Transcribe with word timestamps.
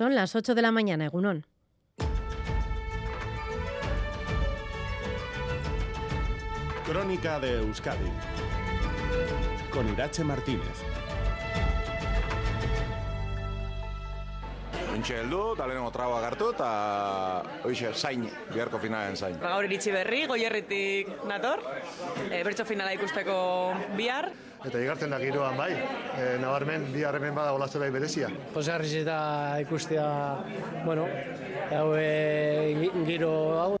Son 0.00 0.14
las 0.14 0.34
8 0.34 0.54
de 0.54 0.62
la 0.62 0.72
mañana, 0.72 1.04
Egunón. 1.04 1.44
Crónica 6.86 7.38
de 7.38 7.58
Euskadi 7.58 8.10
con 9.70 9.86
Irache 9.92 10.24
Martínez. 10.24 10.80
Ontxe 14.94 15.20
heldu, 15.20 15.52
eta 15.52 15.68
lehenengo 15.68 15.92
trago 15.92 16.16
agartu, 16.16 16.48
eta 16.54 16.70
hoxe, 17.68 17.92
zain, 17.92 18.24
biharko 18.54 18.80
finalen 18.80 19.20
zain. 19.20 19.36
Gaur 19.36 19.68
iritsi 19.68 19.92
berri, 19.92 20.24
goierritik 20.32 21.12
nator, 21.28 21.60
e, 22.24 22.40
bertso 22.40 22.64
finala 22.64 22.96
ikusteko 22.96 23.36
bihar. 24.00 24.32
Eta 24.60 24.80
igartzen 24.82 25.14
da 25.14 25.18
giroan 25.22 25.56
bai, 25.56 25.70
e, 25.72 26.24
nabarmen, 26.42 26.90
bi 26.92 27.04
harremen 27.08 27.34
bada 27.34 27.54
olazela 27.56 27.88
berezia. 27.94 28.28
Pozgarriz 28.52 28.92
eta 29.00 29.18
ikustea, 29.64 30.06
bueno, 30.84 31.08
hau 31.72 31.90
e, 31.96 32.90
giro 33.08 33.34
hau 33.56 33.79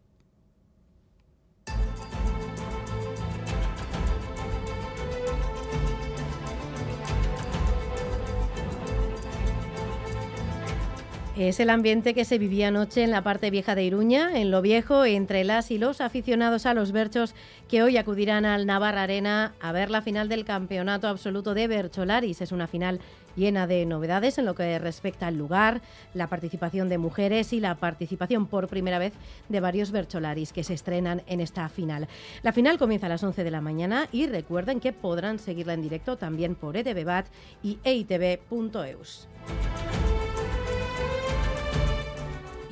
Es 11.40 11.58
el 11.58 11.70
ambiente 11.70 12.12
que 12.12 12.26
se 12.26 12.36
vivía 12.36 12.68
anoche 12.68 13.02
en 13.02 13.10
la 13.10 13.22
parte 13.22 13.50
vieja 13.50 13.74
de 13.74 13.82
Iruña, 13.82 14.38
en 14.38 14.50
lo 14.50 14.60
viejo, 14.60 15.06
entre 15.06 15.42
las 15.42 15.70
y 15.70 15.78
los 15.78 16.02
aficionados 16.02 16.66
a 16.66 16.74
los 16.74 16.92
berchos 16.92 17.34
que 17.66 17.82
hoy 17.82 17.96
acudirán 17.96 18.44
al 18.44 18.66
Navarra 18.66 19.04
Arena 19.04 19.54
a 19.58 19.72
ver 19.72 19.90
la 19.90 20.02
final 20.02 20.28
del 20.28 20.44
campeonato 20.44 21.08
absoluto 21.08 21.54
de 21.54 21.66
Bercholaris. 21.66 22.42
Es 22.42 22.52
una 22.52 22.66
final 22.66 23.00
llena 23.36 23.66
de 23.66 23.86
novedades 23.86 24.36
en 24.36 24.44
lo 24.44 24.54
que 24.54 24.78
respecta 24.78 25.28
al 25.28 25.38
lugar, 25.38 25.80
la 26.12 26.26
participación 26.26 26.90
de 26.90 26.98
mujeres 26.98 27.54
y 27.54 27.60
la 27.60 27.74
participación 27.76 28.46
por 28.46 28.68
primera 28.68 28.98
vez 28.98 29.14
de 29.48 29.60
varios 29.60 29.92
Bercholaris 29.92 30.52
que 30.52 30.62
se 30.62 30.74
estrenan 30.74 31.22
en 31.26 31.40
esta 31.40 31.66
final. 31.70 32.06
La 32.42 32.52
final 32.52 32.76
comienza 32.76 33.06
a 33.06 33.08
las 33.08 33.24
11 33.24 33.44
de 33.44 33.50
la 33.50 33.62
mañana 33.62 34.08
y 34.12 34.26
recuerden 34.26 34.78
que 34.78 34.92
podrán 34.92 35.38
seguirla 35.38 35.72
en 35.72 35.80
directo 35.80 36.18
también 36.18 36.54
por 36.54 36.76
ETV 36.76 37.02
Bat 37.02 37.28
y 37.62 37.78
eitv.eus. 37.82 39.26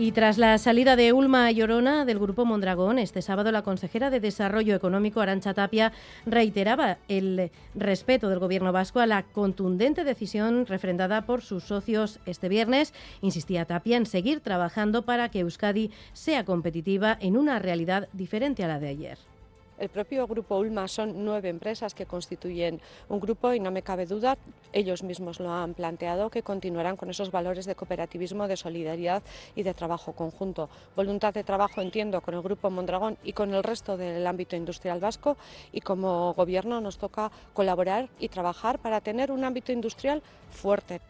Y 0.00 0.12
tras 0.12 0.38
la 0.38 0.56
salida 0.58 0.94
de 0.94 1.12
Ulma 1.12 1.50
Llorona 1.50 2.04
del 2.04 2.20
Grupo 2.20 2.44
Mondragón, 2.44 3.00
este 3.00 3.20
sábado 3.20 3.50
la 3.50 3.62
consejera 3.62 4.10
de 4.10 4.20
Desarrollo 4.20 4.77
Económico, 4.77 5.20
Arancha 5.20 5.54
Tapia, 5.54 5.91
reiteraba 6.24 6.98
el 7.08 7.50
respeto 7.74 8.28
del 8.28 8.38
Gobierno 8.38 8.70
vasco 8.70 9.00
a 9.00 9.06
la 9.06 9.24
contundente 9.24 10.04
decisión 10.04 10.66
refrendada 10.66 11.26
por 11.26 11.42
sus 11.42 11.64
socios 11.64 12.20
este 12.26 12.48
viernes. 12.48 12.94
Insistía 13.22 13.64
Tapia 13.64 13.96
en 13.96 14.06
seguir 14.06 14.38
trabajando 14.38 15.02
para 15.02 15.30
que 15.30 15.41
Euskadi 15.41 15.91
sea 16.12 16.44
competitiva 16.44 17.19
en 17.20 17.36
una 17.36 17.58
realidad 17.58 18.08
diferente 18.12 18.62
a 18.62 18.69
la 18.69 18.78
de 18.78 18.88
ayer. 18.91 19.19
El 19.78 19.90
propio 19.90 20.26
grupo 20.26 20.58
Ulma 20.58 20.88
son 20.88 21.24
nueve 21.24 21.48
empresas 21.48 21.94
que 21.94 22.04
constituyen 22.04 22.80
un 23.08 23.20
grupo 23.20 23.52
y 23.52 23.60
no 23.60 23.70
me 23.70 23.82
cabe 23.82 24.06
duda, 24.06 24.36
ellos 24.72 25.04
mismos 25.04 25.38
lo 25.38 25.52
han 25.52 25.74
planteado, 25.74 26.30
que 26.30 26.42
continuarán 26.42 26.96
con 26.96 27.10
esos 27.10 27.30
valores 27.30 27.64
de 27.64 27.76
cooperativismo, 27.76 28.48
de 28.48 28.56
solidaridad 28.56 29.22
y 29.54 29.62
de 29.62 29.74
trabajo 29.74 30.12
conjunto. 30.14 30.68
Voluntad 30.96 31.32
de 31.32 31.44
trabajo, 31.44 31.80
entiendo, 31.80 32.20
con 32.20 32.34
el 32.34 32.42
grupo 32.42 32.70
Mondragón 32.70 33.18
y 33.22 33.34
con 33.34 33.54
el 33.54 33.62
resto 33.62 33.96
del 33.96 34.26
ámbito 34.26 34.56
industrial 34.56 34.98
vasco 34.98 35.36
y 35.70 35.80
como 35.80 36.34
gobierno 36.34 36.80
nos 36.80 36.98
toca 36.98 37.30
colaborar 37.52 38.08
y 38.18 38.28
trabajar 38.28 38.80
para 38.80 39.00
tener 39.00 39.30
un 39.30 39.44
ámbito 39.44 39.70
industrial 39.70 40.22
fuerte. 40.50 41.00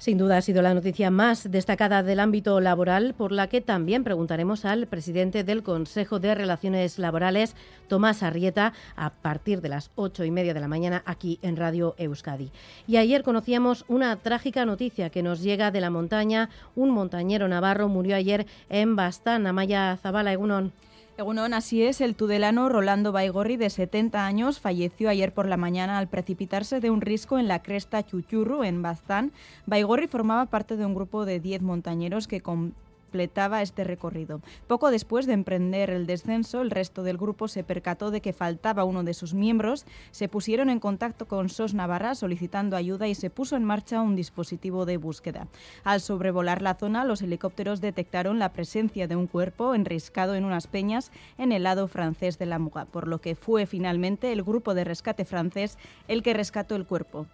Sin 0.00 0.16
duda 0.16 0.38
ha 0.38 0.40
sido 0.40 0.62
la 0.62 0.72
noticia 0.72 1.10
más 1.10 1.50
destacada 1.50 2.02
del 2.02 2.20
ámbito 2.20 2.58
laboral, 2.58 3.12
por 3.12 3.32
la 3.32 3.48
que 3.48 3.60
también 3.60 4.02
preguntaremos 4.02 4.64
al 4.64 4.86
presidente 4.86 5.44
del 5.44 5.62
Consejo 5.62 6.18
de 6.18 6.34
Relaciones 6.34 6.98
Laborales, 6.98 7.54
Tomás 7.86 8.22
Arrieta, 8.22 8.72
a 8.96 9.10
partir 9.10 9.60
de 9.60 9.68
las 9.68 9.90
ocho 9.96 10.24
y 10.24 10.30
media 10.30 10.54
de 10.54 10.60
la 10.60 10.68
mañana 10.68 11.02
aquí 11.04 11.38
en 11.42 11.58
Radio 11.58 11.94
Euskadi. 11.98 12.50
Y 12.86 12.96
ayer 12.96 13.22
conocíamos 13.22 13.84
una 13.88 14.16
trágica 14.16 14.64
noticia 14.64 15.10
que 15.10 15.22
nos 15.22 15.42
llega 15.42 15.70
de 15.70 15.82
la 15.82 15.90
montaña. 15.90 16.48
Un 16.76 16.92
montañero 16.92 17.46
navarro 17.46 17.86
murió 17.90 18.16
ayer 18.16 18.46
en 18.70 18.96
Bastán, 18.96 19.46
Amaya 19.46 19.98
Zabala, 19.98 20.32
Egunon. 20.32 20.72
Egunon, 21.20 21.52
así 21.52 21.82
es, 21.82 22.00
el 22.00 22.16
tudelano 22.16 22.70
Rolando 22.70 23.12
Baigorri, 23.12 23.58
de 23.58 23.68
70 23.68 24.24
años, 24.24 24.58
falleció 24.58 25.10
ayer 25.10 25.34
por 25.34 25.46
la 25.46 25.58
mañana 25.58 25.98
al 25.98 26.08
precipitarse 26.08 26.80
de 26.80 26.88
un 26.88 27.02
risco 27.02 27.38
en 27.38 27.46
la 27.46 27.62
cresta 27.62 28.06
Chuchurru, 28.06 28.64
en 28.64 28.80
Baztán. 28.80 29.30
Baigorri 29.66 30.06
formaba 30.06 30.46
parte 30.46 30.78
de 30.78 30.86
un 30.86 30.94
grupo 30.94 31.26
de 31.26 31.38
10 31.38 31.60
montañeros 31.60 32.26
que 32.26 32.40
con 32.40 32.74
completaba 33.10 33.60
este 33.60 33.82
recorrido. 33.82 34.40
Poco 34.68 34.92
después 34.92 35.26
de 35.26 35.32
emprender 35.32 35.90
el 35.90 36.06
descenso, 36.06 36.62
el 36.62 36.70
resto 36.70 37.02
del 37.02 37.18
grupo 37.18 37.48
se 37.48 37.64
percató 37.64 38.12
de 38.12 38.20
que 38.20 38.32
faltaba 38.32 38.84
uno 38.84 39.02
de 39.02 39.14
sus 39.14 39.34
miembros, 39.34 39.84
se 40.12 40.28
pusieron 40.28 40.70
en 40.70 40.78
contacto 40.78 41.26
con 41.26 41.48
SOS 41.48 41.74
Navarra 41.74 42.14
solicitando 42.14 42.76
ayuda 42.76 43.08
y 43.08 43.16
se 43.16 43.28
puso 43.28 43.56
en 43.56 43.64
marcha 43.64 44.00
un 44.00 44.14
dispositivo 44.14 44.86
de 44.86 44.96
búsqueda. 44.96 45.48
Al 45.82 46.00
sobrevolar 46.00 46.62
la 46.62 46.76
zona, 46.76 47.04
los 47.04 47.20
helicópteros 47.20 47.80
detectaron 47.80 48.38
la 48.38 48.52
presencia 48.52 49.08
de 49.08 49.16
un 49.16 49.26
cuerpo 49.26 49.74
enriscado 49.74 50.36
en 50.36 50.44
unas 50.44 50.68
peñas 50.68 51.10
en 51.36 51.50
el 51.50 51.64
lado 51.64 51.88
francés 51.88 52.38
de 52.38 52.46
la 52.46 52.60
Muga, 52.60 52.84
por 52.84 53.08
lo 53.08 53.20
que 53.20 53.34
fue 53.34 53.66
finalmente 53.66 54.30
el 54.30 54.44
grupo 54.44 54.72
de 54.72 54.84
rescate 54.84 55.24
francés 55.24 55.78
el 56.06 56.22
que 56.22 56.32
rescató 56.32 56.76
el 56.76 56.86
cuerpo. 56.86 57.26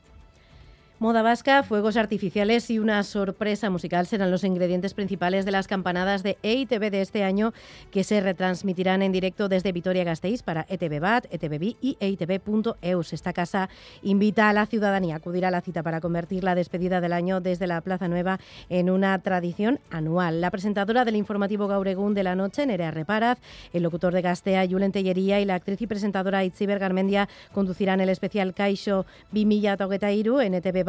Moda 0.99 1.21
vasca, 1.21 1.63
fuegos 1.63 1.99
artificiales 1.99 2.71
y 2.71 2.79
una 2.79 3.03
sorpresa 3.03 3.69
musical 3.69 4.07
serán 4.07 4.31
los 4.31 4.45
ingredientes 4.45 4.95
principales 4.95 5.45
de 5.45 5.51
las 5.51 5.67
campanadas 5.67 6.23
de 6.23 6.39
EITV 6.43 6.91
de 6.91 7.03
este 7.03 7.23
año 7.23 7.53
que 7.91 8.03
se 8.03 8.19
retransmitirán 8.23 9.03
en 9.03 9.13
directo 9.13 9.51
desde 9.51 9.73
Vitoria-Gasteiz 9.73 10.43
para 10.43 10.65
ETV 10.71 10.99
Bat, 10.99 11.27
ETV 11.31 11.77
y 11.83 11.99
EITV.eus. 12.01 13.13
Esta 13.13 13.35
casa 13.35 13.69
invita 14.03 14.49
a 14.49 14.55
la 14.55 14.65
ciudadanía 14.65 15.17
a 15.17 15.19
acudir 15.19 15.45
a 15.45 15.51
la 15.51 15.61
cita 15.61 15.83
para 15.83 16.01
convertir 16.01 16.43
la 16.43 16.55
despedida 16.55 17.03
del 17.03 17.13
año 17.13 17.43
desde 17.43 17.67
la 17.67 17.83
Plaza 17.83 18.09
Nueva 18.09 18.41
en 18.71 18.89
una 18.89 19.19
tradición 19.19 19.81
anual. 19.91 20.41
La 20.41 20.51
presentadora 20.51 21.05
del 21.05 21.17
informativo 21.17 21.69
Gauregún 21.69 22.15
de 22.15 22.23
la 22.23 22.37
noche, 22.37 22.65
Nerea 22.65 22.91
Reparaz, 22.91 23.37
el 23.75 23.83
locutor 23.83 24.15
de 24.15 24.23
Gastea, 24.23 24.67
Julen 24.67 24.93
Tellería 24.93 25.41
y 25.41 25.45
la 25.45 25.57
actriz 25.57 25.83
y 25.83 25.87
presentadora 25.87 26.43
Itziber 26.43 26.79
Garmendia 26.79 27.29
conducirán 27.53 28.01
el 28.01 28.09
especial 28.09 28.55
Caixo 28.55 29.05
Bimilla 29.31 29.77
Toguetairu 29.77 30.41
en 30.41 30.55
ETV 30.55 30.86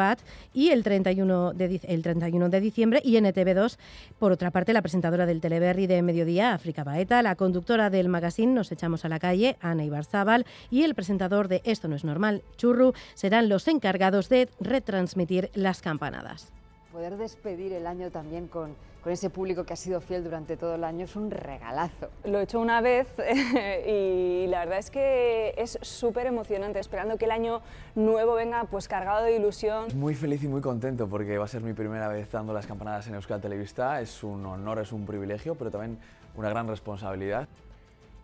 Y 0.53 0.69
el 0.69 0.83
31 0.83 1.53
de, 1.53 1.81
el 1.83 2.01
31 2.01 2.49
de 2.49 2.61
diciembre 2.61 3.01
y 3.03 3.17
en 3.17 3.25
ETV2. 3.25 3.77
Por 4.19 4.31
otra 4.31 4.51
parte, 4.51 4.73
la 4.73 4.81
presentadora 4.81 5.25
del 5.25 5.41
Teleberry 5.41 5.87
de 5.87 6.01
Mediodía, 6.01 6.53
África 6.53 6.83
Baeta, 6.83 7.21
la 7.21 7.35
conductora 7.35 7.89
del 7.89 8.09
magazine 8.09 8.53
Nos 8.53 8.71
echamos 8.71 9.05
a 9.05 9.09
la 9.09 9.19
calle, 9.19 9.57
Ana 9.61 9.83
Ibarzábal, 9.83 10.45
y 10.69 10.83
el 10.83 10.95
presentador 10.95 11.47
de 11.47 11.61
Esto 11.65 11.87
no 11.87 11.95
es 11.95 12.03
normal, 12.03 12.43
Churru, 12.57 12.93
serán 13.15 13.49
los 13.49 13.67
encargados 13.67 14.29
de 14.29 14.49
retransmitir 14.59 15.49
las 15.53 15.81
campanadas. 15.81 16.56
Poder 16.97 17.15
despedir 17.15 17.73
el 17.73 17.85
año 17.85 18.09
también 18.09 18.47
con 18.47 18.75
con 19.07 19.13
ese 19.13 19.29
público 19.29 19.63
que 19.63 19.71
ha 19.71 19.77
sido 19.77 20.01
fiel 20.01 20.21
durante 20.21 20.57
todo 20.57 20.75
el 20.75 20.83
año 20.83 21.05
es 21.05 21.15
un 21.15 21.31
regalazo. 21.31 22.09
Lo 22.25 22.39
he 22.39 22.43
hecho 22.43 22.59
una 22.59 22.81
vez 22.81 23.07
y 23.87 24.47
la 24.47 24.59
verdad 24.65 24.79
es 24.79 24.91
que 24.91 25.53
es 25.55 25.79
súper 25.81 26.25
emocionante, 26.25 26.79
esperando 26.79 27.17
que 27.17 27.23
el 27.23 27.31
año 27.31 27.61
nuevo 27.95 28.33
venga 28.33 28.65
pues 28.65 28.89
cargado 28.89 29.23
de 29.23 29.37
ilusión. 29.37 29.85
Muy 29.95 30.13
feliz 30.13 30.43
y 30.43 30.49
muy 30.49 30.59
contento 30.59 31.07
porque 31.07 31.37
va 31.37 31.45
a 31.45 31.47
ser 31.47 31.61
mi 31.61 31.71
primera 31.71 32.09
vez 32.09 32.29
dando 32.29 32.51
las 32.51 32.67
campanadas 32.67 33.07
en 33.07 33.15
Euskal 33.15 33.39
Televista, 33.39 34.01
es 34.01 34.25
un 34.25 34.45
honor, 34.45 34.79
es 34.79 34.91
un 34.91 35.05
privilegio, 35.05 35.55
pero 35.55 35.71
también 35.71 35.99
una 36.35 36.49
gran 36.49 36.67
responsabilidad. 36.67 37.47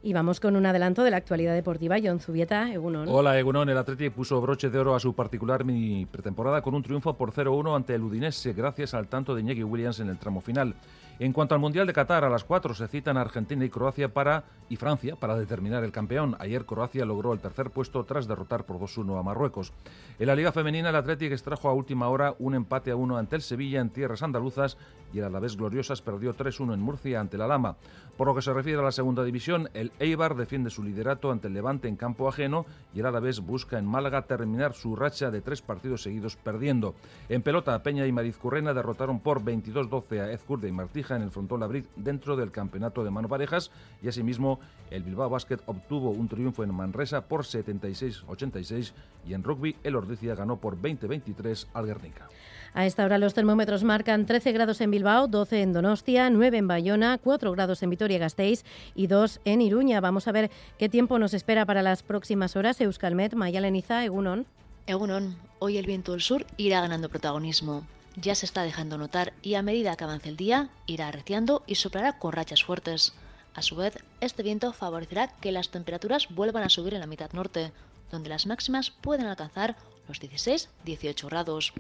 Y 0.05 0.11
vamos 0.11 0.41
con 0.41 0.57
un 0.57 0.65
adelanto 0.65 1.05
de 1.05 1.11
la 1.11 1.15
actualidad 1.15 1.53
deportiva. 1.53 1.95
John 2.03 2.19
Zubieta, 2.19 2.69
Egunon. 2.73 3.07
Hola, 3.07 3.39
Egunon. 3.39 3.69
El 3.69 3.77
Atleti 3.77 4.09
puso 4.09 4.41
broche 4.41 4.69
de 4.69 4.77
oro 4.77 4.95
a 4.95 4.99
su 4.99 5.15
particular 5.15 5.63
mini 5.63 6.05
pretemporada 6.05 6.61
con 6.61 6.75
un 6.75 6.83
triunfo 6.83 7.15
por 7.15 7.31
0-1 7.31 7.73
ante 7.73 7.95
el 7.95 8.03
Udinese, 8.03 8.51
gracias 8.51 8.93
al 8.93 9.07
tanto 9.07 9.33
de 9.33 9.39
Iñaki 9.39 9.63
Williams 9.63 10.01
en 10.01 10.09
el 10.09 10.17
tramo 10.17 10.41
final. 10.41 10.75
En 11.19 11.31
cuanto 11.31 11.55
al 11.55 11.61
Mundial 11.61 11.87
de 11.87 11.93
Qatar, 11.93 12.25
a 12.25 12.29
las 12.29 12.43
4 12.43 12.73
se 12.73 12.87
citan 12.89 13.15
Argentina 13.15 13.63
y 13.63 13.69
Croacia 13.69 14.11
para 14.11 14.43
y 14.67 14.75
Francia 14.75 15.15
para 15.15 15.37
determinar 15.37 15.83
el 15.85 15.91
campeón. 15.91 16.35
Ayer 16.39 16.65
Croacia 16.65 17.05
logró 17.05 17.31
el 17.31 17.39
tercer 17.39 17.69
puesto 17.69 18.03
tras 18.03 18.27
derrotar 18.27 18.65
por 18.65 18.79
2-1 18.79 19.17
a 19.17 19.23
Marruecos. 19.23 19.71
En 20.19 20.27
la 20.27 20.35
Liga 20.35 20.51
Femenina, 20.51 20.89
el 20.89 20.95
Atlético 20.95 21.33
extrajo 21.33 21.69
a 21.69 21.73
última 21.73 22.09
hora 22.09 22.35
un 22.39 22.55
empate 22.55 22.91
a 22.91 22.97
1 22.97 23.15
ante 23.15 23.37
el 23.37 23.41
Sevilla 23.41 23.79
en 23.79 23.91
tierras 23.91 24.23
andaluzas 24.23 24.77
y 25.13 25.19
el 25.19 25.25
Alavés 25.25 25.55
Gloriosas 25.55 26.01
perdió 26.01 26.35
3-1 26.35 26.73
en 26.73 26.81
Murcia 26.81 27.21
ante 27.21 27.37
la 27.37 27.47
Lama. 27.47 27.77
Por 28.17 28.27
lo 28.27 28.35
que 28.35 28.41
se 28.41 28.51
refiere 28.51 28.79
a 28.79 28.83
la 28.83 28.91
segunda 28.91 29.23
división, 29.23 29.69
el 29.75 29.91
Eibar 29.99 30.35
defiende 30.35 30.69
su 30.69 30.83
liderato 30.83 31.31
ante 31.31 31.47
el 31.47 31.53
Levante 31.53 31.87
en 31.87 31.95
campo 31.95 32.27
ajeno 32.27 32.65
y 32.93 32.99
el 32.99 33.05
Alavés 33.05 33.39
busca 33.39 33.77
en 33.77 33.85
Málaga 33.85 34.23
terminar 34.23 34.73
su 34.73 34.95
racha 34.95 35.31
de 35.31 35.41
tres 35.41 35.61
partidos 35.61 36.03
seguidos 36.03 36.35
perdiendo. 36.35 36.95
En 37.29 37.41
pelota, 37.41 37.81
Peña 37.83 38.07
y 38.07 38.11
Marizcurrena 38.11 38.73
derrotaron 38.73 39.19
por 39.19 39.43
22-12 39.43 40.19
a 40.19 40.31
Ezcurde 40.31 40.67
y 40.67 40.71
Martija 40.71 41.15
en 41.15 41.21
el 41.21 41.31
frontón 41.31 41.59
Labrit 41.59 41.85
dentro 41.95 42.35
del 42.35 42.51
campeonato 42.51 43.03
de 43.03 43.11
mano 43.11 43.29
parejas 43.29 43.71
y 44.01 44.07
asimismo 44.07 44.59
el 44.89 45.03
Bilbao 45.03 45.29
Basket 45.29 45.59
obtuvo 45.65 46.09
un 46.11 46.27
triunfo 46.27 46.63
en 46.63 46.73
Manresa 46.73 47.21
por 47.21 47.43
76-86 47.43 48.93
y 49.27 49.33
en 49.33 49.43
rugby 49.43 49.75
el 49.83 49.95
Ordicia 49.95 50.35
ganó 50.35 50.57
por 50.57 50.77
20-23 50.81 51.67
al 51.73 51.85
Guernica. 51.85 52.29
A 52.75 52.87
esta 52.87 53.05
hora 53.05 53.19
los 53.19 53.35
termómetros 53.35 53.83
marcan 53.83 54.25
13 54.25 54.51
grados 54.51 54.81
en 54.81 54.89
Bilbao, 54.89 55.27
12 55.27 55.61
en 55.61 55.73
Donostia, 55.73 56.31
9 56.31 56.57
en 56.57 56.67
Bayona, 56.67 57.19
4 57.19 57.51
grados 57.51 57.83
en 57.83 57.91
Vitoria-Gasteiz 57.91 58.65
y 58.95 59.05
2 59.05 59.41
en 59.45 59.61
Iruña. 59.61 60.01
Vamos 60.01 60.27
a 60.27 60.31
ver 60.31 60.49
qué 60.79 60.89
tiempo 60.89 61.19
nos 61.19 61.35
espera 61.35 61.67
para 61.67 61.83
las 61.83 62.01
próximas 62.01 62.55
horas. 62.55 62.81
Euskalmet, 62.81 63.35
Mayaleniza, 63.35 64.03
Egunon. 64.03 64.47
Egunon, 64.87 65.37
hoy 65.59 65.77
el 65.77 65.85
viento 65.85 66.13
del 66.13 66.21
sur 66.21 66.47
irá 66.57 66.81
ganando 66.81 67.09
protagonismo. 67.09 67.85
Ya 68.15 68.33
se 68.33 68.47
está 68.47 68.63
dejando 68.63 68.97
notar 68.97 69.33
y 69.43 69.53
a 69.53 69.61
medida 69.61 69.95
que 69.95 70.03
avance 70.05 70.29
el 70.29 70.37
día 70.37 70.69
irá 70.87 71.09
arreciando 71.09 71.61
y 71.67 71.75
soplará 71.75 72.17
con 72.17 72.31
rachas 72.31 72.63
fuertes. 72.63 73.13
A 73.53 73.61
su 73.61 73.75
vez, 73.75 74.03
este 74.19 74.41
viento 74.41 74.73
favorecerá 74.73 75.27
que 75.27 75.51
las 75.51 75.69
temperaturas 75.69 76.27
vuelvan 76.29 76.63
a 76.63 76.69
subir 76.69 76.95
en 76.95 77.01
la 77.01 77.07
mitad 77.07 77.31
norte, 77.33 77.71
donde 78.09 78.29
las 78.29 78.47
máximas 78.47 78.89
pueden 78.89 79.27
alcanzar 79.27 79.75
los 80.07 80.19
16-18 80.19 81.29
grados. 81.29 81.73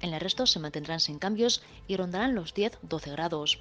En 0.00 0.14
el 0.14 0.20
resto 0.20 0.46
se 0.46 0.60
mantendrán 0.60 1.00
sin 1.00 1.18
cambios 1.18 1.62
y 1.86 1.96
rondarán 1.96 2.34
los 2.34 2.54
10-12 2.54 3.12
grados. 3.12 3.58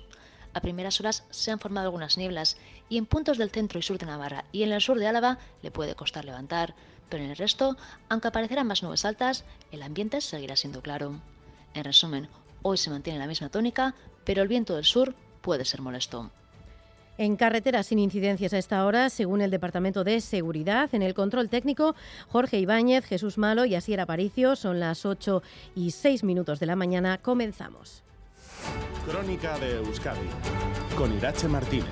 A 0.53 0.61
primeras 0.61 0.99
horas 0.99 1.23
se 1.29 1.51
han 1.51 1.59
formado 1.59 1.87
algunas 1.87 2.17
nieblas 2.17 2.57
y 2.89 2.97
en 2.97 3.05
puntos 3.05 3.37
del 3.37 3.51
centro 3.51 3.79
y 3.79 3.83
sur 3.83 3.97
de 3.97 4.05
Navarra 4.05 4.45
y 4.51 4.63
en 4.63 4.71
el 4.71 4.81
sur 4.81 4.97
de 4.97 5.07
Álava 5.07 5.39
le 5.61 5.71
puede 5.71 5.95
costar 5.95 6.25
levantar, 6.25 6.75
pero 7.09 7.23
en 7.23 7.29
el 7.29 7.37
resto, 7.37 7.77
aunque 8.09 8.27
aparecerán 8.29 8.67
más 8.67 8.83
nubes 8.83 9.05
altas, 9.05 9.45
el 9.71 9.83
ambiente 9.83 10.21
seguirá 10.21 10.55
siendo 10.55 10.81
claro. 10.81 11.21
En 11.73 11.83
resumen, 11.83 12.29
hoy 12.61 12.77
se 12.77 12.89
mantiene 12.89 13.19
la 13.19 13.27
misma 13.27 13.49
tónica, 13.49 13.95
pero 14.25 14.41
el 14.41 14.47
viento 14.47 14.75
del 14.75 14.85
sur 14.85 15.15
puede 15.41 15.65
ser 15.65 15.81
molesto. 15.81 16.31
En 17.17 17.35
carreteras 17.35 17.87
sin 17.87 17.97
incidencias 17.97 18.53
a 18.53 18.59
esta 18.59 18.85
hora, 18.85 19.09
según 19.09 19.41
el 19.41 19.49
Departamento 19.49 20.03
de 20.03 20.21
Seguridad, 20.21 20.93
en 20.93 21.01
el 21.01 21.15
control 21.15 21.49
técnico, 21.49 21.95
Jorge 22.27 22.59
Ibáñez, 22.59 23.05
Jesús 23.05 23.39
Malo 23.39 23.65
y 23.65 23.73
Asier 23.73 23.99
Aparicio. 23.99 24.55
Son 24.55 24.79
las 24.79 25.03
8 25.03 25.41
y 25.75 25.91
6 25.91 26.23
minutos 26.23 26.59
de 26.59 26.67
la 26.67 26.75
mañana. 26.75 27.17
Comenzamos. 27.17 28.03
Crónica 29.07 29.57
de 29.57 29.77
Euskadi 29.77 30.27
con 30.95 31.15
Irache 31.15 31.47
Martínez. 31.47 31.85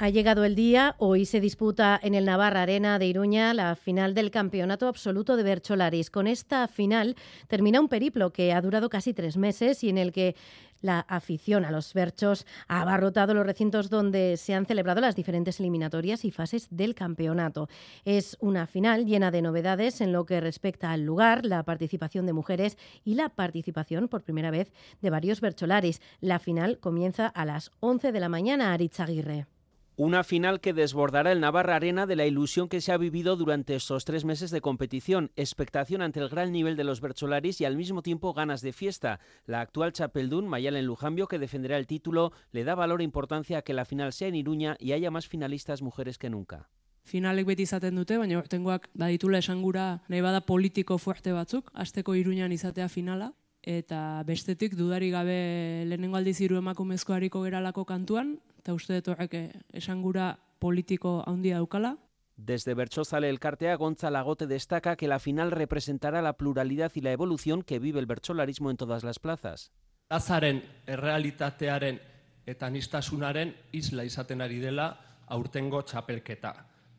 Ha 0.00 0.10
llegado 0.10 0.44
el 0.44 0.54
día, 0.54 0.94
hoy 0.98 1.26
se 1.26 1.40
disputa 1.40 1.98
en 2.00 2.14
el 2.14 2.24
Navarra 2.24 2.62
Arena 2.62 3.00
de 3.00 3.06
Iruña 3.06 3.52
la 3.52 3.74
final 3.74 4.14
del 4.14 4.30
Campeonato 4.30 4.86
Absoluto 4.86 5.36
de 5.36 5.42
Bercholaris. 5.42 6.08
Con 6.08 6.28
esta 6.28 6.68
final 6.68 7.16
termina 7.48 7.80
un 7.80 7.88
periplo 7.88 8.30
que 8.30 8.52
ha 8.52 8.60
durado 8.60 8.90
casi 8.90 9.12
tres 9.12 9.36
meses 9.36 9.82
y 9.82 9.88
en 9.88 9.98
el 9.98 10.12
que 10.12 10.36
la 10.80 11.00
afición 11.00 11.64
a 11.64 11.70
los 11.70 11.92
berchos 11.94 12.46
ha 12.68 12.82
abarrotado 12.82 13.34
los 13.34 13.46
recintos 13.46 13.90
donde 13.90 14.36
se 14.36 14.54
han 14.54 14.66
celebrado 14.66 15.00
las 15.00 15.16
diferentes 15.16 15.60
eliminatorias 15.60 16.24
y 16.24 16.30
fases 16.30 16.68
del 16.70 16.94
campeonato. 16.94 17.68
Es 18.04 18.36
una 18.40 18.66
final 18.66 19.06
llena 19.06 19.30
de 19.30 19.42
novedades 19.42 20.00
en 20.00 20.12
lo 20.12 20.26
que 20.26 20.40
respecta 20.40 20.92
al 20.92 21.04
lugar, 21.04 21.44
la 21.44 21.62
participación 21.62 22.26
de 22.26 22.32
mujeres 22.32 22.78
y 23.04 23.14
la 23.14 23.28
participación 23.28 24.08
por 24.08 24.22
primera 24.22 24.50
vez 24.50 24.72
de 25.00 25.10
varios 25.10 25.40
bercholaris. 25.40 26.00
La 26.20 26.38
final 26.38 26.78
comienza 26.78 27.26
a 27.26 27.44
las 27.44 27.70
11 27.80 28.12
de 28.12 28.20
la 28.20 28.28
mañana, 28.28 28.72
Aritz 28.72 29.00
Aguirre. 29.00 29.57
Una 30.00 30.22
final 30.22 30.60
que 30.60 30.74
desbordará 30.74 31.32
el 31.32 31.40
Navarra 31.40 31.74
Arena 31.74 32.06
de 32.06 32.14
la 32.14 32.24
ilusión 32.24 32.68
que 32.68 32.80
se 32.80 32.92
ha 32.92 32.96
vivido 32.96 33.34
durante 33.34 33.74
estos 33.74 34.04
tres 34.04 34.24
meses 34.24 34.52
de 34.52 34.60
competición, 34.60 35.32
expectación 35.34 36.02
ante 36.02 36.20
el 36.20 36.28
gran 36.28 36.52
nivel 36.52 36.76
de 36.76 36.84
los 36.84 37.00
Bercholaris 37.00 37.60
y 37.60 37.64
al 37.64 37.76
mismo 37.76 38.00
tiempo 38.00 38.32
ganas 38.32 38.60
de 38.60 38.72
fiesta. 38.72 39.18
La 39.44 39.60
actual 39.60 39.92
Chapeldún, 39.92 40.46
Mayalen 40.46 40.86
Lujambio, 40.86 41.26
que 41.26 41.40
defenderá 41.40 41.76
el 41.76 41.88
título, 41.88 42.30
le 42.52 42.62
da 42.62 42.76
valor 42.76 43.00
e 43.00 43.04
importancia 43.04 43.58
a 43.58 43.62
que 43.62 43.74
la 43.74 43.84
final 43.84 44.12
sea 44.12 44.28
en 44.28 44.36
Iruña 44.36 44.76
y 44.78 44.92
haya 44.92 45.10
más 45.10 45.26
finalistas 45.26 45.82
mujeres 45.82 46.16
que 46.16 46.30
nunca. 46.30 46.68
Finalek 47.02 47.48
beti 47.48 47.66
izaten 47.66 47.98
dute, 47.98 48.18
baina 48.22 48.38
urtengoak 48.38 48.86
baditula 48.94 49.42
esangura 49.42 50.04
nahi 50.06 50.22
bada 50.22 50.46
politiko 50.46 50.98
fuerte 51.02 51.32
batzuk, 51.32 51.72
asteko 51.74 52.14
Iruñan 52.14 52.52
izatea 52.52 52.86
finala, 52.88 53.32
eta 53.68 54.22
bestetik 54.24 54.72
dudari 54.78 55.10
gabe 55.12 55.84
lehenengo 55.84 56.16
aldiz 56.16 56.38
hiru 56.40 56.56
emakumezkoariko 56.56 57.42
geralako 57.44 57.84
kantuan, 57.84 58.38
eta 58.62 58.72
uste 58.72 58.96
dut 58.96 59.10
horrek 59.12 59.34
esangura 59.76 60.38
politiko 60.58 61.18
handia 61.26 61.58
daukala. 61.60 61.98
Desde 62.38 62.72
Berchozale 62.72 63.28
Elkartea, 63.28 63.74
Gonza 63.76 64.10
Lagote 64.10 64.46
destaca 64.46 64.96
que 64.96 65.08
la 65.08 65.18
final 65.18 65.50
representará 65.50 66.22
la 66.22 66.38
pluralidad 66.38 66.92
y 66.94 67.02
la 67.02 67.12
evolución 67.12 67.62
que 67.62 67.78
vive 67.78 68.00
el 68.00 68.06
bercholarismo 68.06 68.70
en 68.70 68.76
todas 68.76 69.04
las 69.04 69.18
plazas. 69.18 69.72
Azaren 70.08 70.62
errealitatearen 70.86 72.00
eta 72.46 72.70
nistasunaren 72.70 73.52
isla 73.72 74.06
izaten 74.08 74.40
ari 74.40 74.62
dela 74.62 74.88
aurtengo 75.26 75.82
txapelketa. 75.82 76.54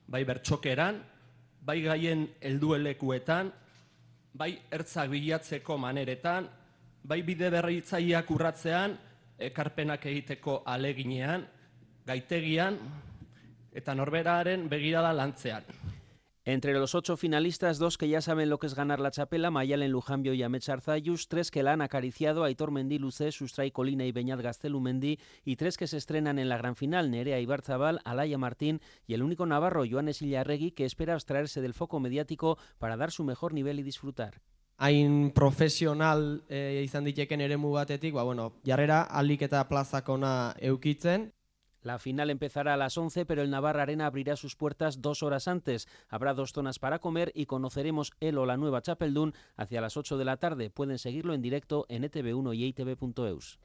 Bai 0.05 0.23
bertxokeran, 0.23 1.01
bai 1.65 1.81
gaien 1.81 2.27
helduelekuetan, 2.41 3.49
bai 4.33 4.51
ertzak 4.69 5.09
bilatzeko 5.09 5.77
maneretan, 5.81 6.58
bai 7.03 7.21
bide 7.21 7.49
berritzaileak 7.49 8.31
urratzean, 8.31 8.97
ekarpenak 9.39 10.05
egiteko 10.05 10.63
aleginean, 10.65 11.47
gaitegian 12.05 12.79
eta 13.71 13.95
norberaren 13.95 14.67
begirada 14.69 15.13
lantzean. 15.13 15.63
Entre 16.45 16.73
los 16.73 16.95
ocho 16.95 17.15
finalistas, 17.15 17.77
dos 17.77 17.97
que 17.99 18.07
ya 18.07 18.21
saben 18.21 18.49
lo 18.49 18.57
que 18.57 18.65
es 18.65 18.73
ganar 18.73 18.99
la 18.99 19.11
chapela, 19.11 19.51
Mayalen 19.51 19.91
Lujambio 19.91 20.33
y 20.33 20.41
Amech 20.41 20.67
Arzayus, 20.69 21.27
tres 21.27 21.51
que 21.51 21.61
la 21.61 21.73
han 21.73 21.81
acariciado, 21.81 22.43
Aitor 22.43 22.71
Mendy 22.71 22.97
Lucé, 22.97 23.31
Sustray 23.31 23.69
Colina 23.69 24.05
y 24.05 24.11
Beñat 24.11 24.41
Gastelumendi, 24.41 25.19
y 25.45 25.57
tres 25.57 25.77
que 25.77 25.85
se 25.85 25.97
estrenan 25.97 26.39
en 26.39 26.49
la 26.49 26.57
gran 26.57 26.75
final, 26.75 27.11
Nerea 27.11 27.39
Ibarzabal, 27.39 27.99
Alaya 28.03 28.39
Martín 28.39 28.81
y 29.05 29.13
el 29.13 29.21
único 29.21 29.45
navarro, 29.45 29.83
Joanes 29.87 30.23
Illarregui, 30.23 30.71
que 30.71 30.85
espera 30.85 31.13
abstraerse 31.13 31.61
del 31.61 31.75
foco 31.75 31.99
mediático 31.99 32.57
para 32.79 32.97
dar 32.97 33.11
su 33.11 33.23
mejor 33.23 33.53
nivel 33.53 33.77
y 33.79 33.83
disfrutar. 33.83 34.41
Hain 34.79 35.31
profesional 35.35 36.45
e, 36.47 36.81
izan 36.85 37.03
diteken 37.03 37.43
eremu 37.43 37.73
batetik, 37.75 38.15
ba, 38.15 38.23
bueno, 38.23 38.53
jarrera 38.65 39.03
alik 39.03 39.43
eta 39.49 39.65
plazakona 39.67 40.55
eukitzen. 40.71 41.33
La 41.81 41.97
final 41.99 42.29
empezará 42.29 42.73
a 42.73 42.77
las 42.77 42.97
11, 42.97 43.25
pero 43.25 43.41
el 43.41 43.49
Navarra 43.49 43.83
Arena 43.83 44.05
abrirá 44.05 44.35
sus 44.35 44.55
puertas 44.55 45.01
dos 45.01 45.23
horas 45.23 45.47
antes. 45.47 45.87
Habrá 46.09 46.33
dos 46.33 46.51
zonas 46.51 46.79
para 46.79 46.99
comer 46.99 47.31
y 47.35 47.45
conoceremos 47.45 48.11
el 48.19 48.37
o 48.37 48.45
la 48.45 48.57
nueva 48.57 48.81
Chapeldún 48.81 49.33
hacia 49.55 49.81
las 49.81 49.95
8 49.95 50.17
de 50.17 50.25
la 50.25 50.37
tarde. 50.37 50.69
Pueden 50.69 50.97
seguirlo 50.97 51.33
en 51.33 51.41
directo 51.41 51.85
en 51.87 52.03
etv1 52.03 52.55
y 52.55 52.65
itv.eus. 52.65 53.59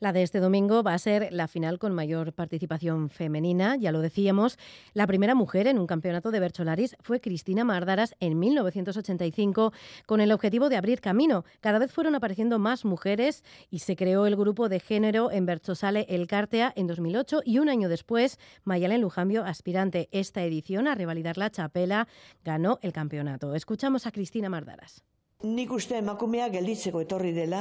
La 0.00 0.12
de 0.12 0.22
este 0.22 0.38
domingo 0.38 0.84
va 0.84 0.94
a 0.94 0.98
ser 0.98 1.28
la 1.32 1.48
final 1.48 1.80
con 1.80 1.92
mayor 1.92 2.32
participación 2.32 3.10
femenina, 3.10 3.76
ya 3.76 3.90
lo 3.90 4.00
decíamos. 4.00 4.56
La 4.94 5.08
primera 5.08 5.34
mujer 5.34 5.66
en 5.66 5.76
un 5.76 5.88
campeonato 5.88 6.30
de 6.30 6.38
Bercholaris 6.38 6.96
fue 7.00 7.20
Cristina 7.20 7.64
Mardaras 7.64 8.14
en 8.20 8.38
1985 8.38 9.72
con 10.06 10.20
el 10.20 10.30
objetivo 10.30 10.68
de 10.68 10.76
abrir 10.76 11.00
camino. 11.00 11.44
Cada 11.60 11.80
vez 11.80 11.90
fueron 11.90 12.14
apareciendo 12.14 12.60
más 12.60 12.84
mujeres 12.84 13.42
y 13.70 13.80
se 13.80 13.96
creó 13.96 14.26
el 14.26 14.36
grupo 14.36 14.68
de 14.68 14.78
género 14.78 15.32
en 15.32 15.46
Berchosale 15.46 16.06
El 16.08 16.28
Cártea 16.28 16.72
en 16.76 16.86
2008 16.86 17.40
y 17.44 17.58
un 17.58 17.68
año 17.68 17.88
después 17.88 18.38
Mayalen 18.62 19.00
Lujambio, 19.00 19.44
aspirante 19.44 20.08
esta 20.12 20.44
edición 20.44 20.86
a 20.86 20.94
revalidar 20.94 21.38
la 21.38 21.50
chapela, 21.50 22.06
ganó 22.44 22.78
el 22.82 22.92
campeonato. 22.92 23.56
Escuchamos 23.56 24.06
a 24.06 24.12
Cristina 24.12 24.48
Mardaras. 24.48 25.02
Nik 25.42 25.70
uste 25.70 25.98
emakumea 25.98 26.48
gelditzeko 26.50 27.00
etorri 27.04 27.30
dela, 27.30 27.60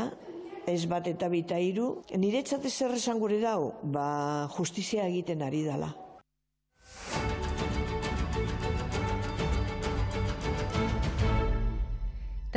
ez 0.67 0.83
bat 0.91 1.07
eta 1.07 1.29
bita 1.31 1.57
hiru, 1.63 2.01
niretzat 2.19 2.65
zer 2.67 2.97
esan 2.97 3.21
gure 3.23 3.39
dau, 3.39 3.71
ba 3.83 4.49
justizia 4.57 5.07
egiten 5.07 5.41
ari 5.41 5.63
dala. 5.63 5.93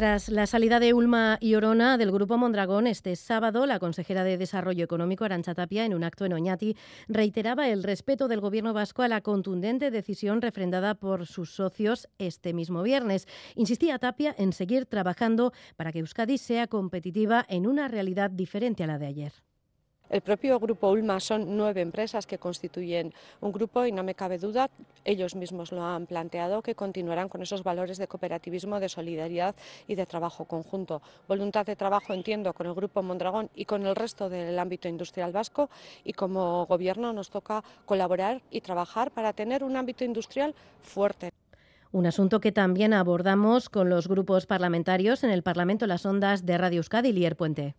Tras 0.00 0.30
la 0.30 0.46
salida 0.46 0.80
de 0.80 0.94
Ulma 0.94 1.36
y 1.42 1.56
Orona 1.56 1.98
del 1.98 2.10
Grupo 2.10 2.38
Mondragón 2.38 2.86
este 2.86 3.14
sábado, 3.16 3.66
la 3.66 3.78
consejera 3.78 4.24
de 4.24 4.38
Desarrollo 4.38 4.82
Económico, 4.82 5.26
Arancha 5.26 5.54
Tapia, 5.54 5.84
en 5.84 5.92
un 5.92 6.04
acto 6.04 6.24
en 6.24 6.32
Oñati, 6.32 6.74
reiteraba 7.06 7.68
el 7.68 7.82
respeto 7.82 8.26
del 8.26 8.40
Gobierno 8.40 8.72
vasco 8.72 9.02
a 9.02 9.08
la 9.08 9.20
contundente 9.20 9.90
decisión 9.90 10.40
refrendada 10.40 10.94
por 10.94 11.26
sus 11.26 11.54
socios 11.54 12.08
este 12.16 12.54
mismo 12.54 12.82
viernes. 12.82 13.28
Insistía 13.56 13.98
Tapia 13.98 14.34
en 14.38 14.54
seguir 14.54 14.86
trabajando 14.86 15.52
para 15.76 15.92
que 15.92 15.98
Euskadi 15.98 16.38
sea 16.38 16.66
competitiva 16.66 17.44
en 17.50 17.66
una 17.66 17.86
realidad 17.86 18.30
diferente 18.30 18.84
a 18.84 18.86
la 18.86 18.98
de 18.98 19.06
ayer. 19.06 19.32
El 20.10 20.22
propio 20.22 20.58
grupo 20.58 20.90
Ulma 20.90 21.20
son 21.20 21.56
nueve 21.56 21.80
empresas 21.80 22.26
que 22.26 22.38
constituyen 22.38 23.14
un 23.40 23.52
grupo 23.52 23.86
y 23.86 23.92
no 23.92 24.02
me 24.02 24.16
cabe 24.16 24.38
duda, 24.38 24.68
ellos 25.04 25.36
mismos 25.36 25.70
lo 25.70 25.84
han 25.84 26.06
planteado, 26.06 26.62
que 26.62 26.74
continuarán 26.74 27.28
con 27.28 27.42
esos 27.42 27.62
valores 27.62 27.96
de 27.96 28.08
cooperativismo, 28.08 28.80
de 28.80 28.88
solidaridad 28.88 29.54
y 29.86 29.94
de 29.94 30.06
trabajo 30.06 30.46
conjunto. 30.46 31.00
Voluntad 31.28 31.64
de 31.64 31.76
trabajo, 31.76 32.12
entiendo, 32.12 32.52
con 32.54 32.66
el 32.66 32.74
grupo 32.74 33.04
Mondragón 33.04 33.50
y 33.54 33.66
con 33.66 33.86
el 33.86 33.94
resto 33.94 34.28
del 34.28 34.58
ámbito 34.58 34.88
industrial 34.88 35.30
vasco 35.30 35.70
y 36.02 36.12
como 36.12 36.66
gobierno 36.66 37.12
nos 37.12 37.30
toca 37.30 37.62
colaborar 37.84 38.42
y 38.50 38.62
trabajar 38.62 39.12
para 39.12 39.32
tener 39.32 39.62
un 39.62 39.76
ámbito 39.76 40.04
industrial 40.04 40.56
fuerte. 40.82 41.30
Un 41.92 42.06
asunto 42.06 42.40
que 42.40 42.50
también 42.50 42.94
abordamos 42.94 43.68
con 43.68 43.88
los 43.90 44.08
grupos 44.08 44.46
parlamentarios 44.46 45.22
en 45.22 45.30
el 45.30 45.44
Parlamento 45.44 45.86
Las 45.86 46.04
Ondas 46.04 46.44
de 46.46 46.58
Radio 46.58 46.78
Euskadi, 46.78 47.12
Lier 47.12 47.36
Puente. 47.36 47.76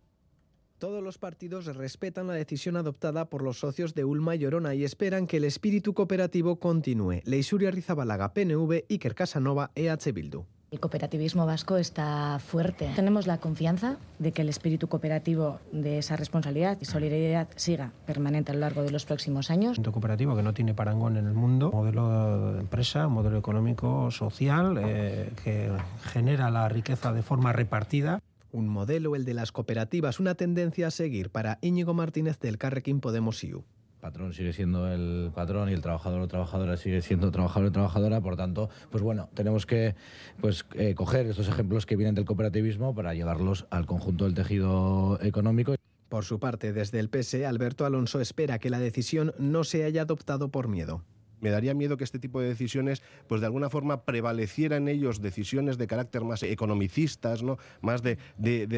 Todos 0.82 1.00
los 1.00 1.16
partidos 1.16 1.66
respetan 1.76 2.26
la 2.26 2.32
decisión 2.32 2.76
adoptada 2.76 3.26
por 3.26 3.44
los 3.44 3.60
socios 3.60 3.94
de 3.94 4.04
Ulma 4.04 4.34
y 4.34 4.44
Orona 4.46 4.74
y 4.74 4.82
esperan 4.82 5.28
que 5.28 5.36
el 5.36 5.44
espíritu 5.44 5.94
cooperativo 5.94 6.56
continúe. 6.56 7.20
Leisuria 7.24 7.70
Rizabalaga, 7.70 8.34
PNV, 8.34 8.86
Iker 8.90 9.14
Casanova, 9.14 9.70
EH 9.76 10.10
Bildu. 10.12 10.44
El 10.72 10.80
cooperativismo 10.80 11.46
vasco 11.46 11.76
está 11.76 12.40
fuerte. 12.40 12.90
Tenemos 12.96 13.28
la 13.28 13.38
confianza 13.38 13.98
de 14.18 14.32
que 14.32 14.42
el 14.42 14.48
espíritu 14.48 14.88
cooperativo 14.88 15.60
de 15.70 15.98
esa 15.98 16.16
responsabilidad 16.16 16.76
y 16.80 16.84
solidaridad 16.84 17.46
siga 17.54 17.92
permanente 18.04 18.50
a 18.50 18.54
lo 18.54 18.62
largo 18.62 18.82
de 18.82 18.90
los 18.90 19.04
próximos 19.04 19.52
años. 19.52 19.78
Un 19.78 19.84
cooperativo 19.84 20.34
que 20.34 20.42
no 20.42 20.52
tiene 20.52 20.74
parangón 20.74 21.16
en 21.16 21.28
el 21.28 21.34
mundo, 21.34 21.70
modelo 21.70 22.54
de 22.54 22.60
empresa, 22.60 23.06
modelo 23.06 23.38
económico, 23.38 24.10
social, 24.10 24.76
eh, 24.82 25.30
que 25.44 25.70
genera 26.12 26.50
la 26.50 26.68
riqueza 26.68 27.12
de 27.12 27.22
forma 27.22 27.52
repartida. 27.52 28.18
Un 28.52 28.68
modelo, 28.68 29.16
el 29.16 29.24
de 29.24 29.32
las 29.32 29.50
cooperativas, 29.50 30.20
una 30.20 30.34
tendencia 30.34 30.86
a 30.86 30.90
seguir 30.90 31.30
para 31.30 31.58
Íñigo 31.62 31.94
Martínez 31.94 32.38
del 32.38 32.58
Carrequín 32.58 33.00
Podemos 33.00 33.42
IU 33.42 33.64
patrón 34.02 34.32
sigue 34.32 34.52
siendo 34.52 34.92
el 34.92 35.30
patrón 35.32 35.70
y 35.70 35.72
el 35.72 35.80
trabajador 35.80 36.22
o 36.22 36.28
trabajadora 36.28 36.76
sigue 36.76 37.02
siendo 37.02 37.30
trabajador 37.30 37.68
o 37.68 37.72
trabajadora, 37.72 38.20
por 38.20 38.36
tanto, 38.36 38.68
pues 38.90 39.02
bueno, 39.02 39.30
tenemos 39.32 39.64
que 39.64 39.94
pues 40.40 40.66
eh, 40.74 40.96
coger 40.96 41.26
estos 41.26 41.48
ejemplos 41.48 41.86
que 41.86 41.94
vienen 41.94 42.16
del 42.16 42.24
cooperativismo 42.24 42.96
para 42.96 43.14
llevarlos 43.14 43.64
al 43.70 43.86
conjunto 43.86 44.24
del 44.24 44.34
tejido 44.34 45.20
económico. 45.22 45.76
Por 46.08 46.24
su 46.24 46.40
parte, 46.40 46.72
desde 46.72 46.98
el 46.98 47.08
PSE, 47.08 47.46
Alberto 47.46 47.86
Alonso 47.86 48.20
espera 48.20 48.58
que 48.58 48.70
la 48.70 48.80
decisión 48.80 49.34
no 49.38 49.62
se 49.62 49.84
haya 49.84 50.02
adoptado 50.02 50.50
por 50.50 50.66
miedo 50.66 51.04
me 51.42 51.50
daría 51.50 51.74
miedo 51.74 51.98
que 51.98 52.04
este 52.04 52.18
tipo 52.18 52.40
de 52.40 52.48
decisiones, 52.48 53.02
pues 53.28 53.42
de 53.42 53.46
alguna 53.46 53.68
forma 53.68 54.04
prevalecieran 54.04 54.88
en 54.88 54.88
ellos 54.88 55.20
decisiones 55.20 55.76
de 55.76 55.86
carácter 55.86 56.22
más 56.22 56.42
economicistas, 56.42 57.42
¿no? 57.42 57.58
más 57.82 58.02
de, 58.02 58.16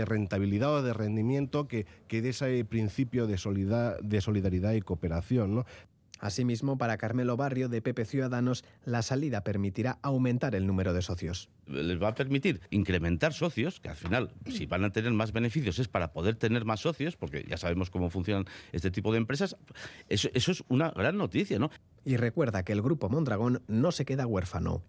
rentabilidad 0.06 0.74
o 0.74 0.82
de 0.82 0.92
rendimiento 0.92 1.68
que, 1.68 1.86
que 2.08 2.22
de 2.22 2.30
ese 2.30 2.64
principio 2.64 3.26
de, 3.26 3.36
de 4.02 4.20
solidaridad 4.20 4.72
y 4.72 4.80
cooperación. 4.80 5.54
¿no? 5.54 5.66
Asimismo, 6.20 6.78
para 6.78 6.96
Carmelo 6.96 7.36
Barrio 7.36 7.68
de 7.68 7.82
PP 7.82 8.06
Ciudadanos, 8.06 8.64
la 8.84 9.02
salida 9.02 9.42
permitirá 9.42 9.98
aumentar 10.00 10.54
el 10.54 10.66
número 10.66 10.94
de 10.94 11.02
socios. 11.02 11.50
Les 11.66 12.00
va 12.00 12.08
a 12.08 12.14
permitir 12.14 12.60
incrementar 12.70 13.34
socios, 13.34 13.78
que 13.78 13.90
al 13.90 13.96
final, 13.96 14.32
si 14.48 14.64
van 14.64 14.84
a 14.84 14.90
tener 14.90 15.12
más 15.12 15.32
beneficios, 15.32 15.78
es 15.78 15.88
para 15.88 16.12
poder 16.12 16.36
tener 16.36 16.64
más 16.64 16.80
socios, 16.80 17.16
porque 17.16 17.44
ya 17.46 17.58
sabemos 17.58 17.90
cómo 17.90 18.08
funcionan 18.08 18.46
este 18.72 18.90
tipo 18.90 19.12
de 19.12 19.18
empresas. 19.18 19.56
Eso, 20.08 20.28
eso 20.32 20.52
es 20.52 20.64
una 20.68 20.90
gran 20.92 21.18
noticia, 21.18 21.58
¿no? 21.58 21.70
Y 22.04 22.16
recuerda 22.16 22.62
que 22.64 22.72
el 22.72 22.82
Grupo 22.82 23.08
Mondragón 23.08 23.62
no 23.66 23.92
se 23.92 24.04
queda 24.04 24.26
huérfano. 24.26 24.82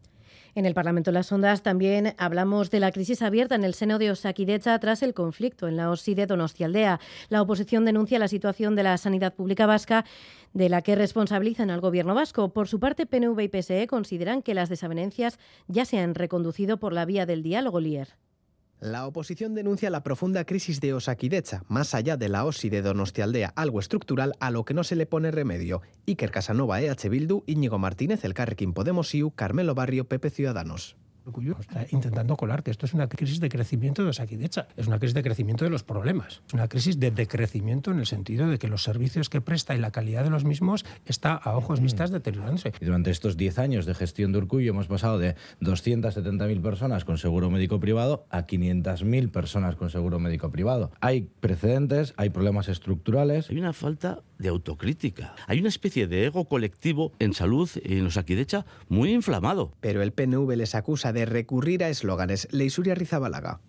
En 0.56 0.66
el 0.66 0.74
Parlamento 0.74 1.12
de 1.12 1.16
las 1.16 1.30
Ondas 1.34 1.64
también 1.64 2.16
hablamos 2.18 2.72
de 2.72 2.80
la 2.80 2.94
crisis 2.94 3.22
abierta 3.22 3.56
en 3.56 3.66
el 3.66 3.74
seno 3.74 4.00
de 4.00 4.12
Osakidecha 4.12 4.80
tras 4.80 5.04
el 5.04 5.14
conflicto 5.14 5.68
en 5.68 5.76
la 5.76 5.92
OSI 5.92 6.16
de 6.16 6.28
Donostialdea. 6.28 7.02
La 7.28 7.42
oposición 7.42 7.84
denuncia 7.84 8.20
la 8.20 8.30
situación 8.30 8.74
de 8.74 8.84
la 8.84 8.98
sanidad 8.98 9.34
pública 9.34 9.66
vasca 9.66 10.06
de 10.54 10.70
la 10.70 10.82
que 10.82 10.96
responsabilizan 10.96 11.70
al 11.72 11.82
gobierno 11.82 12.16
vasco. 12.16 12.54
Por 12.54 12.70
su 12.70 12.80
parte, 12.80 13.06
PNV 13.06 13.38
y 13.42 13.50
PSE 13.50 13.86
consideran 13.88 14.42
que 14.42 14.54
las 14.54 14.70
desavenencias 14.70 15.40
ya 15.68 15.84
se 15.84 16.00
han 16.00 16.16
reconducido 16.16 16.78
por 16.78 16.94
la 16.94 17.04
vía 17.04 17.26
del 17.26 17.44
diálogo 17.44 17.82
Lier. 17.82 18.16
La 18.80 19.08
oposición 19.08 19.56
denuncia 19.56 19.90
la 19.90 20.04
profunda 20.04 20.46
crisis 20.46 20.82
de 20.82 20.94
Osakidecha, 20.94 21.64
más 21.70 21.96
allá 21.96 22.18
de 22.18 22.30
la 22.30 22.46
OSI 22.46 22.70
de 22.70 22.82
Donostialdea, 22.82 23.54
algo 23.56 23.80
estructural 23.80 24.34
a 24.40 24.52
lo 24.52 24.66
que 24.66 24.74
no 24.74 24.84
se 24.84 24.96
le 24.96 25.06
pone 25.06 25.32
remedio. 25.32 25.82
Iker 26.08 26.30
Casanova, 26.30 26.82
EH 26.82 27.10
Bildu, 27.10 27.44
Íñigo 27.48 27.80
Martínez, 27.80 28.26
El 28.26 28.34
Carrequín 28.34 28.74
Podemos 28.74 29.12
Carmelo 29.36 29.76
Barrio, 29.76 30.08
Pepe 30.10 30.30
Ciudadanos 30.30 30.98
está 31.60 31.86
intentando 31.92 32.36
colar 32.36 32.64
que 32.64 32.72
esto 32.72 32.86
es 32.86 32.94
una 32.94 33.08
crisis 33.08 33.40
de 33.40 33.50
crecimiento 33.50 34.04
de 34.04 34.10
Osakidecha, 34.10 34.68
es 34.78 34.88
una 34.88 35.00
crisis 35.00 35.16
de 35.16 35.24
crecimiento 35.24 35.66
de 35.66 35.72
los 35.72 35.84
problemas, 35.84 36.42
es 36.48 36.54
una 36.54 36.68
crisis 36.68 37.00
de 37.00 37.12
decrecimiento 37.12 37.92
en 37.92 38.00
el 38.00 38.06
sentido 38.06 38.48
de 38.48 38.60
que 38.60 38.68
los 38.68 38.84
servicios 38.84 39.30
que 39.30 39.42
presta 39.42 39.76
y 39.76 39.80
la 39.80 39.92
calidad 39.92 40.24
de 40.24 40.30
los 40.30 40.46
mismos 40.46 40.86
está 41.06 41.34
a 41.34 41.58
ojos 41.58 41.80
vistas 41.80 42.12
deteriorándose. 42.12 42.74
Y 42.80 42.86
durante 42.86 43.12
estos 43.12 43.38
10 43.38 43.60
años 43.60 43.86
de 43.86 43.94
gestión 43.96 44.32
de 44.32 44.40
Urcuyo 44.40 44.72
hemos 44.72 44.88
pasado 44.88 45.18
de 45.18 45.36
270.000 45.62 46.62
personas 46.62 47.06
con 47.06 47.18
seguro 47.18 47.50
médico 47.50 47.80
privado 47.80 48.26
a 48.30 48.46
500.000 48.46 49.32
personas 49.32 49.76
con 49.76 49.90
seguro 49.90 50.20
médico 50.20 50.52
privado. 50.52 50.92
Hay 51.02 51.30
precedentes, 51.40 52.14
hay 52.18 52.30
problemas 52.30 52.68
estructurales. 52.68 53.50
Hay 53.50 53.58
una 53.58 53.74
falta 53.74 54.22
de 54.38 54.50
autocrítica. 54.50 55.36
Hay 55.48 55.60
una 55.60 55.70
especie 55.70 56.08
de 56.08 56.26
ego 56.26 56.46
colectivo 56.46 57.14
en 57.20 57.34
salud 57.34 57.70
en 57.84 58.06
Osakidecha 58.06 58.66
muy 58.90 59.12
inflamado. 59.12 59.72
Pero 59.80 60.02
el 60.02 60.12
PNV 60.12 60.56
les 60.56 60.76
acusa 60.76 61.14
de 61.16 61.26
recurrir 61.26 61.84
a 61.84 61.90
eslóganes. 61.90 62.48
Leisuria 62.52 62.94
Rizabalaga 62.94 63.60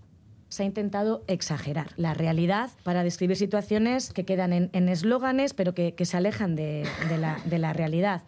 se 0.48 0.62
ha 0.62 0.66
intentado 0.66 1.24
exagerar 1.26 1.88
la 1.96 2.14
realidad 2.14 2.70
para 2.84 3.02
describir 3.02 3.36
situaciones 3.36 4.12
que 4.12 4.24
quedan 4.24 4.52
en 4.52 4.88
eslóganes, 4.88 5.54
pero 5.54 5.74
que, 5.74 5.94
se 6.04 6.16
alejan 6.16 6.54
de, 6.54 6.86
la, 7.18 7.38
de, 7.44 7.58
la, 7.58 7.72
realidad. 7.72 8.22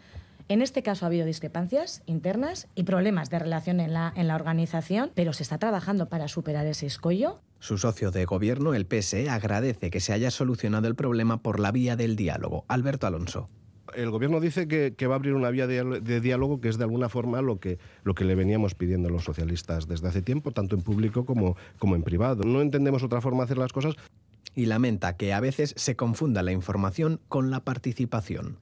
En 0.49 0.63
este 0.63 0.83
caso 0.83 1.05
ha 1.05 1.09
habido 1.09 1.27
discrepancias 1.27 2.03
internas 2.07 2.69
y 2.75 2.85
problemas 2.85 3.31
de 3.31 3.39
relación 3.39 3.81
en 3.81 3.93
la, 3.93 4.13
en 4.17 4.27
la 4.27 4.35
organización, 4.35 5.13
pero 5.15 5.33
se 5.33 5.43
está 5.43 5.59
trabajando 5.59 6.09
para 6.09 6.27
superar 6.27 6.67
ese 6.67 6.87
escollo. 6.87 7.41
Su 7.61 7.79
socio 7.79 8.11
de 8.11 8.25
gobierno, 8.25 8.75
el 8.75 8.87
PSE, 8.87 9.31
agradece 9.31 9.91
que 9.91 10.01
se 10.01 10.13
haya 10.13 10.31
solucionado 10.31 10.89
el 10.89 10.95
problema 10.95 11.43
por 11.43 11.61
la 11.61 11.71
vía 11.71 11.97
del 11.97 12.17
diálogo. 12.17 12.65
Alberto 12.69 13.07
Alonso 13.07 13.49
el 13.95 14.11
gobierno 14.11 14.41
dice 14.41 14.69
que, 14.69 15.07
va 15.07 15.15
a 15.15 15.17
abrir 15.17 15.35
una 15.35 15.51
vía 15.51 15.67
de, 15.67 16.21
diálogo 16.21 16.61
que 16.61 16.69
es 16.69 16.79
de 16.79 16.85
alguna 16.85 17.09
forma 17.09 17.43
lo 17.43 17.59
que, 17.59 17.79
lo 18.05 18.15
que 18.15 18.25
le 18.25 18.35
veníamos 18.35 18.75
pidiendo 18.75 19.09
a 19.09 19.13
los 19.13 19.25
socialistas 19.25 19.89
desde 19.89 20.09
hace 20.09 20.23
tiempo, 20.23 20.53
tanto 20.53 20.77
en 20.77 20.83
público 20.83 21.25
como, 21.25 21.57
como 21.79 21.97
en 21.97 22.03
privado. 22.03 22.45
No 22.45 22.61
entendemos 22.61 23.03
otra 23.03 23.21
forma 23.21 23.39
de 23.39 23.45
hacer 23.45 23.59
las 23.59 23.73
cosas. 23.73 23.95
Y 24.55 24.67
lamenta 24.67 25.17
que 25.17 25.33
a 25.33 25.41
veces 25.41 25.75
se 25.77 25.95
confunda 25.95 26.43
la 26.43 26.53
información 26.53 27.21
con 27.29 27.51
la 27.51 27.61
participación. 27.61 28.59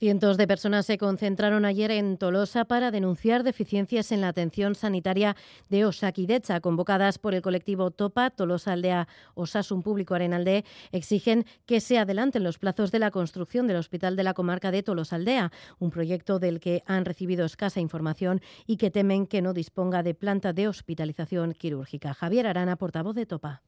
Cientos 0.00 0.38
de 0.38 0.48
personas 0.48 0.86
se 0.86 0.96
concentraron 0.96 1.66
ayer 1.66 1.90
en 1.90 2.16
Tolosa 2.16 2.64
para 2.64 2.90
denunciar 2.90 3.42
deficiencias 3.42 4.12
en 4.12 4.22
la 4.22 4.28
atención 4.28 4.74
sanitaria 4.74 5.36
de 5.68 5.84
Osakidecha, 5.84 6.60
convocadas 6.60 7.18
por 7.18 7.34
el 7.34 7.42
colectivo 7.42 7.90
Topa, 7.90 8.30
Tolosa 8.30 8.72
Aldea 8.72 9.08
Osasun 9.34 9.82
Público 9.82 10.14
Arenalde, 10.14 10.64
exigen 10.90 11.44
que 11.66 11.80
se 11.80 11.98
adelanten 11.98 12.44
los 12.44 12.56
plazos 12.56 12.90
de 12.92 12.98
la 12.98 13.10
construcción 13.10 13.66
del 13.66 13.76
hospital 13.76 14.16
de 14.16 14.24
la 14.24 14.32
comarca 14.32 14.70
de 14.70 14.82
Tolosa 14.82 15.16
Aldea, 15.16 15.52
un 15.78 15.90
proyecto 15.90 16.38
del 16.38 16.60
que 16.60 16.82
han 16.86 17.04
recibido 17.04 17.44
escasa 17.44 17.78
información 17.80 18.40
y 18.66 18.78
que 18.78 18.90
temen 18.90 19.26
que 19.26 19.42
no 19.42 19.52
disponga 19.52 20.02
de 20.02 20.14
planta 20.14 20.54
de 20.54 20.66
hospitalización 20.66 21.52
quirúrgica. 21.52 22.14
Javier 22.14 22.46
Arana, 22.46 22.76
portavoz 22.76 23.14
de 23.14 23.26
Topa. 23.26 23.60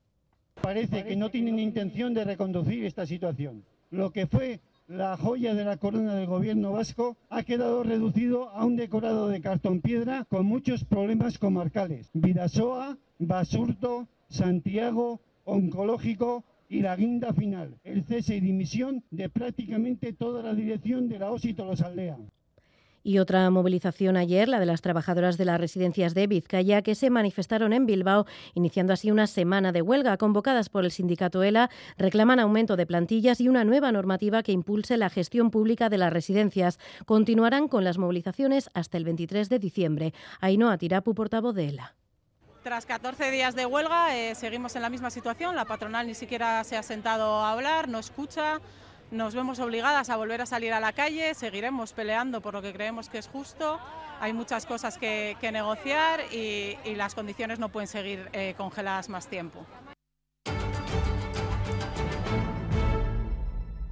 Parece 0.62 1.04
que 1.04 1.14
no 1.14 1.30
tienen 1.30 1.58
intención 1.58 2.14
de 2.14 2.24
reconducir 2.24 2.86
esta 2.86 3.04
situación. 3.04 3.66
Lo 3.90 4.10
que 4.10 4.26
fue 4.26 4.62
la 4.88 5.16
joya 5.16 5.54
de 5.54 5.64
la 5.64 5.76
corona 5.76 6.14
del 6.14 6.26
gobierno 6.26 6.72
vasco 6.72 7.16
ha 7.30 7.42
quedado 7.42 7.82
reducido 7.82 8.50
a 8.50 8.64
un 8.64 8.76
decorado 8.76 9.28
de 9.28 9.40
cartón 9.40 9.80
piedra 9.80 10.24
con 10.28 10.46
muchos 10.46 10.84
problemas 10.84 11.38
comarcales. 11.38 12.10
Vidasoa, 12.12 12.98
Basurto, 13.18 14.08
Santiago, 14.28 15.20
Oncológico 15.44 16.44
y 16.68 16.80
la 16.80 16.96
guinda 16.96 17.32
final, 17.32 17.78
el 17.84 18.04
cese 18.04 18.36
y 18.36 18.40
dimisión 18.40 19.04
de 19.10 19.28
prácticamente 19.28 20.12
toda 20.12 20.42
la 20.42 20.54
dirección 20.54 21.08
de 21.08 21.18
la 21.18 21.30
OSI 21.30 21.54
Aldea. 21.84 22.18
Y 23.04 23.18
otra 23.18 23.50
movilización 23.50 24.16
ayer, 24.16 24.48
la 24.48 24.60
de 24.60 24.66
las 24.66 24.80
trabajadoras 24.80 25.36
de 25.36 25.44
las 25.44 25.60
residencias 25.60 26.14
de 26.14 26.26
Vizcaya, 26.28 26.82
que 26.82 26.94
se 26.94 27.10
manifestaron 27.10 27.72
en 27.72 27.84
Bilbao, 27.84 28.26
iniciando 28.54 28.92
así 28.92 29.10
una 29.10 29.26
semana 29.26 29.72
de 29.72 29.82
huelga. 29.82 30.16
Convocadas 30.16 30.68
por 30.68 30.84
el 30.84 30.92
sindicato 30.92 31.42
ELA, 31.42 31.68
reclaman 31.98 32.38
aumento 32.38 32.76
de 32.76 32.86
plantillas 32.86 33.40
y 33.40 33.48
una 33.48 33.64
nueva 33.64 33.90
normativa 33.90 34.42
que 34.42 34.52
impulse 34.52 34.96
la 34.96 35.10
gestión 35.10 35.50
pública 35.50 35.88
de 35.88 35.98
las 35.98 36.12
residencias. 36.12 36.78
Continuarán 37.04 37.66
con 37.66 37.82
las 37.82 37.98
movilizaciones 37.98 38.70
hasta 38.72 38.98
el 38.98 39.04
23 39.04 39.48
de 39.48 39.58
diciembre. 39.58 40.14
Ainhoa 40.40 40.78
Tirapu, 40.78 41.14
portavoz 41.14 41.54
de 41.56 41.68
ELA. 41.70 41.94
Tras 42.62 42.86
14 42.86 43.32
días 43.32 43.56
de 43.56 43.66
huelga, 43.66 44.16
eh, 44.16 44.36
seguimos 44.36 44.76
en 44.76 44.82
la 44.82 44.90
misma 44.90 45.10
situación. 45.10 45.56
La 45.56 45.64
patronal 45.64 46.06
ni 46.06 46.14
siquiera 46.14 46.62
se 46.62 46.76
ha 46.76 46.84
sentado 46.84 47.40
a 47.40 47.50
hablar, 47.50 47.88
no 47.88 47.98
escucha 47.98 48.60
nos 49.12 49.34
vemos 49.34 49.60
obligadas 49.60 50.08
a 50.08 50.16
volver 50.16 50.40
a 50.40 50.46
salir 50.46 50.72
a 50.72 50.80
la 50.80 50.92
calle, 50.92 51.34
seguiremos 51.34 51.92
peleando 51.92 52.40
por 52.40 52.54
lo 52.54 52.62
que 52.62 52.72
creemos 52.72 53.10
que 53.10 53.18
es 53.18 53.28
justo, 53.28 53.78
hay 54.20 54.32
muchas 54.32 54.64
cosas 54.64 54.96
que, 54.96 55.36
negociar 55.52 56.20
y, 56.32 56.76
las 56.96 57.14
condiciones 57.14 57.58
no 57.58 57.68
pueden 57.68 57.88
seguir 57.88 58.28
eh, 58.32 58.54
congeladas 58.56 59.08
más 59.08 59.28
tiempo. 59.28 59.66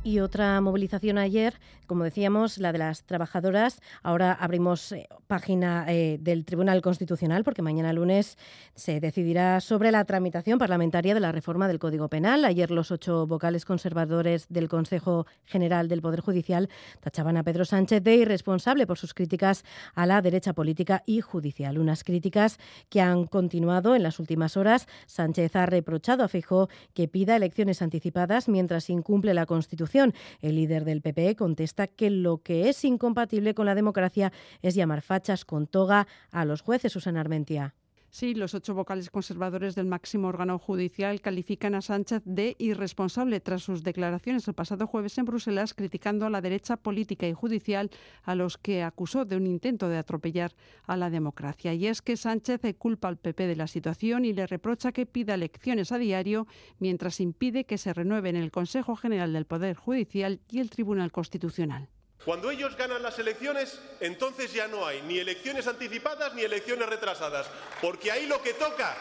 Y 0.02 0.20
otra 0.20 0.58
movilización 0.62 1.18
ayer, 1.18 1.60
como 1.86 2.04
decíamos, 2.04 2.56
la 2.56 2.72
de 2.72 2.78
las 2.78 3.04
trabajadoras. 3.04 3.82
Ahora 4.02 4.32
abrimos 4.32 4.92
eh, 4.92 5.06
página 5.26 5.84
eh, 5.88 6.16
del 6.18 6.46
Tribunal 6.46 6.80
Constitucional 6.80 7.44
porque 7.44 7.60
mañana 7.60 7.92
lunes 7.92 8.38
se 8.74 8.98
decidirá 8.98 9.60
sobre 9.60 9.90
la 9.90 10.02
tramitación 10.06 10.58
parlamentaria 10.58 11.12
de 11.12 11.20
la 11.20 11.32
reforma 11.32 11.68
del 11.68 11.78
Código 11.78 12.08
Penal. 12.08 12.46
Ayer 12.46 12.70
los 12.70 12.90
ocho 12.90 13.26
vocales 13.26 13.66
conservadores 13.66 14.46
del 14.48 14.70
Consejo 14.70 15.26
General 15.44 15.86
del 15.86 16.00
Poder 16.00 16.20
Judicial 16.20 16.70
tachaban 17.00 17.36
a 17.36 17.42
Pedro 17.42 17.66
Sánchez 17.66 18.02
de 18.02 18.16
irresponsable 18.16 18.86
por 18.86 18.96
sus 18.96 19.12
críticas 19.12 19.64
a 19.94 20.06
la 20.06 20.22
derecha 20.22 20.54
política 20.54 21.02
y 21.04 21.20
judicial. 21.20 21.76
Unas 21.76 22.04
críticas 22.04 22.58
que 22.88 23.02
han 23.02 23.26
continuado 23.26 23.94
en 23.94 24.02
las 24.02 24.18
últimas 24.18 24.56
horas. 24.56 24.88
Sánchez 25.06 25.56
ha 25.56 25.66
reprochado 25.66 26.24
a 26.24 26.28
Feijóo 26.28 26.70
que 26.94 27.06
pida 27.06 27.36
elecciones 27.36 27.82
anticipadas 27.82 28.48
mientras 28.48 28.88
incumple 28.88 29.34
la 29.34 29.44
Constitución 29.44 29.89
el 29.94 30.54
líder 30.54 30.84
del 30.84 31.02
PPE 31.02 31.36
contesta 31.36 31.86
que 31.86 32.10
lo 32.10 32.38
que 32.38 32.68
es 32.68 32.84
incompatible 32.84 33.54
con 33.54 33.66
la 33.66 33.74
democracia 33.74 34.32
es 34.62 34.74
llamar 34.74 35.02
fachas 35.02 35.44
con 35.44 35.66
toga 35.66 36.06
a 36.30 36.44
los 36.44 36.62
jueces, 36.62 36.92
Susana 36.92 37.20
Armentia. 37.20 37.74
Sí, 38.12 38.34
los 38.34 38.54
ocho 38.54 38.74
vocales 38.74 39.08
conservadores 39.08 39.76
del 39.76 39.86
máximo 39.86 40.26
órgano 40.26 40.58
judicial 40.58 41.20
califican 41.20 41.76
a 41.76 41.80
Sánchez 41.80 42.22
de 42.24 42.56
irresponsable 42.58 43.38
tras 43.38 43.62
sus 43.62 43.84
declaraciones 43.84 44.48
el 44.48 44.54
pasado 44.54 44.88
jueves 44.88 45.16
en 45.18 45.26
Bruselas 45.26 45.74
criticando 45.74 46.26
a 46.26 46.30
la 46.30 46.40
derecha 46.40 46.76
política 46.76 47.28
y 47.28 47.34
judicial 47.34 47.88
a 48.24 48.34
los 48.34 48.58
que 48.58 48.82
acusó 48.82 49.24
de 49.26 49.36
un 49.36 49.46
intento 49.46 49.88
de 49.88 49.96
atropellar 49.96 50.52
a 50.88 50.96
la 50.96 51.08
democracia. 51.08 51.72
Y 51.72 51.86
es 51.86 52.02
que 52.02 52.16
Sánchez 52.16 52.62
culpa 52.78 53.06
al 53.06 53.16
PP 53.16 53.46
de 53.46 53.54
la 53.54 53.68
situación 53.68 54.24
y 54.24 54.32
le 54.32 54.48
reprocha 54.48 54.90
que 54.90 55.06
pida 55.06 55.34
elecciones 55.34 55.92
a 55.92 55.98
diario 55.98 56.48
mientras 56.80 57.20
impide 57.20 57.64
que 57.64 57.78
se 57.78 57.94
renueven 57.94 58.34
el 58.34 58.50
Consejo 58.50 58.96
General 58.96 59.32
del 59.32 59.46
Poder 59.46 59.76
Judicial 59.76 60.40
y 60.48 60.58
el 60.58 60.70
Tribunal 60.70 61.12
Constitucional. 61.12 61.88
Cuando 62.24 62.50
ellos 62.50 62.76
ganan 62.76 63.02
las 63.02 63.18
elecciones, 63.18 63.80
entonces 63.98 64.52
ya 64.52 64.68
no 64.68 64.86
hay 64.86 65.00
ni 65.02 65.18
elecciones 65.18 65.66
anticipadas 65.66 66.34
ni 66.34 66.42
elecciones 66.42 66.86
retrasadas, 66.86 67.46
porque 67.80 68.10
ahí 68.10 68.26
lo 68.26 68.42
que 68.42 68.52
toca 68.52 68.94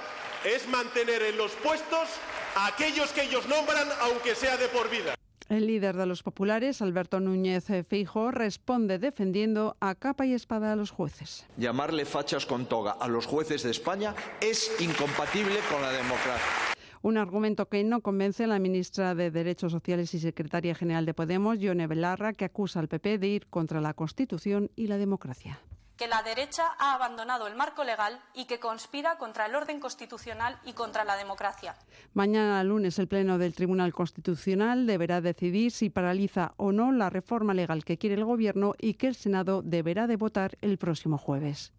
es 0.46 0.66
mantener 0.70 1.24
en 1.24 1.36
los 1.36 1.52
puestos 1.52 2.08
a 2.56 2.68
aquellos 2.68 3.12
que 3.12 3.24
ellos 3.24 3.46
nombran, 3.48 3.90
aunque 4.02 4.36
sea 4.36 4.56
de 4.56 4.70
por 4.70 4.90
vida. 4.90 5.16
El 5.50 5.68
líder 5.68 5.98
de 5.98 6.06
los 6.06 6.24
populares, 6.24 6.82
Alberto 6.82 7.20
Núñez 7.20 7.66
Feijo, 7.88 8.32
responde 8.32 9.00
defendiendo 9.00 9.76
a 9.82 9.96
capa 9.96 10.26
y 10.26 10.34
espada 10.34 10.72
a 10.72 10.76
los 10.78 10.92
jueces. 10.92 11.46
Llamarle 11.58 12.06
fachas 12.06 12.46
con 12.46 12.68
toga 12.68 12.92
a 12.92 13.08
los 13.10 13.26
jueces 13.26 13.64
de 13.64 13.72
España 13.72 14.16
es 14.40 14.80
incompatible 14.80 15.60
con 15.70 15.82
la 15.82 15.92
democracia. 15.92 16.70
Un 17.02 17.18
argumento 17.18 17.70
que 17.70 17.84
no 17.84 18.02
convence 18.02 18.44
a 18.44 18.48
la 18.48 18.60
ministra 18.60 19.16
de 19.16 19.32
Derechos 19.32 19.72
Sociales 19.72 20.14
y 20.14 20.20
secretaria 20.20 20.76
general 20.76 21.06
de 21.06 21.14
Podemos, 21.14 21.58
Yone 21.60 21.88
Belarra, 21.88 22.34
que 22.34 22.46
acusa 22.46 22.80
al 22.80 22.90
PP 22.90 23.18
de 23.20 23.28
ir 23.28 23.48
contra 23.48 23.80
la 23.80 23.94
Constitución 23.94 24.70
y 24.76 24.88
la 24.88 24.98
democracia 24.98 25.60
que 26.00 26.08
la 26.08 26.24
derecha 26.24 26.64
ha 26.80 26.94
abandonado 26.94 27.46
el 27.46 27.56
marco 27.56 27.84
legal 27.84 28.22
y 28.34 28.46
que 28.46 28.58
conspira 28.58 29.18
contra 29.18 29.48
el 29.48 29.56
orden 29.56 29.82
constitucional 29.82 30.58
y 30.64 30.72
contra 30.72 31.04
la 31.04 31.18
democracia. 31.18 31.76
Mañana 32.14 32.64
lunes 32.64 32.98
el 33.00 33.10
Pleno 33.10 33.38
del 33.38 33.54
Tribunal 33.54 33.94
Constitucional 33.94 34.88
deberá 34.88 35.20
decidir 35.20 35.72
si 35.72 35.90
paraliza 35.90 36.54
o 36.56 36.72
no 36.72 36.94
la 36.94 37.10
reforma 37.10 37.54
legal 37.54 37.84
que 37.84 37.98
quiere 37.98 38.16
el 38.16 38.24
Gobierno 38.24 38.76
y 38.80 38.94
que 38.94 39.08
el 39.08 39.16
Senado 39.16 39.62
deberá 39.62 40.08
de 40.08 40.16
votar 40.16 40.58
el 40.62 40.78
próximo 40.78 41.18
jueves. 41.18 41.74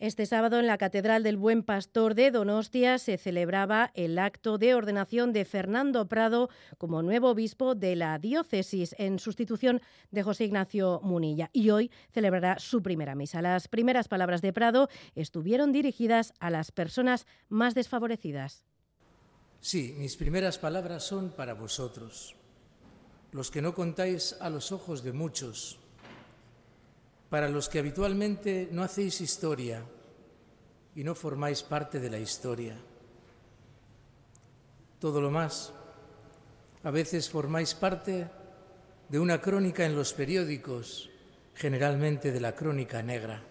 Este 0.00 0.24
sábado 0.24 0.58
en 0.58 0.66
la 0.66 0.78
Catedral 0.78 1.22
del 1.22 1.36
Buen 1.36 1.62
Pastor 1.62 2.14
de 2.14 2.30
Donostia 2.30 2.98
se 2.98 3.18
celebraba 3.18 3.90
el 3.92 4.18
acto 4.18 4.56
de 4.56 4.74
ordenación 4.74 5.34
de 5.34 5.44
Fernando 5.44 6.08
Prado 6.08 6.48
como 6.78 7.02
nuevo 7.02 7.28
obispo 7.28 7.74
de 7.74 7.96
la 7.96 8.18
diócesis 8.18 8.94
en 8.96 9.18
sustitución 9.18 9.82
de 10.10 10.22
José 10.22 10.46
Ignacio 10.46 11.02
Munilla 11.02 11.50
y 11.52 11.68
hoy 11.68 11.90
celebrará 12.12 12.58
su 12.58 12.82
primera 12.82 13.14
misa. 13.14 13.42
Las 13.42 13.68
primeras 13.68 14.08
palabras 14.08 14.40
de 14.40 14.54
Prado 14.54 14.88
estuvieron 15.14 15.70
dirigidas 15.70 16.32
a 16.40 16.48
las 16.48 16.72
personas 16.72 17.26
más 17.50 17.74
desfavorecidas. 17.74 18.64
Sí, 19.60 19.94
mis 19.98 20.16
primeras 20.16 20.56
palabras 20.56 21.04
son 21.04 21.28
para 21.28 21.52
vosotros, 21.52 22.36
los 23.32 23.50
que 23.50 23.60
no 23.60 23.74
contáis 23.74 24.34
a 24.40 24.48
los 24.48 24.72
ojos 24.72 25.04
de 25.04 25.12
muchos 25.12 25.79
para 27.30 27.48
los 27.48 27.68
que 27.68 27.78
habitualmente 27.78 28.68
no 28.72 28.82
hacéis 28.82 29.20
historia 29.20 29.84
y 30.96 31.04
no 31.04 31.14
formáis 31.14 31.62
parte 31.62 32.00
de 32.00 32.10
la 32.10 32.18
historia. 32.18 32.76
Todo 34.98 35.20
lo 35.20 35.30
más, 35.30 35.72
a 36.82 36.90
veces 36.90 37.30
formáis 37.30 37.74
parte 37.74 38.28
de 39.08 39.18
una 39.18 39.40
crónica 39.40 39.86
en 39.86 39.94
los 39.94 40.12
periódicos, 40.12 41.08
generalmente 41.54 42.32
de 42.32 42.40
la 42.40 42.54
crónica 42.54 43.02
negra. 43.02 43.42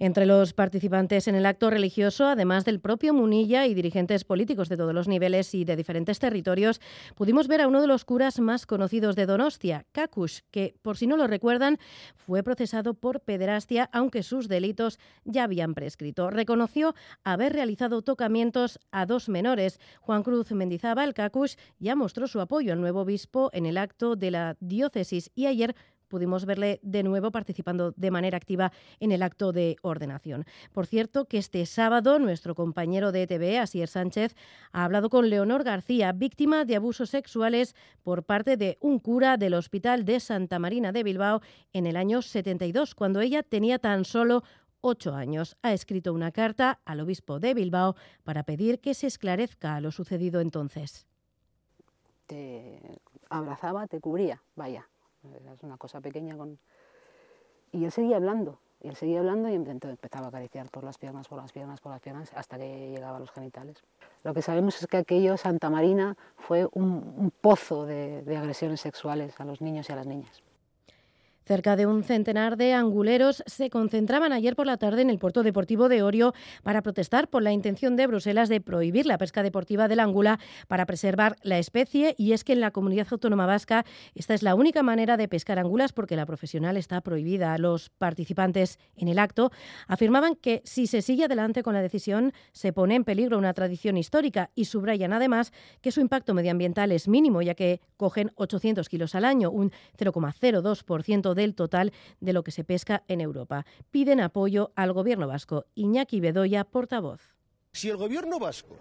Entre 0.00 0.26
los 0.26 0.52
participantes 0.52 1.26
en 1.26 1.34
el 1.34 1.44
acto 1.44 1.70
religioso, 1.70 2.26
además 2.26 2.64
del 2.64 2.78
propio 2.78 3.12
Munilla 3.12 3.66
y 3.66 3.74
dirigentes 3.74 4.22
políticos 4.22 4.68
de 4.68 4.76
todos 4.76 4.94
los 4.94 5.08
niveles 5.08 5.52
y 5.54 5.64
de 5.64 5.74
diferentes 5.74 6.20
territorios, 6.20 6.80
pudimos 7.16 7.48
ver 7.48 7.62
a 7.62 7.66
uno 7.66 7.80
de 7.80 7.88
los 7.88 8.04
curas 8.04 8.38
más 8.38 8.64
conocidos 8.64 9.16
de 9.16 9.26
Donostia, 9.26 9.86
Kakush, 9.90 10.40
que, 10.52 10.76
por 10.82 10.96
si 10.96 11.08
no 11.08 11.16
lo 11.16 11.26
recuerdan, 11.26 11.78
fue 12.14 12.44
procesado 12.44 12.94
por 12.94 13.20
pederastia, 13.22 13.90
aunque 13.92 14.22
sus 14.22 14.46
delitos 14.46 15.00
ya 15.24 15.44
habían 15.44 15.74
prescrito. 15.74 16.30
Reconoció 16.30 16.94
haber 17.24 17.52
realizado 17.52 18.02
tocamientos 18.02 18.78
a 18.92 19.04
dos 19.04 19.28
menores. 19.28 19.80
Juan 20.00 20.22
Cruz 20.22 20.52
Mendizábal, 20.52 21.12
Kakush, 21.12 21.56
ya 21.80 21.96
mostró 21.96 22.28
su 22.28 22.40
apoyo 22.40 22.72
al 22.72 22.80
nuevo 22.80 23.00
obispo 23.00 23.50
en 23.52 23.66
el 23.66 23.76
acto 23.76 24.14
de 24.14 24.30
la 24.30 24.56
diócesis 24.60 25.32
y 25.34 25.46
ayer 25.46 25.74
pudimos 26.08 26.44
verle 26.44 26.80
de 26.82 27.02
nuevo 27.02 27.30
participando 27.30 27.92
de 27.96 28.10
manera 28.10 28.36
activa 28.36 28.72
en 29.00 29.12
el 29.12 29.22
acto 29.22 29.52
de 29.52 29.76
ordenación. 29.82 30.44
Por 30.72 30.86
cierto, 30.86 31.26
que 31.26 31.38
este 31.38 31.64
sábado 31.66 32.18
nuestro 32.18 32.54
compañero 32.54 33.12
de 33.12 33.22
ETV, 33.22 33.58
Asier 33.58 33.88
Sánchez, 33.88 34.34
ha 34.72 34.84
hablado 34.84 35.10
con 35.10 35.30
Leonor 35.30 35.64
García, 35.64 36.12
víctima 36.12 36.64
de 36.64 36.76
abusos 36.76 37.10
sexuales 37.10 37.74
por 38.02 38.24
parte 38.24 38.56
de 38.56 38.78
un 38.80 38.98
cura 38.98 39.36
del 39.36 39.54
Hospital 39.54 40.04
de 40.04 40.20
Santa 40.20 40.58
Marina 40.58 40.92
de 40.92 41.02
Bilbao 41.02 41.40
en 41.72 41.86
el 41.86 41.96
año 41.96 42.22
72, 42.22 42.94
cuando 42.94 43.20
ella 43.20 43.42
tenía 43.42 43.78
tan 43.78 44.04
solo 44.04 44.42
ocho 44.80 45.14
años. 45.14 45.56
Ha 45.62 45.72
escrito 45.72 46.12
una 46.12 46.32
carta 46.32 46.80
al 46.84 47.00
obispo 47.00 47.40
de 47.40 47.54
Bilbao 47.54 47.96
para 48.24 48.42
pedir 48.44 48.80
que 48.80 48.94
se 48.94 49.06
esclarezca 49.06 49.80
lo 49.80 49.90
sucedido 49.90 50.40
entonces. 50.40 51.06
Te 52.26 52.80
abrazaba, 53.30 53.86
te 53.86 54.00
cubría, 54.00 54.42
vaya, 54.54 54.88
es 55.54 55.62
una 55.62 55.76
cosa 55.76 56.00
pequeña 56.00 56.36
con... 56.36 56.58
Y 57.72 57.84
él 57.84 57.92
seguía 57.92 58.16
hablando, 58.16 58.58
y 58.80 58.88
él 58.88 58.96
seguía 58.96 59.18
hablando 59.18 59.48
y 59.48 59.54
empezaba 59.54 60.26
a 60.26 60.28
acariciar 60.28 60.70
por 60.70 60.84
las 60.84 60.96
piernas, 60.96 61.28
por 61.28 61.38
las 61.38 61.52
piernas, 61.52 61.80
por 61.80 61.92
las 61.92 62.00
piernas, 62.00 62.30
hasta 62.34 62.56
que 62.56 62.90
llegaba 62.90 63.18
a 63.18 63.20
los 63.20 63.30
genitales. 63.30 63.82
Lo 64.24 64.32
que 64.32 64.42
sabemos 64.42 64.80
es 64.80 64.86
que 64.86 64.96
aquello, 64.96 65.36
Santa 65.36 65.68
Marina, 65.68 66.16
fue 66.36 66.66
un, 66.72 67.30
pozo 67.40 67.84
de 67.84 68.36
agresiones 68.36 68.80
sexuales 68.80 69.38
a 69.40 69.44
los 69.44 69.60
niños 69.60 69.88
y 69.90 69.92
a 69.92 69.96
las 69.96 70.06
niñas. 70.06 70.42
Cerca 71.48 71.76
de 71.76 71.86
un 71.86 72.04
centenar 72.04 72.58
de 72.58 72.74
anguleros 72.74 73.42
se 73.46 73.70
concentraban 73.70 74.34
ayer 74.34 74.54
por 74.54 74.66
la 74.66 74.76
tarde 74.76 75.00
en 75.00 75.08
el 75.08 75.18
puerto 75.18 75.42
deportivo 75.42 75.88
de 75.88 76.02
Orio 76.02 76.34
para 76.62 76.82
protestar 76.82 77.28
por 77.28 77.42
la 77.42 77.52
intención 77.52 77.96
de 77.96 78.06
Bruselas 78.06 78.50
de 78.50 78.60
prohibir 78.60 79.06
la 79.06 79.16
pesca 79.16 79.42
deportiva 79.42 79.88
del 79.88 80.00
angula 80.00 80.38
para 80.66 80.84
preservar 80.84 81.36
la 81.42 81.58
especie 81.58 82.14
y 82.18 82.32
es 82.34 82.44
que 82.44 82.52
en 82.52 82.60
la 82.60 82.70
comunidad 82.70 83.06
autónoma 83.10 83.46
vasca 83.46 83.86
esta 84.14 84.34
es 84.34 84.42
la 84.42 84.54
única 84.54 84.82
manera 84.82 85.16
de 85.16 85.26
pescar 85.26 85.58
angulas 85.58 85.94
porque 85.94 86.16
la 86.16 86.26
profesional 86.26 86.76
está 86.76 87.00
prohibida. 87.00 87.56
Los 87.56 87.88
participantes 87.88 88.78
en 88.98 89.08
el 89.08 89.18
acto 89.18 89.50
afirmaban 89.86 90.34
que 90.34 90.60
si 90.66 90.86
se 90.86 91.00
sigue 91.00 91.24
adelante 91.24 91.62
con 91.62 91.72
la 91.72 91.80
decisión 91.80 92.34
se 92.52 92.74
pone 92.74 92.94
en 92.94 93.04
peligro 93.04 93.38
una 93.38 93.54
tradición 93.54 93.96
histórica 93.96 94.50
y 94.54 94.66
subrayan 94.66 95.14
además 95.14 95.54
que 95.80 95.92
su 95.92 96.02
impacto 96.02 96.34
medioambiental 96.34 96.92
es 96.92 97.08
mínimo 97.08 97.40
ya 97.40 97.54
que 97.54 97.80
cogen 97.96 98.32
800 98.34 98.86
kilos 98.90 99.14
al 99.14 99.24
año, 99.24 99.50
un 99.50 99.72
0,02% 99.96 101.37
del 101.38 101.54
total 101.54 101.94
de 102.20 102.34
lo 102.34 102.44
que 102.44 102.50
se 102.50 102.64
pesca 102.64 103.02
en 103.08 103.22
Europa. 103.22 103.64
Piden 103.90 104.20
apoyo 104.20 104.72
al 104.74 104.92
gobierno 104.92 105.26
vasco. 105.26 105.64
Iñaki 105.74 106.20
Bedoya, 106.20 106.64
portavoz. 106.64 107.34
Si 107.72 107.88
el 107.88 107.96
gobierno 107.96 108.38
vasco 108.38 108.76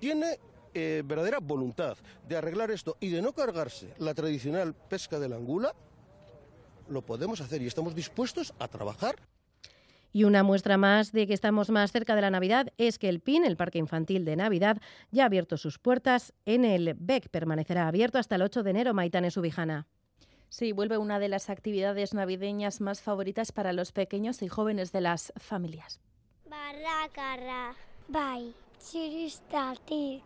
tiene 0.00 0.40
eh, 0.74 1.02
verdadera 1.04 1.38
voluntad 1.38 1.96
de 2.28 2.36
arreglar 2.36 2.72
esto 2.72 2.96
y 2.98 3.10
de 3.10 3.22
no 3.22 3.32
cargarse 3.32 3.94
la 3.98 4.14
tradicional 4.14 4.74
pesca 4.74 5.20
de 5.20 5.28
la 5.28 5.36
angula, 5.36 5.74
lo 6.88 7.02
podemos 7.02 7.40
hacer 7.40 7.62
y 7.62 7.66
estamos 7.66 7.94
dispuestos 7.94 8.52
a 8.58 8.66
trabajar 8.66 9.14
y 10.12 10.24
una 10.24 10.42
muestra 10.42 10.76
más 10.76 11.12
de 11.12 11.26
que 11.26 11.34
estamos 11.34 11.70
más 11.70 11.92
cerca 11.92 12.14
de 12.14 12.22
la 12.22 12.30
Navidad 12.30 12.72
es 12.78 12.98
que 12.98 13.08
el 13.08 13.20
PIN, 13.20 13.44
el 13.44 13.56
Parque 13.56 13.78
Infantil 13.78 14.24
de 14.24 14.36
Navidad, 14.36 14.78
ya 15.10 15.24
ha 15.24 15.26
abierto 15.26 15.56
sus 15.56 15.78
puertas 15.78 16.32
en 16.46 16.64
el 16.64 16.94
BEC. 16.94 17.28
Permanecerá 17.28 17.86
abierto 17.86 18.18
hasta 18.18 18.34
el 18.34 18.42
8 18.42 18.62
de 18.62 18.70
enero. 18.70 18.94
Maitane 18.94 19.30
Subijana. 19.30 19.86
Sí, 20.50 20.72
vuelve 20.72 20.98
una 20.98 21.20
de 21.20 21.28
las 21.28 21.48
actividades 21.48 22.12
navideñas 22.12 22.80
más 22.80 23.00
favoritas 23.00 23.52
para 23.52 23.72
los 23.72 23.92
pequeños 23.92 24.42
y 24.42 24.48
jóvenes 24.48 24.90
de 24.90 25.00
las 25.00 25.32
familias. 25.36 26.00
Barrakarra, 26.46 27.76
bai, 28.08 28.52
txiristatik. 28.80 30.24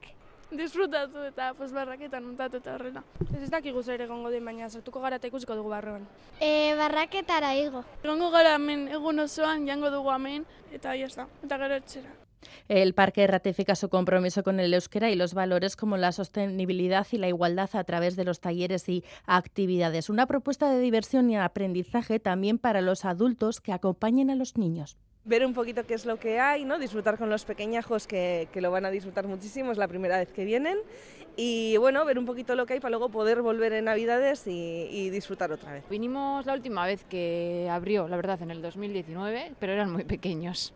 Disfrutatu 0.50 1.26
eta 1.28 1.52
pues, 1.52 1.72
barraketan 1.76 2.24
montatu 2.24 2.56
eta 2.56 2.72
horrela. 2.72 3.04
Ez 3.34 3.42
ez 3.42 3.50
dakigu 3.52 3.82
zer 3.82 4.00
egongo 4.00 4.32
den, 4.32 4.44
baina 4.48 4.70
sartuko 4.70 5.04
gara 5.04 5.20
eta 5.20 5.28
ikusiko 5.28 5.58
dugu 5.60 5.76
barroan. 5.76 6.08
E, 6.40 6.72
barraketara 6.80 7.52
igo. 7.60 7.84
Egongo 8.02 8.30
gara 8.32 8.56
hemen 8.56 8.88
egun 8.88 9.20
osoan, 9.28 9.68
jango 9.68 9.92
dugu 9.92 10.08
hemen, 10.14 10.46
eta 10.72 10.96
ya 10.96 11.04
está, 11.04 11.28
eta 11.44 11.58
gero 11.58 11.82
etxera. 11.84 12.23
El 12.68 12.94
parque 12.94 13.26
ratifica 13.26 13.74
su 13.74 13.88
compromiso 13.88 14.42
con 14.42 14.60
el 14.60 14.74
euskera 14.74 15.10
y 15.10 15.16
los 15.16 15.34
valores 15.34 15.76
como 15.76 15.96
la 15.96 16.12
sostenibilidad 16.12 17.06
y 17.10 17.18
la 17.18 17.28
igualdad 17.28 17.70
a 17.74 17.84
través 17.84 18.16
de 18.16 18.24
los 18.24 18.40
talleres 18.40 18.88
y 18.88 19.04
actividades. 19.26 20.10
Una 20.10 20.26
propuesta 20.26 20.70
de 20.70 20.80
diversión 20.80 21.30
y 21.30 21.36
aprendizaje 21.36 22.20
también 22.20 22.58
para 22.58 22.80
los 22.80 23.04
adultos 23.04 23.60
que 23.60 23.72
acompañen 23.72 24.30
a 24.30 24.34
los 24.34 24.56
niños 24.56 24.96
ver 25.24 25.46
un 25.46 25.54
poquito 25.54 25.86
qué 25.86 25.94
es 25.94 26.04
lo 26.04 26.18
que 26.18 26.38
hay, 26.38 26.64
¿no? 26.64 26.78
disfrutar 26.78 27.18
con 27.18 27.30
los 27.30 27.44
pequeñajos 27.44 28.06
que, 28.06 28.48
que, 28.52 28.60
lo 28.60 28.70
van 28.70 28.84
a 28.84 28.90
disfrutar 28.90 29.26
muchísimo, 29.26 29.72
es 29.72 29.78
la 29.78 29.88
primera 29.88 30.18
vez 30.18 30.30
que 30.30 30.44
vienen, 30.44 30.76
y 31.36 31.76
bueno, 31.78 32.04
ver 32.04 32.18
un 32.18 32.26
poquito 32.26 32.54
lo 32.54 32.66
que 32.66 32.74
hay 32.74 32.80
para 32.80 32.90
luego 32.90 33.08
poder 33.08 33.42
volver 33.42 33.72
en 33.72 33.86
Navidades 33.86 34.46
y, 34.46 34.86
y, 34.90 35.10
disfrutar 35.10 35.50
otra 35.50 35.72
vez. 35.72 35.84
Vinimos 35.88 36.46
la 36.46 36.52
última 36.52 36.86
vez 36.86 37.04
que 37.04 37.68
abrió, 37.70 38.06
la 38.06 38.16
verdad, 38.16 38.40
en 38.42 38.50
el 38.50 38.62
2019, 38.62 39.54
pero 39.58 39.72
eran 39.72 39.90
muy 39.90 40.04
pequeños 40.04 40.74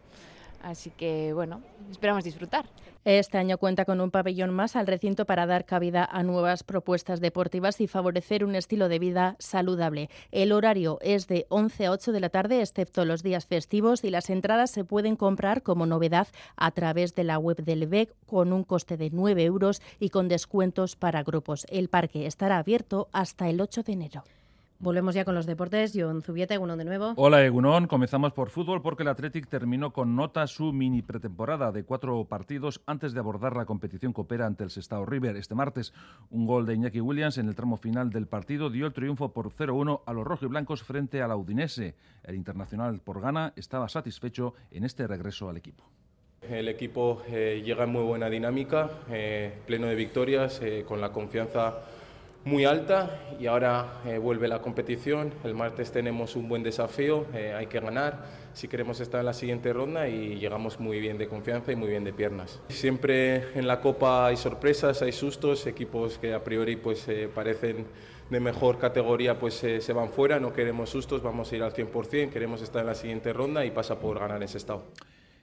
Así 0.63 0.91
que, 0.91 1.33
bueno, 1.33 1.63
esperamos 1.91 2.25
disfrutar. 2.25 2.67
Este 3.05 3.39
año 3.39 3.59
cuenta 3.59 3.85
con 3.85 4.01
un 4.01 4.11
pabellón 4.11 4.53
más 4.53 4.77
al 4.77 4.87
recinto 4.87 5.25
para 5.25 5.47
dar 5.47 5.65
cabida 5.65 6.05
a 6.05 6.23
nuevas 6.23 6.63
propuestas 6.63 7.21
deportivas 7.21 7.81
y 7.81 7.87
favorecer 7.87 8.45
un 8.45 8.55
estilo 8.55 8.89
de 8.89 8.99
vida 8.99 9.37
saludable. 9.39 10.11
El 10.31 10.53
horario 10.53 10.99
es 11.01 11.27
de 11.27 11.47
11 11.49 11.87
a 11.87 11.93
8 11.93 12.13
de 12.13 12.21
la 12.21 12.29
tarde, 12.29 12.61
excepto 12.61 13.05
los 13.05 13.23
días 13.23 13.47
festivos, 13.47 14.05
y 14.05 14.11
las 14.11 14.31
entradas 14.31 14.71
se 14.71 14.85
pueden 14.85 15.17
comprar 15.17 15.63
como 15.63 15.87
novedad 15.87 16.29
a 16.57 16.71
través 16.73 17.15
de 17.15 17.25
la 17.25 17.39
web 17.39 17.63
del 17.63 17.87
BEC 17.87 18.15
con 18.27 18.53
un 18.53 18.65
coste 18.65 18.97
de 18.97 19.11
9 19.11 19.45
euros 19.45 19.81
y 20.01 20.11
con 20.11 20.29
descuentos 20.29 20.97
para 20.97 21.23
grupos. 21.23 21.67
El 21.71 21.89
parque 21.89 22.27
estará 22.27 22.59
abierto 22.59 23.09
hasta 23.13 23.49
el 23.49 23.61
8 23.61 23.85
de 23.85 23.93
enero. 23.93 24.25
Volvemos 24.81 25.13
ya 25.13 25.25
con 25.25 25.35
los 25.35 25.47
deportes. 25.47 25.93
John 25.93 26.23
Zubieta, 26.23 26.57
uno 26.61 26.77
de 26.77 26.85
nuevo. 26.85 27.13
Hola, 27.17 27.45
Egunon. 27.45 27.89
Comenzamos 27.89 28.33
por 28.33 28.51
fútbol 28.51 28.81
porque 28.81 29.03
el 29.03 29.09
Athletic 29.09 29.49
terminó 29.49 29.93
con 29.93 30.15
nota 30.15 30.47
su 30.47 30.73
mini 30.73 31.03
pretemporada 31.03 31.73
de 31.73 31.83
cuatro 31.83 32.25
partidos 32.27 32.81
antes 32.87 33.13
de 33.13 33.19
abordar 33.19 33.57
la 33.57 33.67
competición 33.67 34.13
copera 34.13 34.47
ante 34.47 34.63
el 34.63 34.71
Sestao 34.71 35.05
River. 35.05 35.35
Este 35.35 35.57
martes, 35.57 35.93
un 36.31 36.47
gol 36.47 36.65
de 36.65 36.75
Iñaki 36.75 37.01
Williams 37.01 37.39
en 37.39 37.49
el 37.49 37.57
tramo 37.57 37.77
final 37.77 38.11
del 38.11 38.29
partido 38.29 38.71
dio 38.71 38.87
el 38.87 38.93
triunfo 38.93 39.33
por 39.33 39.51
0-1 39.51 40.03
a 40.07 40.13
los 40.13 40.25
rojiblancos 40.25 40.85
frente 40.85 41.23
al 41.23 41.33
Udinese. 41.33 41.97
El 42.23 42.37
internacional 42.37 43.01
por 43.01 43.21
Ghana 43.21 43.55
estaba 43.57 43.89
satisfecho 43.89 44.55
en 44.71 44.85
este 44.85 45.09
regreso 45.09 45.49
al 45.49 45.57
equipo. 45.57 45.83
El 46.49 46.69
equipo 46.69 47.23
eh, 47.29 47.63
llega 47.65 47.83
en 47.83 47.91
muy 47.91 48.05
buena 48.05 48.31
dinámica, 48.31 48.91
eh, 49.11 49.53
pleno 49.67 49.89
de 49.89 49.97
victorias, 49.97 50.61
eh, 50.63 50.85
con 50.87 51.01
la 51.01 51.11
confianza 51.11 51.81
muy 52.45 52.65
alta 52.65 53.21
y 53.39 53.47
ahora 53.47 54.01
eh, 54.07 54.19
vuelve 54.19 54.49
la 54.49 54.61
competición. 54.61 55.33
El 55.45 55.55
martes 55.55 55.93
tenemos 55.93 56.37
un 56.37 56.49
buen 56.49 56.63
desafío, 56.63 57.27
eh, 57.35 57.55
hay 57.57 57.67
que 57.67 57.81
ganar 57.81 58.49
si 58.53 58.69
queremos 58.69 59.01
estar 59.01 59.21
en 59.21 59.27
la 59.27 59.33
siguiente 59.33 59.73
ronda 59.73 60.09
y 60.09 60.37
llegamos 60.37 60.81
muy 60.81 60.99
bien 60.99 61.19
de 61.19 61.29
confianza 61.29 61.73
y 61.73 61.77
muy 61.77 61.89
bien 61.89 62.05
de 62.05 62.13
piernas. 62.13 62.61
Siempre 62.69 63.57
en 63.59 63.67
la 63.67 63.81
Copa 63.81 64.27
hay 64.27 64.37
sorpresas, 64.37 65.03
hay 65.03 65.13
sustos, 65.13 65.67
equipos 65.67 66.19
que 66.19 66.35
a 66.35 66.43
priori 66.43 66.77
pues 66.77 67.07
eh, 67.09 67.29
parecen 67.33 67.87
de 68.31 68.41
mejor 68.41 68.79
categoría 68.79 69.39
pues 69.39 69.55
se 69.55 69.93
van 69.93 70.11
fuera, 70.11 70.39
no 70.39 70.53
queremos 70.53 70.91
sustos, 70.91 71.23
vamos 71.23 71.51
a 71.51 71.57
ir 71.57 71.63
al 71.63 71.73
100%, 71.73 72.31
queremos 72.31 72.61
estar 72.61 72.83
en 72.83 72.89
la 72.89 72.95
siguiente 72.95 73.33
ronda 73.33 73.65
y 73.65 73.71
pasa 73.71 73.99
por 73.99 74.19
ganar 74.19 74.43
ese 74.43 74.59
estado. 74.59 74.85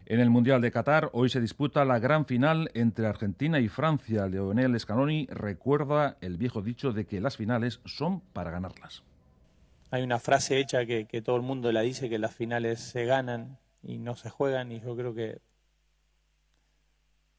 En 0.07 0.19
el 0.19 0.29
Mundial 0.29 0.61
de 0.61 0.71
Qatar, 0.71 1.09
hoy 1.13 1.29
se 1.29 1.41
disputa 1.41 1.83
la 1.83 1.97
gran 1.97 2.27
final 2.27 2.69
entre 2.75 3.07
Argentina 3.07 3.59
y 3.59 3.69
Francia. 3.69 4.27
Leonel 4.27 4.79
Scaloni 4.79 5.25
recuerda 5.31 6.17
el 6.21 6.37
viejo 6.37 6.61
dicho 6.61 6.91
de 6.91 7.07
que 7.07 7.19
las 7.19 7.37
finales 7.37 7.81
son 7.85 8.19
para 8.19 8.51
ganarlas. 8.51 9.01
Hay 9.89 10.03
una 10.03 10.19
frase 10.19 10.59
hecha 10.59 10.85
que, 10.85 11.21
todo 11.23 11.37
el 11.37 11.41
mundo 11.41 11.71
la 11.71 11.81
dice, 11.81 12.07
que 12.07 12.19
las 12.19 12.35
finales 12.35 12.81
se 12.81 13.05
ganan 13.05 13.57
y 13.81 13.97
no 13.97 14.15
se 14.15 14.29
juegan, 14.29 14.71
y 14.71 14.79
yo 14.79 14.95
creo 14.95 15.15
que 15.15 15.41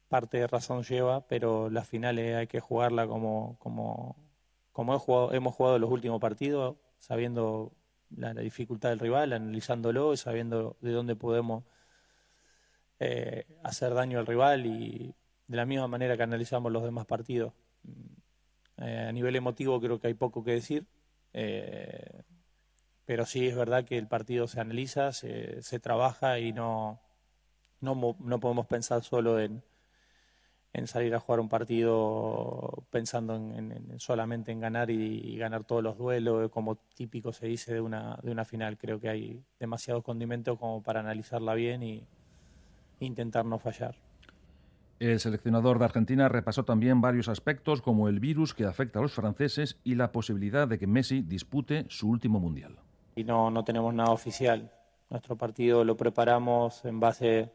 parte 0.09 0.37
de 0.39 0.47
razón 0.47 0.83
lleva, 0.83 1.25
pero 1.25 1.69
las 1.69 1.87
finales 1.87 2.35
hay 2.35 2.47
que 2.47 2.59
jugarla 2.59 3.07
como, 3.07 3.57
como, 3.59 4.17
hemos 5.31 5.55
jugado 5.55 5.79
los 5.79 5.89
últimos 5.89 6.19
partidos, 6.19 6.75
sabiendo 6.97 7.71
la, 8.09 8.33
dificultad 8.33 8.89
del 8.89 8.99
rival, 8.99 9.31
analizándolo, 9.31 10.17
sabiendo 10.17 10.75
de 10.81 10.91
dónde 10.91 11.15
podemos 11.15 11.63
eh, 12.99 13.45
hacer 13.63 13.93
daño 13.93 14.19
al 14.19 14.25
rival 14.25 14.65
y 14.65 15.13
de 15.47 15.57
la 15.57 15.65
misma 15.65 15.87
manera 15.87 16.17
que 16.17 16.23
analizamos 16.23 16.71
los 16.71 16.83
demás 16.83 17.05
partidos. 17.05 17.53
Eh, 18.77 19.05
a 19.09 19.11
nivel 19.11 19.35
emotivo 19.35 19.79
creo 19.79 19.99
que 19.99 20.07
hay 20.07 20.13
poco 20.13 20.43
que 20.43 20.51
decir, 20.51 20.85
eh, 21.33 22.23
pero 23.05 23.25
sí 23.25 23.47
es 23.47 23.55
verdad 23.55 23.85
que 23.85 23.97
el 23.97 24.07
partido 24.07 24.47
se 24.47 24.59
analiza, 24.59 25.13
se, 25.13 25.61
se 25.63 25.79
trabaja 25.79 26.39
y 26.39 26.53
no, 26.53 27.01
no, 27.81 28.15
no, 28.19 28.39
podemos 28.39 28.67
pensar 28.67 29.03
solo 29.03 29.39
en, 29.39 29.63
en, 30.73 30.87
salir 30.87 31.15
a 31.15 31.19
jugar 31.19 31.39
un 31.39 31.49
partido 31.49 32.85
pensando 32.91 33.35
en, 33.35 33.71
en, 33.71 33.99
solamente 33.99 34.51
en 34.51 34.59
ganar 34.59 34.91
y, 34.91 35.33
y, 35.33 35.37
ganar 35.37 35.63
todos 35.63 35.83
los 35.83 35.97
duelos, 35.97 36.51
como 36.51 36.75
típico 36.75 37.33
se 37.33 37.47
dice 37.47 37.73
de 37.73 37.81
una, 37.81 38.19
de 38.23 38.31
una 38.31 38.45
final. 38.45 38.77
Creo 38.77 38.99
que 38.99 39.09
hay 39.09 39.43
demasiados 39.59 40.03
condimentos 40.03 40.59
como 40.59 40.83
para 40.83 40.99
analizarla 40.99 41.53
bien 41.55 41.83
y, 41.83 42.07
intentar 42.99 43.45
no 43.45 43.59
fallar. 43.59 43.95
El 44.99 45.19
seleccionador 45.19 45.77
de 45.77 45.85
Argentina 45.85 46.27
repasó 46.27 46.63
también 46.63 47.01
varios 47.01 47.29
aspectos 47.29 47.83
como 47.83 48.09
el 48.09 48.19
virus 48.19 48.55
que 48.55 48.65
afecta 48.65 48.97
a 48.97 49.03
los 49.03 49.13
franceses 49.13 49.79
y 49.83 49.93
la 49.93 50.11
posibilidad 50.11 50.67
de 50.67 50.79
que 50.79 50.87
Messi 50.87 51.21
dispute 51.21 51.85
su 51.89 52.09
último 52.09 52.39
mundial. 52.39 52.79
Y 53.15 53.23
no, 53.23 53.51
no 53.51 53.63
tenemos 53.63 53.93
nada 53.93 54.09
oficial. 54.09 54.71
Nuestro 55.09 55.37
partido 55.37 55.83
lo 55.83 55.95
preparamos 55.95 56.83
en 56.83 56.99
base 56.99 57.51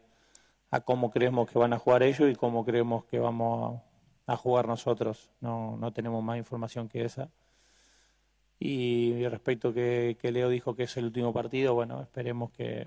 a 0.71 0.81
cómo 0.83 1.11
creemos 1.11 1.51
que 1.51 1.59
van 1.59 1.73
a 1.73 1.79
jugar 1.79 2.05
ellos 2.05 2.31
y 2.31 2.37
cómo 2.37 2.65
creemos 2.65 3.05
que 3.07 3.19
vamos 3.19 3.81
a, 4.27 4.37
jugar 4.37 4.69
nosotros. 4.69 5.31
No, 5.41 5.77
no 5.77 5.93
tenemos 5.93 6.23
más 6.23 6.39
información 6.39 6.89
que 6.89 7.05
esa. 7.05 7.29
Y 8.61 9.27
respecto 9.27 9.75
que, 9.75 10.17
que 10.21 10.31
Leo 10.31 10.49
dijo 10.49 10.77
que 10.77 10.85
es 10.85 10.97
el 10.97 11.07
último 11.07 11.33
partido, 11.33 11.75
bueno, 11.75 12.01
esperemos 12.01 12.53
que, 12.53 12.87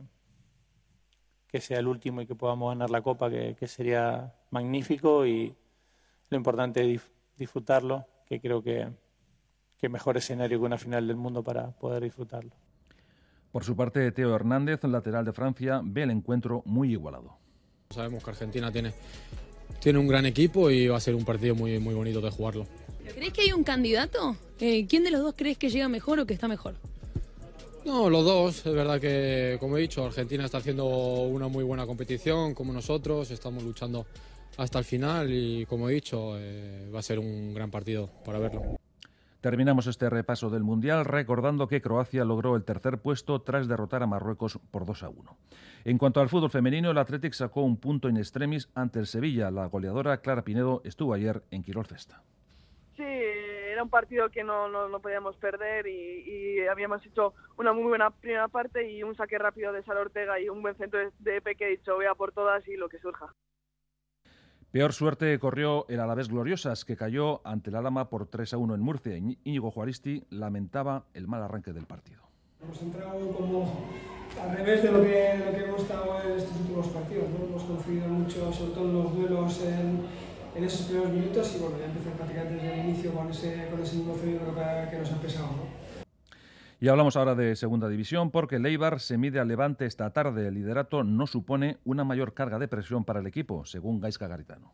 que 1.55 1.61
sea 1.61 1.79
el 1.79 1.87
último 1.87 2.19
y 2.19 2.25
que 2.25 2.35
podamos 2.35 2.73
ganar 2.73 2.89
la 2.89 3.01
copa, 3.01 3.29
que, 3.29 3.55
que 3.57 3.65
sería 3.65 4.33
magnífico 4.49 5.25
y 5.25 5.55
lo 6.29 6.35
importante 6.35 6.93
es 6.93 7.01
disfrutarlo, 7.37 8.05
que 8.25 8.41
creo 8.41 8.61
que, 8.61 8.89
que 9.77 9.87
mejor 9.87 10.17
escenario 10.17 10.59
que 10.59 10.65
una 10.65 10.77
final 10.77 11.07
del 11.07 11.15
mundo 11.15 11.45
para 11.45 11.71
poder 11.71 12.03
disfrutarlo. 12.03 12.51
Por 13.53 13.63
su 13.63 13.73
parte, 13.73 14.11
Teo 14.11 14.35
Hernández, 14.35 14.83
lateral 14.83 15.23
de 15.23 15.31
Francia, 15.31 15.79
ve 15.81 16.03
el 16.03 16.11
encuentro 16.11 16.61
muy 16.65 16.91
igualado. 16.91 17.37
Sabemos 17.89 18.21
que 18.21 18.31
Argentina 18.31 18.69
tiene, 18.69 18.91
tiene 19.79 19.97
un 19.97 20.09
gran 20.09 20.25
equipo 20.25 20.69
y 20.69 20.89
va 20.89 20.97
a 20.97 20.99
ser 20.99 21.15
un 21.15 21.23
partido 21.23 21.55
muy, 21.55 21.79
muy 21.79 21.93
bonito 21.93 22.19
de 22.19 22.31
jugarlo. 22.31 22.67
¿Crees 23.13 23.31
que 23.31 23.43
hay 23.43 23.53
un 23.53 23.63
candidato? 23.63 24.35
Eh, 24.59 24.87
¿Quién 24.87 25.05
de 25.05 25.11
los 25.11 25.21
dos 25.21 25.35
crees 25.37 25.57
que 25.57 25.69
llega 25.69 25.87
mejor 25.87 26.19
o 26.19 26.25
que 26.25 26.33
está 26.33 26.49
mejor? 26.49 26.75
No, 27.85 28.09
los 28.09 28.25
dos. 28.25 28.65
Es 28.65 28.73
verdad 28.73 28.99
que, 28.99 29.57
como 29.59 29.77
he 29.77 29.81
dicho, 29.81 30.05
Argentina 30.05 30.43
está 30.43 30.57
haciendo 30.57 30.85
una 30.85 31.47
muy 31.47 31.63
buena 31.63 31.85
competición, 31.85 32.55
como 32.55 32.73
nosotros. 32.73 33.29
Estamos 33.29 33.63
luchando 33.63 34.07
hasta 34.57 34.79
el 34.79 34.85
final 34.85 35.31
y, 35.31 35.65
como 35.67 35.87
he 35.89 35.93
dicho, 35.93 36.35
eh, 36.37 36.89
va 36.93 36.99
a 36.99 37.03
ser 37.03 37.19
un 37.19 37.53
gran 37.53 37.69
partido 37.69 38.09
para 38.25 38.39
verlo. 38.39 38.77
Terminamos 39.39 39.85
este 39.85 40.09
repaso 40.09 40.49
del 40.49 40.63
Mundial 40.63 41.05
recordando 41.05 41.67
que 41.67 41.79
Croacia 41.79 42.25
logró 42.25 42.55
el 42.55 42.63
tercer 42.63 42.97
puesto 42.97 43.43
tras 43.43 43.67
derrotar 43.67 44.01
a 44.01 44.07
Marruecos 44.07 44.57
por 44.71 44.87
2 44.87 45.03
a 45.03 45.09
1. 45.09 45.37
En 45.83 45.99
cuanto 45.99 46.19
al 46.19 46.29
fútbol 46.29 46.49
femenino, 46.49 46.89
el 46.89 46.97
Athletic 46.97 47.33
sacó 47.33 47.61
un 47.61 47.77
punto 47.77 48.09
in 48.09 48.17
extremis 48.17 48.69
ante 48.73 48.97
el 48.97 49.05
Sevilla. 49.05 49.51
La 49.51 49.67
goleadora 49.67 50.17
Clara 50.21 50.43
Pinedo 50.43 50.81
estuvo 50.83 51.13
ayer 51.13 51.43
en 51.51 51.61
Quirol 51.61 51.85
Festa. 51.85 52.23
Sí, 52.97 53.03
era 53.75 53.83
un 53.83 53.89
partido 53.89 54.29
que 54.29 54.43
no, 54.43 54.69
no, 54.69 54.87
no 54.87 55.01
podíamos 55.01 55.35
perder 55.35 55.85
y, 55.87 56.23
y, 56.25 56.67
habíamos 56.67 57.05
hecho 57.05 57.33
una 57.57 57.73
muy 57.73 57.83
buena 57.83 58.09
primera 58.09 58.47
parte 58.47 58.89
y 58.89 59.03
un 59.03 59.15
saque 59.15 59.37
rápido 59.37 59.73
de 59.73 59.83
Sara 59.83 59.99
Ortega 59.99 60.39
y 60.39 60.47
un 60.47 60.61
buen 60.61 60.75
centro 60.77 60.99
de, 61.19 61.37
Epe 61.37 61.55
que 61.55 61.65
he 61.65 61.71
dicho 61.71 61.95
voy 61.95 62.05
a 62.05 62.15
por 62.15 62.31
todas 62.31 62.65
y 62.69 62.77
lo 62.77 62.87
que 62.87 62.99
surja. 62.99 63.33
Peor 64.71 64.93
suerte 64.93 65.37
corrió 65.39 65.85
el 65.89 65.99
Alavés 65.99 66.29
Gloriosas, 66.29 66.85
que 66.85 66.95
cayó 66.95 67.45
ante 67.45 67.69
el 67.69 67.75
Alama 67.75 68.09
por 68.09 68.27
3 68.27 68.53
a 68.53 68.57
1 68.57 68.75
en 68.75 68.81
Murcia. 68.81 69.17
Íñigo 69.17 69.71
Juaristi 69.71 70.25
lamentaba 70.29 71.05
el 71.13 71.27
mal 71.27 71.43
arranque 71.43 71.73
del 71.73 71.85
partido. 71.85 72.21
Hemos 72.61 72.81
entrado 72.81 73.33
como 73.33 73.89
al 74.41 74.57
revés 74.57 74.83
de 74.83 74.91
lo 74.91 75.01
que, 75.01 75.43
lo 75.45 75.51
que 75.51 75.63
hemos 75.65 75.81
estado 75.81 76.21
en 76.23 76.31
estos 76.31 76.57
últimos 76.61 76.87
partidos. 76.87 77.29
¿no? 77.29 77.45
Hemos 77.45 77.63
confiado 77.63 78.09
mucho, 78.09 78.53
sobre 78.53 78.71
todo 78.73 78.85
en 78.85 78.93
los 78.93 79.15
duelos 79.15 79.61
en, 79.63 80.05
en 80.55 80.63
esos 80.63 80.87
primeros 80.87 81.11
minutos 81.11 81.55
y 81.55 81.59
bueno, 81.59 81.77
ya 81.79 81.85
empezó 81.85 82.09
prácticamente 82.11 82.55
desde 82.55 82.73
el 82.73 82.87
inicio 82.87 83.13
con 83.13 83.29
ese, 83.29 83.67
con 83.69 83.81
ese 83.81 83.95
mismo 83.97 84.15
frío 84.15 84.39
que, 84.39 84.89
que 84.89 84.97
nos 84.97 85.11
ha 85.11 85.21
pesado. 85.21 85.47
¿no? 85.47 85.85
Y 86.79 86.87
hablamos 86.87 87.15
ahora 87.15 87.35
de 87.35 87.55
segunda 87.55 87.87
división 87.87 88.31
porque 88.31 88.59
Leibar 88.59 88.99
se 88.99 89.17
mide 89.17 89.39
al 89.39 89.47
Levante 89.47 89.85
esta 89.85 90.11
tarde. 90.11 90.47
El 90.47 90.55
liderato 90.55 91.03
no 91.03 91.25
supone 91.25 91.77
una 91.85 92.03
mayor 92.03 92.33
carga 92.33 92.59
de 92.59 92.67
presión 92.67 93.05
para 93.05 93.21
el 93.21 93.27
equipo, 93.27 93.65
según 93.65 93.99
Gaisca 93.99 94.27
Garitano. 94.27 94.73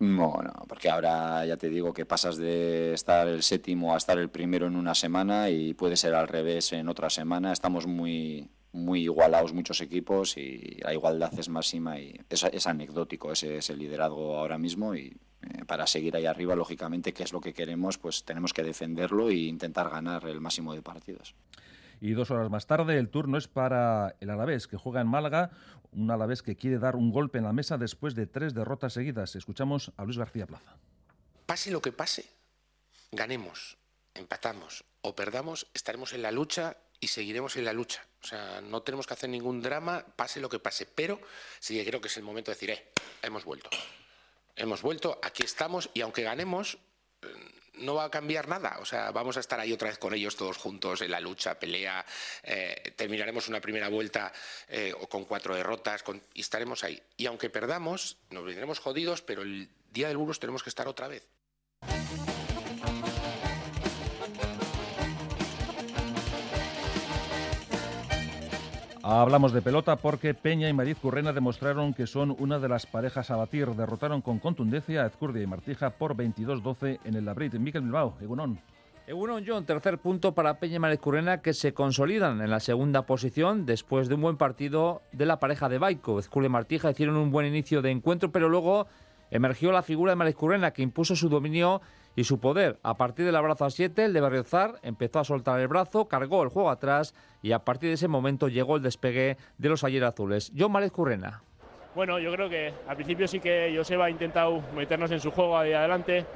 No, 0.00 0.40
no, 0.42 0.52
porque 0.68 0.90
ahora 0.90 1.44
ya 1.44 1.56
te 1.56 1.68
digo 1.68 1.92
que 1.92 2.06
pasas 2.06 2.36
de 2.36 2.92
estar 2.92 3.26
el 3.26 3.42
séptimo 3.42 3.94
a 3.94 3.96
estar 3.96 4.16
el 4.18 4.28
primero 4.28 4.66
en 4.66 4.76
una 4.76 4.94
semana 4.94 5.50
y 5.50 5.74
puede 5.74 5.96
ser 5.96 6.14
al 6.14 6.28
revés 6.28 6.72
en 6.72 6.88
otra 6.88 7.10
semana. 7.10 7.52
Estamos 7.52 7.86
muy, 7.86 8.48
muy 8.72 9.02
igualados 9.02 9.52
muchos 9.52 9.80
equipos 9.80 10.36
y 10.36 10.78
la 10.82 10.92
igualdad 10.92 11.32
es 11.38 11.48
máxima 11.48 11.98
y 11.98 12.20
es, 12.28 12.44
es 12.44 12.66
anecdótico 12.66 13.32
ese, 13.32 13.58
ese 13.58 13.76
liderazgo 13.76 14.36
ahora 14.36 14.58
mismo 14.58 14.94
y 14.94 15.16
eh, 15.42 15.64
para 15.66 15.86
seguir 15.86 16.16
ahí 16.16 16.26
arriba, 16.26 16.56
lógicamente, 16.56 17.12
que 17.12 17.22
es 17.22 17.32
lo 17.32 17.40
que 17.40 17.54
queremos, 17.54 17.98
pues 17.98 18.24
tenemos 18.24 18.52
que 18.52 18.62
defenderlo 18.62 19.30
e 19.30 19.34
intentar 19.34 19.88
ganar 19.88 20.26
el 20.26 20.40
máximo 20.40 20.74
de 20.74 20.82
partidos. 20.82 21.34
Y 22.00 22.12
dos 22.12 22.30
horas 22.30 22.50
más 22.50 22.66
tarde 22.66 22.98
el 22.98 23.08
turno 23.08 23.38
es 23.38 23.48
para 23.48 24.16
el 24.20 24.30
Alavés, 24.30 24.66
que 24.66 24.76
juega 24.76 25.00
en 25.00 25.08
Málaga, 25.08 25.50
un 25.92 26.10
Alavés 26.10 26.42
que 26.42 26.56
quiere 26.56 26.78
dar 26.78 26.96
un 26.96 27.10
golpe 27.10 27.38
en 27.38 27.44
la 27.44 27.52
mesa 27.52 27.78
después 27.78 28.14
de 28.14 28.26
tres 28.26 28.54
derrotas 28.54 28.92
seguidas. 28.92 29.36
Escuchamos 29.36 29.92
a 29.96 30.04
Luis 30.04 30.18
García 30.18 30.46
Plaza. 30.46 30.76
Pase 31.46 31.70
lo 31.70 31.80
que 31.80 31.92
pase, 31.92 32.26
ganemos, 33.10 33.78
empatamos 34.14 34.84
o 35.00 35.14
perdamos, 35.14 35.68
estaremos 35.72 36.12
en 36.12 36.22
la 36.22 36.30
lucha 36.30 36.76
y 37.00 37.08
seguiremos 37.08 37.56
en 37.56 37.64
la 37.64 37.72
lucha. 37.72 38.06
O 38.22 38.26
sea, 38.26 38.60
no 38.60 38.82
tenemos 38.82 39.06
que 39.06 39.14
hacer 39.14 39.30
ningún 39.30 39.62
drama, 39.62 40.04
pase 40.16 40.40
lo 40.40 40.48
que 40.48 40.58
pase, 40.58 40.86
pero 40.86 41.20
sí 41.60 41.82
creo 41.84 42.00
que 42.00 42.08
es 42.08 42.16
el 42.16 42.24
momento 42.24 42.50
de 42.50 42.54
decir, 42.54 42.70
eh, 42.70 42.92
hemos 43.22 43.44
vuelto. 43.44 43.70
Hemos 44.56 44.82
vuelto, 44.82 45.20
aquí 45.22 45.44
estamos 45.44 45.88
y 45.94 46.00
aunque 46.00 46.22
ganemos, 46.22 46.78
eh, 47.22 47.28
no 47.80 47.94
va 47.94 48.04
a 48.04 48.10
cambiar 48.10 48.48
nada. 48.48 48.78
O 48.80 48.84
sea, 48.84 49.10
vamos 49.10 49.36
a 49.36 49.40
estar 49.40 49.58
ahí 49.60 49.72
otra 49.72 49.88
vez 49.88 49.98
con 49.98 50.14
ellos 50.14 50.36
todos 50.36 50.56
juntos 50.56 51.00
en 51.02 51.10
la 51.10 51.20
lucha, 51.20 51.58
pelea. 51.58 52.04
Eh, 52.42 52.92
terminaremos 52.96 53.48
una 53.48 53.60
primera 53.60 53.88
vuelta 53.88 54.32
eh, 54.68 54.92
con 55.08 55.24
cuatro 55.24 55.54
derrotas 55.54 56.04
y 56.34 56.40
estaremos 56.40 56.84
ahí. 56.84 57.00
Y 57.16 57.26
aunque 57.26 57.50
perdamos, 57.50 58.18
nos 58.30 58.44
vendremos 58.44 58.78
jodidos, 58.78 59.22
pero 59.22 59.42
el 59.42 59.68
día 59.90 60.08
del 60.08 60.16
Burgos 60.16 60.40
tenemos 60.40 60.62
que 60.62 60.70
estar 60.70 60.88
otra 60.88 61.08
vez. 61.08 61.26
Hablamos 69.10 69.54
de 69.54 69.62
pelota 69.62 69.96
porque 69.96 70.34
Peña 70.34 70.68
y 70.68 70.74
Mariz 70.74 70.98
Currena 70.98 71.32
demostraron 71.32 71.94
que 71.94 72.06
son 72.06 72.36
una 72.38 72.58
de 72.58 72.68
las 72.68 72.84
parejas 72.84 73.30
a 73.30 73.36
batir. 73.36 73.68
Derrotaron 73.68 74.20
con 74.20 74.38
contundencia 74.38 75.02
a 75.02 75.06
Ezcurdia 75.06 75.42
y 75.42 75.46
Martija 75.46 75.88
por 75.88 76.14
22-12 76.14 76.98
en 77.04 77.14
el 77.14 77.24
Labrit. 77.24 77.54
Miquel 77.54 77.84
Bilbao, 77.84 78.18
Egunon. 78.20 78.60
Egunon 79.06 79.44
John, 79.46 79.64
tercer 79.64 79.96
punto 79.96 80.34
para 80.34 80.58
Peña 80.58 80.76
y 80.76 80.80
Mariz 80.80 81.00
Currena 81.00 81.40
que 81.40 81.54
se 81.54 81.72
consolidan 81.72 82.42
en 82.42 82.50
la 82.50 82.60
segunda 82.60 83.06
posición 83.06 83.64
después 83.64 84.10
de 84.10 84.16
un 84.16 84.20
buen 84.20 84.36
partido 84.36 85.00
de 85.12 85.24
la 85.24 85.40
pareja 85.40 85.70
de 85.70 85.78
Baico. 85.78 86.18
Ezcurdia 86.18 86.48
y 86.48 86.50
Martija 86.50 86.90
hicieron 86.90 87.16
un 87.16 87.30
buen 87.30 87.46
inicio 87.46 87.80
de 87.80 87.90
encuentro, 87.90 88.30
pero 88.30 88.50
luego 88.50 88.88
emergió 89.30 89.72
la 89.72 89.82
figura 89.82 90.12
de 90.12 90.16
Mariz 90.16 90.34
Currena 90.34 90.72
que 90.72 90.82
impuso 90.82 91.16
su 91.16 91.30
dominio 91.30 91.80
y 92.18 92.24
su 92.24 92.40
poder. 92.40 92.80
A 92.82 92.96
partir 92.96 93.24
del 93.24 93.36
abrazo 93.36 93.64
a 93.64 93.70
7, 93.70 94.06
el 94.06 94.12
de 94.12 94.20
Berriozar 94.20 94.80
empezó 94.82 95.20
a 95.20 95.24
soltar 95.24 95.60
el 95.60 95.68
brazo, 95.68 96.08
cargó 96.08 96.42
el 96.42 96.48
juego 96.48 96.68
atrás 96.68 97.14
y 97.42 97.52
a 97.52 97.60
partir 97.60 97.90
de 97.90 97.94
ese 97.94 98.08
momento 98.08 98.48
llegó 98.48 98.74
el 98.74 98.82
despegue 98.82 99.36
de 99.56 99.68
los 99.68 99.84
ayer 99.84 100.02
azules. 100.02 100.50
John 100.58 100.72
Márez 100.72 100.90
Currena. 100.90 101.44
Bueno, 101.94 102.18
yo 102.18 102.32
creo 102.32 102.48
que 102.48 102.74
al 102.88 102.96
principio 102.96 103.28
sí 103.28 103.38
que 103.38 103.72
Joseba 103.76 104.06
ha 104.06 104.10
intentado 104.10 104.60
meternos 104.74 105.12
en 105.12 105.20
su 105.20 105.30
juego 105.30 105.56
ahí 105.56 105.72
adelante. 105.72 106.26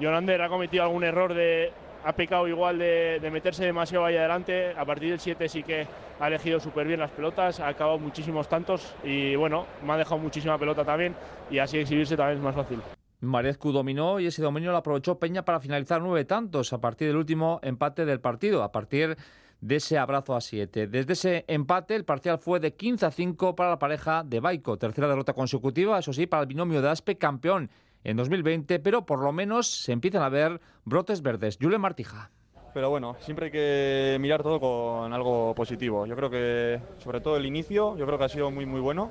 Jonander 0.00 0.42
ha 0.42 0.48
cometido 0.48 0.82
algún 0.82 1.04
error 1.04 1.32
de. 1.32 1.70
Ha 2.04 2.14
pecado 2.14 2.48
igual 2.48 2.80
de, 2.80 3.20
de 3.22 3.30
meterse 3.30 3.64
demasiado 3.64 4.06
ahí 4.06 4.16
adelante. 4.16 4.74
A 4.76 4.84
partir 4.84 5.10
del 5.10 5.20
7 5.20 5.48
sí 5.48 5.62
que 5.62 5.86
ha 6.18 6.26
elegido 6.26 6.58
súper 6.58 6.88
bien 6.88 6.98
las 6.98 7.12
pelotas, 7.12 7.60
ha 7.60 7.68
acabado 7.68 7.98
muchísimos 7.98 8.48
tantos 8.48 8.92
y 9.04 9.36
bueno, 9.36 9.66
me 9.86 9.92
ha 9.92 9.98
dejado 9.98 10.18
muchísima 10.18 10.58
pelota 10.58 10.84
también 10.84 11.14
y 11.48 11.60
así 11.60 11.78
exhibirse 11.78 12.16
también 12.16 12.38
es 12.38 12.44
más 12.44 12.56
fácil. 12.56 12.80
Marezcu 13.20 13.72
dominó 13.72 14.20
y 14.20 14.26
ese 14.26 14.42
dominio 14.42 14.70
lo 14.70 14.76
aprovechó 14.76 15.18
Peña 15.18 15.44
para 15.44 15.60
finalizar 15.60 16.00
nueve 16.00 16.24
tantos 16.24 16.72
a 16.72 16.80
partir 16.80 17.08
del 17.08 17.16
último 17.16 17.58
empate 17.62 18.04
del 18.04 18.20
partido, 18.20 18.62
a 18.62 18.70
partir 18.70 19.16
de 19.60 19.76
ese 19.76 19.98
abrazo 19.98 20.36
a 20.36 20.40
siete. 20.40 20.86
Desde 20.86 21.14
ese 21.14 21.44
empate, 21.48 21.96
el 21.96 22.04
parcial 22.04 22.38
fue 22.38 22.60
de 22.60 22.74
15 22.74 23.06
a 23.06 23.10
5 23.10 23.56
para 23.56 23.70
la 23.70 23.78
pareja 23.78 24.22
de 24.24 24.38
Baico. 24.40 24.76
Tercera 24.76 25.08
derrota 25.08 25.32
consecutiva, 25.32 25.98
eso 25.98 26.12
sí, 26.12 26.26
para 26.26 26.42
el 26.42 26.48
binomio 26.48 26.80
de 26.80 26.90
Aspe, 26.90 27.18
campeón 27.18 27.70
en 28.04 28.16
2020, 28.16 28.78
pero 28.78 29.04
por 29.04 29.20
lo 29.20 29.32
menos 29.32 29.68
se 29.68 29.92
empiezan 29.92 30.22
a 30.22 30.28
ver 30.28 30.60
brotes 30.84 31.22
verdes. 31.22 31.58
Julen 31.60 31.80
Martija. 31.80 32.30
Pero 32.72 32.90
bueno, 32.90 33.16
siempre 33.18 33.46
hay 33.46 33.50
que 33.50 34.18
mirar 34.20 34.42
todo 34.42 34.60
con 34.60 35.12
algo 35.12 35.54
positivo. 35.54 36.06
Yo 36.06 36.14
creo 36.14 36.30
que, 36.30 36.80
sobre 36.98 37.20
todo 37.20 37.36
el 37.36 37.46
inicio, 37.46 37.96
yo 37.96 38.06
creo 38.06 38.18
que 38.18 38.24
ha 38.24 38.28
sido 38.28 38.50
muy, 38.52 38.66
muy 38.66 38.80
bueno 38.80 39.10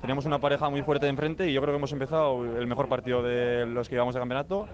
Teníamos 0.00 0.24
una 0.26 0.38
pareja 0.38 0.68
muy 0.68 0.82
fuerte 0.82 1.06
de 1.06 1.10
enfrente 1.10 1.50
y 1.50 1.52
yo 1.52 1.60
creo 1.60 1.72
que 1.72 1.78
hemos 1.78 1.92
empezado 1.92 2.44
el 2.58 2.66
mejor 2.66 2.88
partido 2.88 3.22
de 3.22 3.66
los 3.66 3.88
que 3.88 3.94
llevamos 3.94 4.14
de 4.14 4.20
campeonato. 4.20 4.68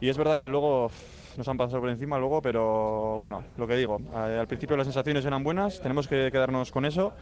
Y 0.00 0.08
es 0.08 0.16
verdad 0.16 0.42
que 0.44 0.50
luego 0.50 0.90
nos 1.36 1.48
han 1.48 1.56
pasado 1.56 1.80
por 1.80 1.90
encima 1.90 2.18
luego, 2.18 2.42
pero 2.42 3.24
no, 3.30 3.44
lo 3.56 3.66
que 3.66 3.76
digo, 3.76 4.00
al 4.14 4.46
principio 4.46 4.76
las 4.76 4.86
sensaciones 4.86 5.24
eran 5.24 5.44
buenas, 5.44 5.80
tenemos 5.80 6.08
que 6.08 6.30
quedarnos 6.32 6.72
con 6.72 6.84
eso 6.84 7.12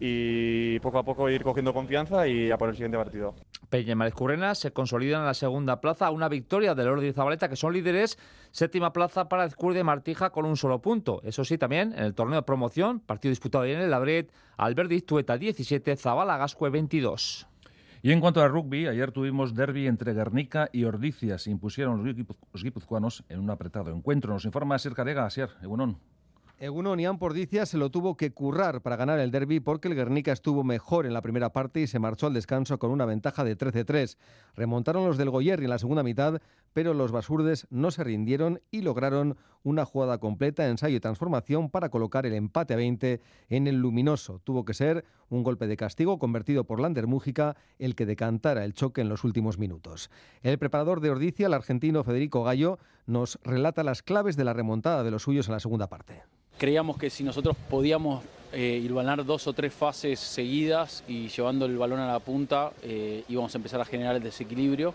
y 0.00 0.78
poco 0.80 0.98
a 0.98 1.04
poco 1.04 1.28
ir 1.28 1.42
cogiendo 1.42 1.72
confianza 1.72 2.26
y 2.28 2.50
a 2.50 2.58
por 2.58 2.68
el 2.68 2.74
siguiente 2.74 2.96
partido. 2.96 3.34
Peña 3.68 3.94
y 3.94 4.54
se 4.54 4.72
consolidan 4.72 5.20
en 5.20 5.26
la 5.26 5.34
segunda 5.34 5.80
plaza, 5.80 6.10
una 6.10 6.28
victoria 6.28 6.74
del 6.74 6.88
Oro 6.88 7.00
de 7.00 7.12
Zabaleta, 7.12 7.48
que 7.48 7.56
son 7.56 7.72
líderes, 7.72 8.18
séptima 8.50 8.92
plaza 8.92 9.28
para 9.28 9.44
Ezcurdia 9.44 9.80
y 9.80 9.84
Martija 9.84 10.30
con 10.30 10.46
un 10.46 10.56
solo 10.56 10.80
punto. 10.80 11.20
Eso 11.24 11.44
sí, 11.44 11.58
también 11.58 11.92
en 11.92 12.04
el 12.04 12.14
torneo 12.14 12.40
de 12.40 12.46
promoción, 12.46 13.00
partido 13.00 13.30
disputado 13.30 13.64
en 13.64 13.80
el 13.80 13.90
Labret, 13.90 14.32
Alberdi 14.56 15.02
Tueta 15.02 15.36
17, 15.36 15.96
Zabala 15.96 16.36
Gascue 16.38 16.70
22. 16.70 17.46
Y 18.00 18.12
en 18.12 18.20
cuanto 18.20 18.42
al 18.42 18.50
rugby, 18.50 18.86
ayer 18.86 19.10
tuvimos 19.10 19.54
derby 19.54 19.86
entre 19.86 20.14
Guernica 20.14 20.68
y 20.72 20.84
Ordizia. 20.84 21.36
Se 21.36 21.50
impusieron 21.50 22.04
los 22.52 22.62
guipuzcoanos 22.62 23.24
en 23.28 23.40
un 23.40 23.50
apretado 23.50 23.90
encuentro. 23.90 24.32
Nos 24.32 24.44
informa 24.44 24.78
Sir 24.78 24.94
Carega, 24.94 25.26
Asier, 25.26 25.50
Egunon. 25.62 25.98
Egunon 26.60 26.98
y 26.98 27.06
Pordicia 27.18 27.66
se 27.66 27.78
lo 27.78 27.88
tuvo 27.88 28.16
que 28.16 28.32
currar 28.32 28.82
para 28.82 28.96
ganar 28.96 29.20
el 29.20 29.30
derby 29.30 29.60
porque 29.60 29.86
el 29.86 29.94
Guernica 29.94 30.32
estuvo 30.32 30.64
mejor 30.64 31.06
en 31.06 31.12
la 31.12 31.22
primera 31.22 31.52
parte 31.52 31.78
y 31.78 31.86
se 31.86 32.00
marchó 32.00 32.26
al 32.26 32.34
descanso 32.34 32.80
con 32.80 32.90
una 32.90 33.04
ventaja 33.04 33.44
de 33.44 33.56
13-3. 33.56 34.16
Remontaron 34.56 35.06
los 35.06 35.16
del 35.16 35.30
Goyerri 35.30 35.66
en 35.66 35.70
la 35.70 35.78
segunda 35.78 36.02
mitad, 36.02 36.40
pero 36.72 36.94
los 36.94 37.12
basurdes 37.12 37.66
no 37.70 37.90
se 37.90 38.04
rindieron 38.04 38.60
y 38.70 38.82
lograron 38.82 39.36
una 39.62 39.84
jugada 39.84 40.18
completa, 40.18 40.68
ensayo 40.68 40.96
y 40.96 41.00
transformación 41.00 41.70
para 41.70 41.88
colocar 41.88 42.26
el 42.26 42.34
empate 42.34 42.74
a 42.74 42.76
20 42.76 43.20
en 43.48 43.66
el 43.66 43.76
luminoso. 43.80 44.40
Tuvo 44.44 44.64
que 44.64 44.74
ser 44.74 45.04
un 45.28 45.42
golpe 45.42 45.66
de 45.66 45.76
castigo 45.76 46.18
convertido 46.18 46.64
por 46.64 46.80
Lander 46.80 47.06
Mújica 47.06 47.56
el 47.78 47.94
que 47.94 48.06
decantara 48.06 48.64
el 48.64 48.74
choque 48.74 49.00
en 49.00 49.08
los 49.08 49.24
últimos 49.24 49.58
minutos. 49.58 50.10
El 50.42 50.58
preparador 50.58 51.00
de 51.00 51.10
Ordicia, 51.10 51.46
el 51.46 51.54
argentino 51.54 52.04
Federico 52.04 52.44
Gallo, 52.44 52.78
nos 53.06 53.38
relata 53.42 53.84
las 53.84 54.02
claves 54.02 54.36
de 54.36 54.44
la 54.44 54.52
remontada 54.52 55.02
de 55.02 55.10
los 55.10 55.22
suyos 55.22 55.48
en 55.48 55.54
la 55.54 55.60
segunda 55.60 55.88
parte 55.88 56.22
creíamos 56.58 56.98
que 56.98 57.08
si 57.08 57.22
nosotros 57.22 57.56
podíamos 57.70 58.22
eh, 58.52 58.86
ganar 58.90 59.24
dos 59.24 59.46
o 59.46 59.52
tres 59.52 59.72
fases 59.72 60.18
seguidas 60.18 61.04
y 61.06 61.28
llevando 61.28 61.66
el 61.66 61.78
balón 61.78 62.00
a 62.00 62.12
la 62.12 62.18
punta 62.18 62.72
eh, 62.82 63.24
íbamos 63.28 63.54
a 63.54 63.58
empezar 63.58 63.80
a 63.80 63.84
generar 63.84 64.16
el 64.16 64.22
desequilibrio 64.22 64.92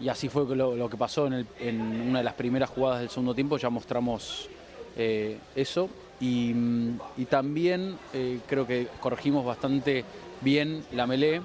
y 0.00 0.08
así 0.08 0.28
fue 0.28 0.44
lo, 0.56 0.88
que 0.88 0.96
pasó 0.96 1.26
en, 1.26 2.08
una 2.08 2.18
de 2.18 2.24
las 2.24 2.34
primeras 2.34 2.70
jugadas 2.70 3.00
del 3.00 3.10
segundo 3.10 3.34
tiempo, 3.34 3.56
ya 3.58 3.70
mostramos 3.70 4.48
eh, 4.96 5.38
eso 5.54 5.88
y, 6.20 6.54
y 7.16 7.24
también 7.28 7.96
eh, 8.12 8.40
creo 8.46 8.66
que 8.66 8.88
corregimos 9.00 9.44
bastante 9.44 10.04
bien 10.40 10.84
la 10.92 11.06
melee, 11.06 11.40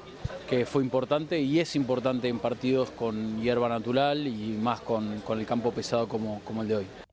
que 0.49 0.65
fue 0.65 0.83
importante 0.83 1.39
y 1.39 1.60
es 1.60 1.75
importante 1.75 2.27
en 2.27 2.39
partidos 2.39 2.89
con 2.91 3.41
hierba 3.41 3.69
natural 3.69 4.27
y 4.27 4.57
más 4.62 4.81
con, 4.81 5.21
el 5.27 5.45
campo 5.45 5.71
pesado 5.71 6.07
como 6.07 6.62
el 6.62 6.67
de 6.67 6.75
hoy. 6.75 7.07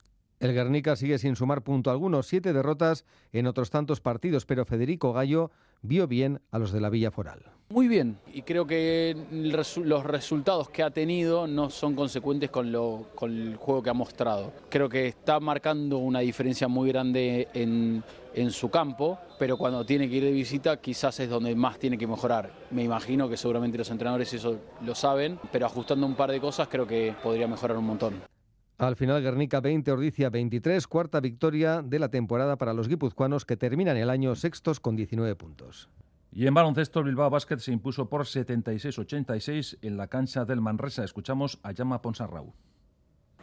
El 0.44 0.52
Guernica 0.52 0.94
sigue 0.94 1.16
sin 1.16 1.36
sumar 1.36 1.62
punto 1.62 1.90
alguno, 1.90 2.22
siete 2.22 2.52
derrotas 2.52 3.06
en 3.32 3.46
otros 3.46 3.70
tantos 3.70 4.02
partidos, 4.02 4.44
pero 4.44 4.66
Federico 4.66 5.14
Gallo 5.14 5.50
vio 5.80 6.06
bien 6.06 6.42
a 6.50 6.58
los 6.58 6.70
de 6.70 6.82
la 6.82 6.90
Villa 6.90 7.10
Foral. 7.10 7.40
Muy 7.70 7.88
bien, 7.88 8.18
y 8.30 8.42
creo 8.42 8.66
que 8.66 9.16
los 9.30 10.04
resultados 10.04 10.68
que 10.68 10.82
ha 10.82 10.90
tenido 10.90 11.46
no 11.46 11.70
son 11.70 11.94
consecuentes 11.94 12.50
con, 12.50 12.70
lo, 12.70 13.06
con 13.14 13.32
el 13.32 13.56
juego 13.56 13.82
que 13.82 13.88
ha 13.88 13.94
mostrado. 13.94 14.52
Creo 14.68 14.86
que 14.86 15.08
está 15.08 15.40
marcando 15.40 15.96
una 15.96 16.20
diferencia 16.20 16.68
muy 16.68 16.90
grande 16.90 17.48
en, 17.54 18.04
en 18.34 18.50
su 18.50 18.68
campo, 18.68 19.18
pero 19.38 19.56
cuando 19.56 19.86
tiene 19.86 20.10
que 20.10 20.16
ir 20.16 20.24
de 20.24 20.30
visita 20.30 20.76
quizás 20.76 21.20
es 21.20 21.30
donde 21.30 21.54
más 21.54 21.78
tiene 21.78 21.96
que 21.96 22.06
mejorar. 22.06 22.52
Me 22.70 22.82
imagino 22.84 23.30
que 23.30 23.38
seguramente 23.38 23.78
los 23.78 23.90
entrenadores 23.90 24.30
eso 24.34 24.58
lo 24.84 24.94
saben, 24.94 25.38
pero 25.50 25.64
ajustando 25.64 26.04
un 26.04 26.14
par 26.14 26.30
de 26.30 26.38
cosas 26.38 26.68
creo 26.68 26.86
que 26.86 27.14
podría 27.22 27.48
mejorar 27.48 27.78
un 27.78 27.86
montón. 27.86 28.33
Al 28.76 28.96
final, 28.96 29.22
Guernica 29.22 29.60
20, 29.60 29.92
Ordicia 29.92 30.30
23, 30.30 30.88
cuarta 30.88 31.20
victoria 31.20 31.80
de 31.80 32.00
la 32.00 32.10
temporada 32.10 32.56
para 32.56 32.74
los 32.74 32.88
guipuzcoanos 32.88 33.44
que 33.44 33.56
terminan 33.56 33.96
el 33.96 34.10
año 34.10 34.34
sextos 34.34 34.80
con 34.80 34.96
19 34.96 35.36
puntos. 35.36 35.88
Y 36.32 36.48
en 36.48 36.54
baloncesto, 36.54 36.98
el 36.98 37.06
Bilbao 37.06 37.30
Basket 37.30 37.58
se 37.58 37.70
impuso 37.70 38.08
por 38.08 38.22
76-86 38.22 39.78
en 39.80 39.96
la 39.96 40.08
cancha 40.08 40.44
del 40.44 40.60
Manresa. 40.60 41.04
Escuchamos 41.04 41.60
a 41.62 41.70
Llama 41.70 42.02
Ponsarrau. 42.02 42.52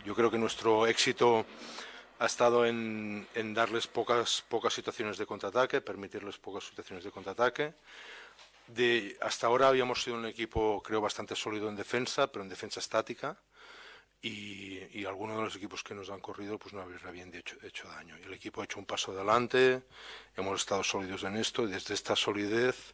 Yo 0.04 0.13
creo 0.15 0.30
que 0.30 0.38
nuestro 0.38 0.86
éxito 0.86 1.46
ha 2.20 2.26
estado 2.26 2.65
en, 2.65 3.26
darles 3.54 3.88
pocas, 3.88 4.44
pocas 4.50 4.74
situaciones 4.74 5.17
de 5.17 5.26
contraataque, 5.26 5.80
permitirles 5.80 6.38
pocas 6.39 6.65
situaciones 6.65 7.06
de 7.06 7.12
contraataque. 7.12 7.74
De, 8.67 9.17
hasta 9.22 9.48
ahora 9.48 9.70
habíamos 9.70 10.04
sido 10.04 10.17
un 10.17 10.26
equipo, 10.26 10.84
creo, 10.84 11.00
bastante 11.00 11.36
sólido 11.38 11.70
en 11.70 11.78
defensa, 11.78 12.28
pero 12.28 12.44
en 12.44 12.50
defensa 12.50 12.82
estática 12.82 13.38
y, 14.21 15.05
algunos 15.05 15.38
de 15.38 15.43
los 15.43 15.55
equipos 15.55 15.84
que 15.84 15.95
nos 15.95 16.10
han 16.10 16.19
corrido 16.19 16.57
pues 16.57 16.73
no 16.73 16.81
habían 16.81 17.34
hecho, 17.34 17.57
hecho 17.63 17.88
daño. 17.88 18.15
El 18.17 18.34
equipo 18.34 18.62
ha 18.62 18.65
hecho 18.65 18.79
un 18.79 18.86
paso 18.86 19.12
adelante, 19.12 19.81
hemos 20.38 20.62
estado 20.62 20.84
sólidos 20.84 21.23
en 21.23 21.38
esto 21.38 21.63
y 21.63 21.71
desde 21.71 21.93
esta 21.93 22.15
solidez 22.15 22.93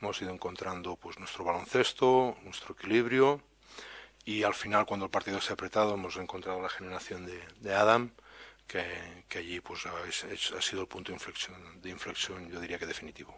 hemos 0.00 0.20
ido 0.22 0.32
encontrando 0.32 0.96
pues 0.96 1.18
nuestro 1.18 1.44
baloncesto, 1.44 2.36
nuestro 2.44 2.74
equilibrio 2.74 3.42
y 4.24 4.42
al 4.44 4.54
final 4.54 4.86
cuando 4.86 5.06
el 5.06 5.10
partido 5.10 5.40
se 5.40 5.52
ha 5.52 5.54
apretado 5.54 5.94
hemos 5.94 6.16
encontrado 6.16 6.62
la 6.62 6.68
generación 6.68 7.26
de, 7.26 7.74
Adam 7.74 8.10
que, 8.66 9.24
que, 9.28 9.38
allí 9.38 9.60
pues 9.60 9.84
ha, 9.86 9.92
ha 9.92 10.62
sido 10.62 10.82
el 10.82 10.88
punto 10.88 11.10
de 11.10 11.16
inflexión, 11.16 11.82
de 11.82 11.90
inflexión 11.90 12.48
yo 12.48 12.60
diría 12.60 12.78
que 12.78 12.86
definitivo. 12.86 13.34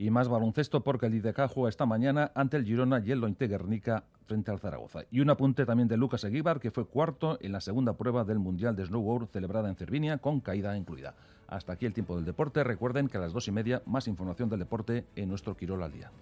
Y 0.00 0.10
más 0.10 0.28
baloncesto 0.28 0.84
porque 0.84 1.06
el 1.06 1.16
IDK 1.16 1.48
juega 1.48 1.68
esta 1.68 1.84
mañana 1.84 2.30
ante 2.36 2.56
el 2.56 2.64
Girona 2.64 3.02
y 3.04 3.10
el 3.10 3.18
Lointe 3.18 3.48
Guernica 3.48 4.04
frente 4.26 4.52
al 4.52 4.60
Zaragoza. 4.60 5.00
Y 5.10 5.18
un 5.18 5.28
apunte 5.28 5.66
también 5.66 5.88
de 5.88 5.96
Lucas 5.96 6.22
Eguíbar, 6.22 6.60
que 6.60 6.70
fue 6.70 6.86
cuarto 6.86 7.36
en 7.40 7.50
la 7.50 7.60
segunda 7.60 7.94
prueba 7.94 8.22
del 8.22 8.38
Mundial 8.38 8.76
de 8.76 8.86
Snowboard 8.86 9.26
celebrada 9.26 9.68
en 9.68 9.74
Cervinia, 9.74 10.18
con 10.18 10.40
caída 10.40 10.76
incluida. 10.76 11.16
Hasta 11.48 11.72
aquí 11.72 11.84
el 11.84 11.94
tiempo 11.94 12.14
del 12.14 12.24
deporte. 12.24 12.62
Recuerden 12.62 13.08
que 13.08 13.16
a 13.16 13.20
las 13.20 13.32
dos 13.32 13.48
y 13.48 13.50
media 13.50 13.82
más 13.86 14.06
información 14.06 14.48
del 14.48 14.60
deporte 14.60 15.04
en 15.16 15.28
nuestro 15.28 15.56
Quirol 15.56 15.82
al 15.82 15.92
día. 15.92 16.12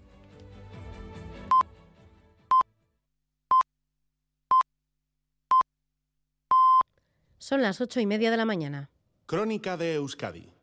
Son 7.37 7.61
las 7.61 7.83
ocho 7.83 8.01
y 8.01 8.07
media 8.07 8.31
de 8.31 8.39
la 8.39 8.47
mañana. 8.47 8.89
Crónica 9.27 9.77
de 9.77 9.97
Euskadi. 9.97 10.56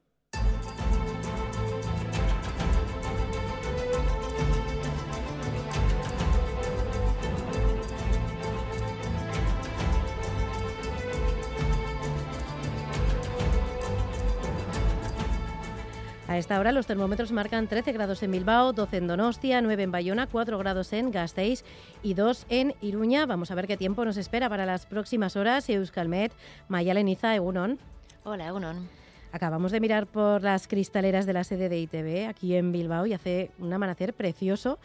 A 16.33 16.39
esta 16.39 16.59
hora 16.59 16.71
los 16.71 16.87
termómetros 16.87 17.31
marcan 17.31 17.67
13 17.67 17.91
grados 17.91 18.23
en 18.23 18.31
Bilbao, 18.31 18.73
12 18.73 18.97
en 18.97 19.05
Donostia, 19.05 19.61
9 19.61 19.83
en 19.83 19.91
Bayona, 19.91 20.25
4 20.25 20.57
grados 20.57 20.91
en 20.91 21.11
Gasteiz 21.11 21.63
y 22.01 22.15
2 22.15 22.47
en 22.49 22.73
Iruña. 22.81 23.27
Vamos 23.27 23.51
a 23.51 23.55
ver 23.55 23.67
qué 23.67 23.77
tiempo 23.77 24.03
nos 24.03 24.17
espera 24.17 24.49
para 24.49 24.65
las 24.65 24.87
próximas 24.87 25.35
horas. 25.35 25.69
Euskalmet, 25.69 26.31
Maya 26.69 26.95
Leniza, 26.95 27.35
Egunon. 27.35 27.77
Hola, 28.23 28.47
Egunon. 28.47 28.89
Acabamos 29.31 29.71
de 29.71 29.79
mirar 29.79 30.07
por 30.07 30.41
las 30.41 30.67
cristaleras 30.67 31.27
de 31.27 31.33
la 31.33 31.43
sede 31.43 31.69
de 31.69 31.77
ITV 31.77 32.27
aquí 32.27 32.55
en 32.55 32.71
Bilbao 32.71 33.05
y 33.05 33.13
hace 33.13 33.51
un 33.59 33.71
amanecer 33.71 34.15
precioso. 34.15 34.79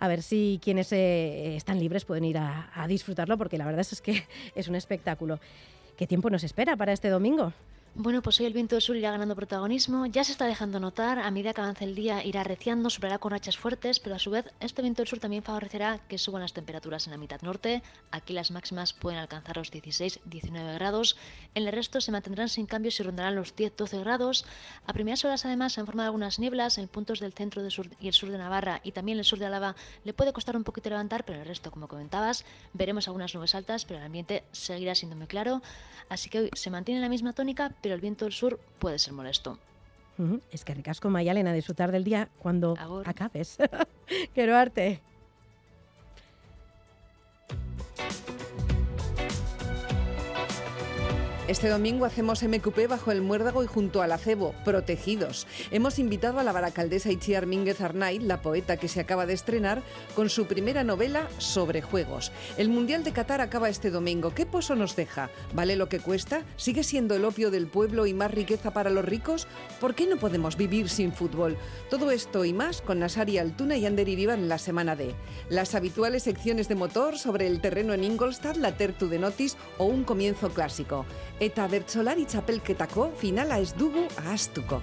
A 0.00 0.08
ver 0.08 0.22
si 0.22 0.58
quienes 0.62 0.90
eh, 0.92 1.56
están 1.56 1.78
libres 1.78 2.06
pueden 2.06 2.24
ir 2.24 2.38
a, 2.38 2.70
a 2.74 2.88
disfrutarlo 2.88 3.36
porque 3.36 3.58
la 3.58 3.66
verdad 3.66 3.82
es 3.82 4.00
que 4.00 4.26
es 4.54 4.66
un 4.66 4.76
espectáculo. 4.76 5.40
¿Qué 5.98 6.06
tiempo 6.06 6.30
nos 6.30 6.42
espera 6.42 6.74
para 6.74 6.94
este 6.94 7.10
domingo? 7.10 7.52
Bueno, 7.98 8.20
pues 8.20 8.38
hoy 8.40 8.46
el 8.46 8.52
viento 8.52 8.74
del 8.74 8.82
sur 8.82 8.94
irá 8.94 9.10
ganando 9.10 9.34
protagonismo, 9.34 10.04
ya 10.04 10.22
se 10.22 10.32
está 10.32 10.44
dejando 10.44 10.78
notar, 10.78 11.18
a 11.18 11.30
medida 11.30 11.54
que 11.54 11.62
avance 11.62 11.82
el 11.82 11.94
día 11.94 12.22
irá 12.22 12.42
arreciando, 12.42 12.90
superará 12.90 13.16
con 13.16 13.30
rachas 13.30 13.56
fuertes, 13.56 14.00
pero 14.00 14.14
a 14.16 14.18
su 14.18 14.30
vez 14.30 14.44
este 14.60 14.82
viento 14.82 15.00
del 15.00 15.08
sur 15.08 15.18
también 15.18 15.42
favorecerá 15.42 16.00
que 16.06 16.18
suban 16.18 16.42
las 16.42 16.52
temperaturas 16.52 17.06
en 17.06 17.12
la 17.12 17.16
mitad 17.16 17.40
norte, 17.40 17.82
aquí 18.10 18.34
las 18.34 18.50
máximas 18.50 18.92
pueden 18.92 19.18
alcanzar 19.18 19.56
los 19.56 19.72
16-19 19.72 20.74
grados, 20.74 21.16
en 21.54 21.66
el 21.66 21.72
resto 21.72 22.02
se 22.02 22.12
mantendrán 22.12 22.50
sin 22.50 22.66
cambios 22.66 23.00
y 23.00 23.02
rondarán 23.02 23.34
los 23.34 23.56
10-12 23.56 24.00
grados, 24.00 24.44
a 24.86 24.92
primeras 24.92 25.24
horas 25.24 25.46
además 25.46 25.72
se 25.72 25.80
han 25.80 25.86
formado 25.86 26.08
algunas 26.08 26.38
nieblas 26.38 26.76
en 26.76 26.88
puntos 26.88 27.18
del 27.20 27.32
centro 27.32 27.62
del 27.62 27.70
sur 27.70 27.88
y 27.98 28.08
el 28.08 28.12
sur 28.12 28.28
de 28.30 28.36
Navarra 28.36 28.82
y 28.84 28.92
también 28.92 29.16
el 29.16 29.24
sur 29.24 29.38
de 29.38 29.46
Álava. 29.46 29.74
Le 30.04 30.12
puede 30.12 30.34
costar 30.34 30.54
un 30.54 30.64
poquito 30.64 30.90
levantar, 30.90 31.24
pero 31.24 31.40
el 31.40 31.46
resto, 31.46 31.70
como 31.70 31.88
comentabas, 31.88 32.44
veremos 32.74 33.08
algunas 33.08 33.34
nubes 33.34 33.54
altas, 33.54 33.86
pero 33.86 34.00
el 34.00 34.04
ambiente 34.04 34.44
seguirá 34.52 34.94
siendo 34.94 35.16
muy 35.16 35.28
claro, 35.28 35.62
así 36.10 36.28
que 36.28 36.40
hoy 36.40 36.50
se 36.52 36.68
mantiene 36.68 37.00
la 37.00 37.08
misma 37.08 37.32
tónica, 37.32 37.70
pero 37.86 37.94
el 37.94 38.00
viento 38.00 38.24
del 38.24 38.34
sur 38.34 38.58
puede 38.80 38.98
ser 38.98 39.12
molesto. 39.12 39.60
Es 40.50 40.64
que 40.64 40.74
ricasco, 40.74 41.08
Mayalena, 41.08 41.52
disfrutar 41.52 41.92
del 41.92 42.02
día 42.02 42.28
cuando 42.40 42.74
acabes. 43.04 43.58
Quiero 44.34 44.56
arte. 44.56 45.00
Este 51.48 51.68
domingo 51.68 52.06
hacemos 52.06 52.42
MQP 52.42 52.88
bajo 52.88 53.12
el 53.12 53.22
muérdago 53.22 53.62
y 53.62 53.68
junto 53.68 54.02
al 54.02 54.10
acebo, 54.10 54.52
protegidos. 54.64 55.46
Hemos 55.70 56.00
invitado 56.00 56.40
a 56.40 56.42
la 56.42 56.50
baracaldesa 56.50 57.12
Itziar 57.12 57.46
Mínguez 57.46 57.80
Arnaiz, 57.80 58.20
la 58.20 58.42
poeta 58.42 58.78
que 58.78 58.88
se 58.88 58.98
acaba 58.98 59.26
de 59.26 59.34
estrenar, 59.34 59.80
con 60.16 60.28
su 60.28 60.46
primera 60.46 60.82
novela 60.82 61.28
sobre 61.38 61.82
juegos. 61.82 62.32
El 62.58 62.68
Mundial 62.68 63.04
de 63.04 63.12
Qatar 63.12 63.40
acaba 63.40 63.68
este 63.68 63.92
domingo. 63.92 64.34
¿Qué 64.34 64.44
pozo 64.44 64.74
nos 64.74 64.96
deja? 64.96 65.30
¿Vale 65.54 65.76
lo 65.76 65.88
que 65.88 66.00
cuesta? 66.00 66.42
¿Sigue 66.56 66.82
siendo 66.82 67.14
el 67.14 67.24
opio 67.24 67.52
del 67.52 67.68
pueblo 67.68 68.06
y 68.06 68.12
más 68.12 68.32
riqueza 68.32 68.72
para 68.72 68.90
los 68.90 69.04
ricos? 69.04 69.46
¿Por 69.80 69.94
qué 69.94 70.08
no 70.08 70.16
podemos 70.16 70.56
vivir 70.56 70.88
sin 70.88 71.12
fútbol? 71.12 71.56
Todo 71.90 72.10
esto 72.10 72.44
y 72.44 72.52
más 72.52 72.82
con 72.82 72.98
Nasari 72.98 73.38
Altuna 73.38 73.76
y 73.76 73.86
Ander 73.86 74.08
Iribar 74.08 74.40
en 74.40 74.48
la 74.48 74.58
semana 74.58 74.96
D. 74.96 75.14
Las 75.48 75.76
habituales 75.76 76.24
secciones 76.24 76.66
de 76.66 76.74
motor 76.74 77.18
sobre 77.18 77.46
el 77.46 77.60
terreno 77.60 77.94
en 77.94 78.02
Ingolstadt, 78.02 78.56
la 78.56 78.76
Tertu 78.76 79.08
de 79.08 79.20
Notis 79.20 79.56
o 79.78 79.84
un 79.84 80.02
comienzo 80.02 80.50
clásico. 80.50 81.06
Eta 81.36 81.66
bertsolari 81.68 82.24
txapelketako 82.24 83.10
finala 83.20 83.58
ez 83.60 83.74
dugu 83.76 84.06
ahaztuko. 84.22 84.80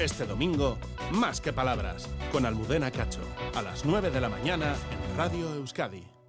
Este 0.00 0.24
domingo, 0.24 0.78
más 1.12 1.42
que 1.42 1.52
palabras, 1.52 2.08
con 2.32 2.46
Almudena 2.46 2.90
Cacho, 2.90 3.20
a 3.54 3.60
las 3.60 3.84
9 3.84 4.10
de 4.10 4.20
la 4.20 4.30
mañana 4.30 4.74
en 4.92 5.16
Radio 5.18 5.54
Euskadi. 5.56 6.19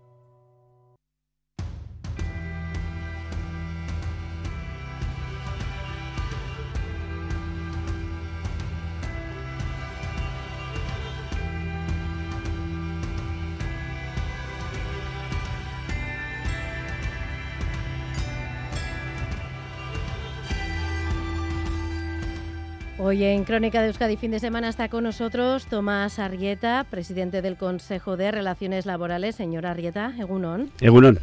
Hoy 23.11 23.25
en 23.25 23.43
Crónica 23.43 23.81
de 23.81 23.87
Euskadi 23.87 24.15
fin 24.15 24.31
de 24.31 24.39
semana 24.39 24.69
está 24.69 24.87
con 24.87 25.03
nosotros 25.03 25.65
Tomás 25.65 26.17
Arrieta, 26.17 26.85
presidente 26.89 27.41
del 27.41 27.57
Consejo 27.57 28.15
de 28.15 28.31
Relaciones 28.31 28.85
Laborales. 28.85 29.35
Señor 29.35 29.65
Arrieta, 29.65 30.15
Egunon. 30.17 30.71
Egunon. 30.79 31.19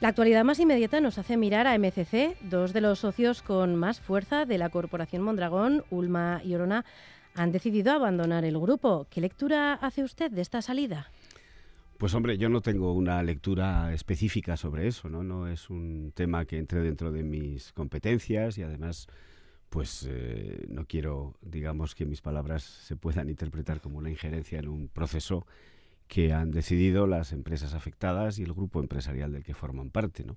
La 0.00 0.08
actualidad 0.08 0.44
más 0.44 0.60
inmediata 0.60 1.00
nos 1.00 1.16
hace 1.16 1.38
mirar 1.38 1.66
a 1.66 1.78
MCC, 1.78 2.36
dos 2.42 2.74
de 2.74 2.82
los 2.82 2.98
socios 2.98 3.40
con 3.40 3.76
más 3.76 3.98
fuerza 3.98 4.44
de 4.44 4.58
la 4.58 4.68
Corporación 4.68 5.22
Mondragón, 5.22 5.84
Ulma 5.88 6.42
y 6.44 6.54
Orona, 6.54 6.84
han 7.34 7.50
decidido 7.50 7.92
abandonar 7.92 8.44
el 8.44 8.58
grupo. 8.58 9.06
¿Qué 9.08 9.22
lectura 9.22 9.72
hace 9.72 10.04
usted 10.04 10.30
de 10.30 10.42
esta 10.42 10.60
salida? 10.60 11.10
Pues 11.96 12.12
hombre, 12.12 12.36
yo 12.36 12.50
no 12.50 12.60
tengo 12.60 12.92
una 12.92 13.22
lectura 13.22 13.94
específica 13.94 14.58
sobre 14.58 14.86
eso, 14.86 15.08
¿no? 15.08 15.22
No 15.22 15.48
es 15.48 15.70
un 15.70 16.12
tema 16.14 16.44
que 16.44 16.58
entre 16.58 16.82
dentro 16.82 17.10
de 17.10 17.22
mis 17.22 17.72
competencias 17.72 18.58
y 18.58 18.62
además 18.64 19.08
pues 19.68 20.06
eh, 20.08 20.66
no 20.68 20.86
quiero, 20.86 21.34
digamos, 21.42 21.94
que 21.94 22.06
mis 22.06 22.20
palabras 22.20 22.62
se 22.62 22.96
puedan 22.96 23.28
interpretar 23.28 23.80
como 23.80 23.98
una 23.98 24.10
injerencia 24.10 24.58
en 24.58 24.68
un 24.68 24.88
proceso 24.88 25.46
que 26.08 26.32
han 26.32 26.50
decidido 26.50 27.06
las 27.06 27.32
empresas 27.32 27.74
afectadas 27.74 28.38
y 28.38 28.44
el 28.44 28.52
grupo 28.52 28.80
empresarial 28.80 29.32
del 29.32 29.42
que 29.42 29.54
forman 29.54 29.90
parte, 29.90 30.24
¿no? 30.24 30.36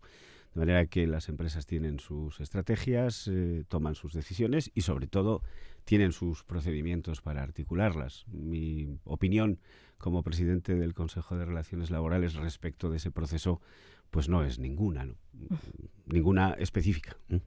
De 0.53 0.61
manera 0.61 0.85
que 0.87 1.05
las 1.05 1.29
empresas 1.29 1.67
tienen 1.67 1.99
sus 1.99 2.39
estrategias, 2.39 3.27
eh, 3.27 3.65
toman 3.67 3.93
sus 3.93 4.13
decisiones 4.13 4.71
y 4.73 4.81
sobre 4.81 5.05
todo 5.05 5.43
tienen 5.85 6.11
sus 6.11 6.43
procedimientos 6.43 7.21
para 7.21 7.43
articularlas. 7.43 8.25
Mi 8.27 8.97
opinión 9.03 9.59
como 9.99 10.23
presidente 10.23 10.73
del 10.73 10.95
Consejo 10.95 11.37
de 11.37 11.45
Relaciones 11.45 11.91
Laborales 11.91 12.33
respecto 12.33 12.89
de 12.89 12.97
ese 12.97 13.11
proceso 13.11 13.61
pues 14.09 14.27
no 14.27 14.43
es 14.43 14.57
ninguna, 14.57 15.05
¿no? 15.05 15.15
ninguna 16.07 16.53
específica. 16.53 17.15
Eh, 17.29 17.39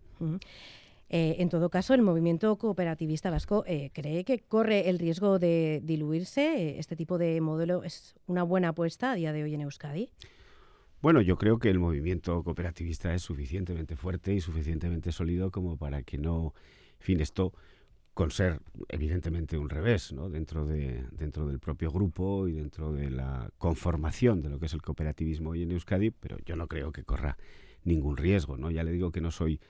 en 1.13 1.51
todo 1.51 1.69
caso, 1.69 1.93
el 1.93 2.01
movimiento 2.01 2.57
cooperativista 2.57 3.31
vasco 3.31 3.65
eh, 3.67 3.91
cree 3.93 4.25
que 4.25 4.39
corre 4.39 4.89
el 4.89 4.99
riesgo 4.99 5.39
de 5.39 5.83
diluirse. 5.85 6.57
Eh, 6.57 6.79
este 6.79 6.97
tipo 6.97 7.19
de 7.19 7.39
modelo 7.43 7.85
es 7.85 8.15
una 8.27 8.43
buena 8.43 8.69
apuesta 8.69 9.13
a 9.13 9.15
día 9.15 9.33
de 9.33 9.43
hoy 9.43 9.55
en 9.55 9.61
Euskadi. 9.61 10.11
Bueno, 11.03 11.21
yo 11.21 11.37
creo 11.37 11.59
que 11.59 11.69
el 11.69 11.79
movimiento 11.79 12.43
cooperativista 12.43 13.13
es 13.15 13.21
suficientemente 13.21 13.95
fuerte 13.95 14.33
y 14.33 14.41
suficientemente 14.41 15.13
sólido 15.13 15.51
como 15.51 15.77
para 15.77 16.03
que 16.03 16.17
no, 16.17 16.55
en 17.01 17.05
fin, 17.05 17.21
esto 17.21 17.53
con 18.15 18.31
ser 18.31 18.61
evidentemente 18.89 19.59
un 19.59 19.69
revés, 19.69 20.13
¿no? 20.13 20.31
Dentro 20.31 20.65
de 20.65 21.05
dentro 21.13 21.47
del 21.47 21.59
propio 21.59 21.91
grupo 21.91 22.49
y 22.49 22.53
dentro 22.53 22.93
de 22.93 23.11
la 23.11 23.51
conformación 23.59 24.41
de 24.41 24.49
lo 24.49 24.59
que 24.59 24.67
es 24.67 24.75
el 24.75 24.83
cooperativismo 24.83 25.51
hoy 25.51 25.63
en 25.63 25.73
Euskadi, 25.73 26.11
pero 26.11 26.39
yo 26.47 26.57
no 26.57 26.69
creo 26.69 26.91
que 26.93 27.05
corra 27.05 27.37
ningún 27.85 28.17
riesgo, 28.17 28.57
¿no? 28.57 28.71
Ya 28.71 28.83
le 28.83 28.93
digo 28.93 29.13
que 29.13 29.21
no 29.21 29.31
soy 29.31 29.61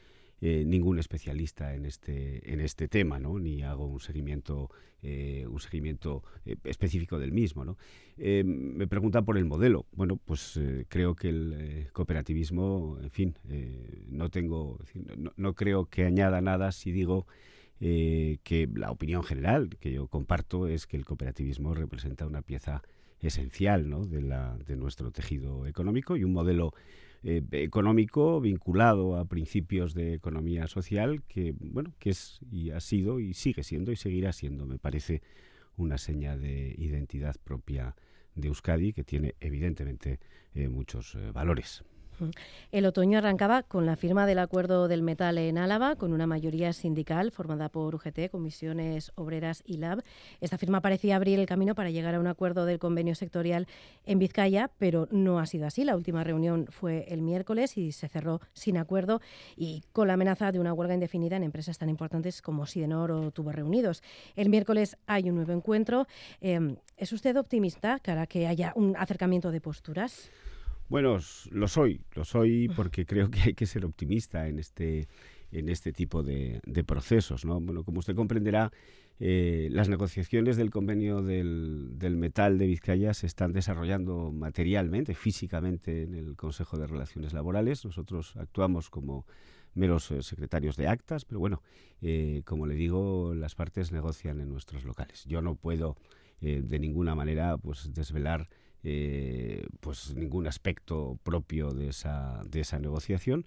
eh, 0.44 0.64
ningún 0.66 0.98
especialista 0.98 1.72
en 1.72 1.86
este 1.86 2.52
en 2.52 2.60
este 2.60 2.88
tema, 2.88 3.20
¿no? 3.20 3.38
Ni 3.38 3.62
hago 3.62 3.86
un 3.86 4.00
seguimiento 4.00 4.70
eh, 5.00 5.46
un 5.48 5.60
seguimiento 5.60 6.24
eh, 6.44 6.56
específico 6.64 7.20
del 7.20 7.30
mismo, 7.30 7.64
¿no? 7.64 7.76
Me 8.16 8.88
pregunta 8.88 9.22
por 9.22 9.38
el 9.38 9.44
modelo. 9.44 9.86
Bueno, 9.92 10.16
pues 10.16 10.58
creo 10.88 11.14
que 11.14 11.28
el 11.28 11.88
cooperativismo, 11.92 12.98
en 13.00 13.10
fin, 13.10 13.34
no 14.08 14.30
tengo, 14.30 14.78
no, 15.36 15.54
creo 15.54 15.86
que 15.86 16.04
añada 16.04 16.40
nada 16.40 16.72
si 16.72 16.90
digo 16.90 17.26
que 17.78 18.68
la 18.74 18.90
opinión 18.90 19.22
general 19.22 19.70
que 19.80 19.92
yo 19.92 20.08
comparto 20.08 20.66
es 20.66 20.86
que 20.86 20.96
el 20.96 21.04
cooperativismo 21.04 21.72
representa 21.72 22.26
una 22.26 22.42
pieza 22.42 22.82
esencial 23.20 23.88
¿no? 23.88 24.04
de, 24.04 24.22
la, 24.22 24.58
de 24.66 24.76
nuestro 24.76 25.10
tejido 25.10 25.66
económico 25.66 26.16
y 26.16 26.24
un 26.24 26.32
modelo 26.32 26.74
eh, 27.24 27.42
económico 27.52 28.40
vinculado 28.40 29.16
a 29.16 29.24
principios 29.24 29.94
de 29.94 30.14
economía 30.14 30.66
social 30.66 31.22
que 31.28 31.54
bueno 31.58 31.94
que 31.98 32.10
es 32.10 32.40
y 32.50 32.70
ha 32.70 32.80
sido 32.80 33.20
y 33.20 33.34
sigue 33.34 33.62
siendo 33.62 33.92
y 33.92 33.96
seguirá 33.96 34.32
siendo 34.32 34.66
me 34.66 34.78
parece 34.78 35.22
una 35.76 35.98
seña 35.98 36.36
de 36.36 36.74
identidad 36.78 37.36
propia 37.44 37.94
de 38.34 38.48
Euskadi 38.48 38.92
que 38.92 39.04
tiene 39.04 39.34
evidentemente 39.40 40.18
eh, 40.54 40.68
muchos 40.68 41.14
eh, 41.14 41.30
valores. 41.32 41.84
El 42.70 42.86
otoño 42.86 43.18
arrancaba 43.18 43.62
con 43.62 43.86
la 43.86 43.96
firma 43.96 44.26
del 44.26 44.38
acuerdo 44.38 44.88
del 44.88 45.02
metal 45.02 45.38
en 45.38 45.58
Álava, 45.58 45.96
con 45.96 46.12
una 46.12 46.26
mayoría 46.26 46.72
sindical 46.72 47.30
formada 47.30 47.68
por 47.68 47.94
UGT, 47.94 48.30
Comisiones 48.30 49.12
Obreras 49.14 49.62
y 49.66 49.78
LAB. 49.78 50.02
Esta 50.40 50.58
firma 50.58 50.80
parecía 50.80 51.16
abrir 51.16 51.38
el 51.38 51.46
camino 51.46 51.74
para 51.74 51.90
llegar 51.90 52.14
a 52.14 52.20
un 52.20 52.26
acuerdo 52.26 52.64
del 52.66 52.78
convenio 52.78 53.14
sectorial 53.14 53.66
en 54.04 54.18
Vizcaya, 54.18 54.70
pero 54.78 55.08
no 55.10 55.38
ha 55.38 55.46
sido 55.46 55.66
así. 55.66 55.84
La 55.84 55.96
última 55.96 56.24
reunión 56.24 56.66
fue 56.70 57.06
el 57.08 57.22
miércoles 57.22 57.76
y 57.76 57.92
se 57.92 58.08
cerró 58.08 58.40
sin 58.52 58.76
acuerdo 58.76 59.20
y 59.56 59.82
con 59.92 60.08
la 60.08 60.14
amenaza 60.14 60.52
de 60.52 60.60
una 60.60 60.72
huelga 60.72 60.94
indefinida 60.94 61.36
en 61.36 61.42
empresas 61.42 61.78
tan 61.78 61.88
importantes 61.88 62.42
como 62.42 62.66
Sidenor 62.66 63.10
o 63.12 63.30
Tubos 63.30 63.54
Reunidos. 63.54 64.02
El 64.36 64.48
miércoles 64.48 64.96
hay 65.06 65.28
un 65.28 65.36
nuevo 65.36 65.52
encuentro. 65.52 66.06
Em, 66.40 66.76
¿Es 66.96 67.12
usted 67.12 67.36
optimista 67.36 67.98
para 68.04 68.26
que 68.26 68.46
haya 68.46 68.72
un 68.76 68.94
acercamiento 68.96 69.50
de 69.50 69.60
posturas? 69.60 70.30
Bueno, 70.92 71.16
lo 71.52 71.68
soy, 71.68 72.02
lo 72.14 72.22
soy 72.26 72.68
porque 72.68 73.06
creo 73.06 73.30
que 73.30 73.40
hay 73.40 73.54
que 73.54 73.64
ser 73.64 73.86
optimista 73.86 74.46
en 74.46 74.58
este, 74.58 75.08
en 75.50 75.70
este 75.70 75.90
tipo 75.90 76.22
de, 76.22 76.60
procesos. 76.86 77.46
¿no? 77.46 77.58
Bueno, 77.62 77.82
como 77.82 78.00
usted 78.00 78.14
comprenderá, 78.14 78.70
eh, 79.18 79.68
las 79.70 79.88
negociaciones 79.88 80.58
del 80.58 80.68
convenio 80.68 81.22
del, 81.22 81.96
metal 82.18 82.58
de 82.58 82.66
Vizcaya 82.66 83.14
se 83.14 83.26
están 83.26 83.54
desarrollando 83.54 84.32
materialmente, 84.32 85.14
físicamente 85.14 86.02
en 86.02 86.14
el 86.14 86.36
Consejo 86.36 86.76
de 86.76 86.86
Relaciones 86.86 87.32
Laborales. 87.32 87.86
Nosotros 87.86 88.36
actuamos 88.36 88.90
como 88.90 89.24
meros 89.72 90.10
eh, 90.10 90.22
secretarios 90.22 90.76
de 90.76 90.88
actas, 90.88 91.24
pero 91.24 91.40
bueno, 91.40 91.62
eh, 92.02 92.42
como 92.44 92.66
le 92.66 92.74
digo, 92.74 93.32
las 93.34 93.54
partes 93.54 93.92
negocian 93.92 94.40
en 94.40 94.50
nuestros 94.50 94.84
locales. 94.84 95.24
Yo 95.24 95.40
no 95.40 95.54
puedo 95.54 95.96
de 96.42 96.78
ninguna 96.78 97.14
manera 97.14 97.56
pues 97.56 97.92
desvelar 97.94 98.48
eh, 98.84 99.64
pues 99.78 100.12
ningún 100.16 100.48
aspecto 100.48 101.16
propio 101.22 101.70
de 101.70 101.88
esa, 101.88 102.42
de 102.48 102.60
esa 102.60 102.80
negociación, 102.80 103.46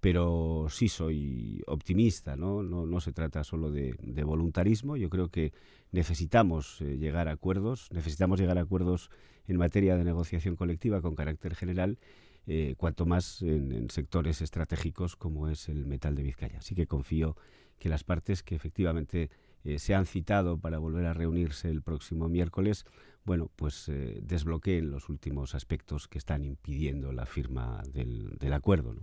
pero 0.00 0.66
sí 0.68 0.88
soy 0.88 1.62
optimista, 1.66 2.36
¿no? 2.36 2.62
No, 2.62 3.00
se 3.00 3.12
trata 3.12 3.44
solo 3.44 3.70
de, 3.70 3.94
voluntarismo, 4.24 4.98
yo 4.98 5.08
creo 5.08 5.30
que 5.30 5.54
necesitamos 5.90 6.82
eh, 6.82 6.98
llegar 6.98 7.28
a 7.28 7.32
acuerdos, 7.32 7.88
necesitamos 7.92 8.38
llegar 8.38 8.58
a 8.58 8.60
acuerdos 8.60 9.10
en 9.46 9.56
materia 9.56 9.96
de 9.96 10.04
negociación 10.04 10.54
colectiva 10.54 11.00
con 11.00 11.14
carácter 11.14 11.54
general, 11.54 11.98
eh, 12.46 12.74
cuanto 12.76 13.06
más 13.06 13.40
en, 13.40 13.88
sectores 13.88 14.42
estratégicos 14.42 15.16
como 15.16 15.48
es 15.48 15.70
el 15.70 15.86
metal 15.86 16.14
de 16.14 16.24
Vizcaya. 16.24 16.58
Así 16.58 16.74
que 16.74 16.86
confío 16.86 17.38
que 17.78 17.88
las 17.88 18.04
partes 18.04 18.42
que 18.42 18.54
efectivamente 18.54 19.30
se 19.78 19.94
han 19.94 20.06
citado 20.06 20.58
para 20.58 20.78
volver 20.78 21.06
a 21.06 21.14
reunirse 21.14 21.70
el 21.70 21.82
próximo 21.82 22.28
miércoles 22.28 22.84
bueno, 23.24 23.50
pues 23.56 23.88
eh, 23.88 24.20
desbloqueen 24.22 24.90
los 24.90 25.08
últimos 25.08 25.54
aspectos 25.54 26.08
que 26.08 26.18
están 26.18 26.44
impidiendo 26.44 27.10
la 27.12 27.24
firma 27.24 27.82
del, 27.90 28.52
acuerdo. 28.52 28.94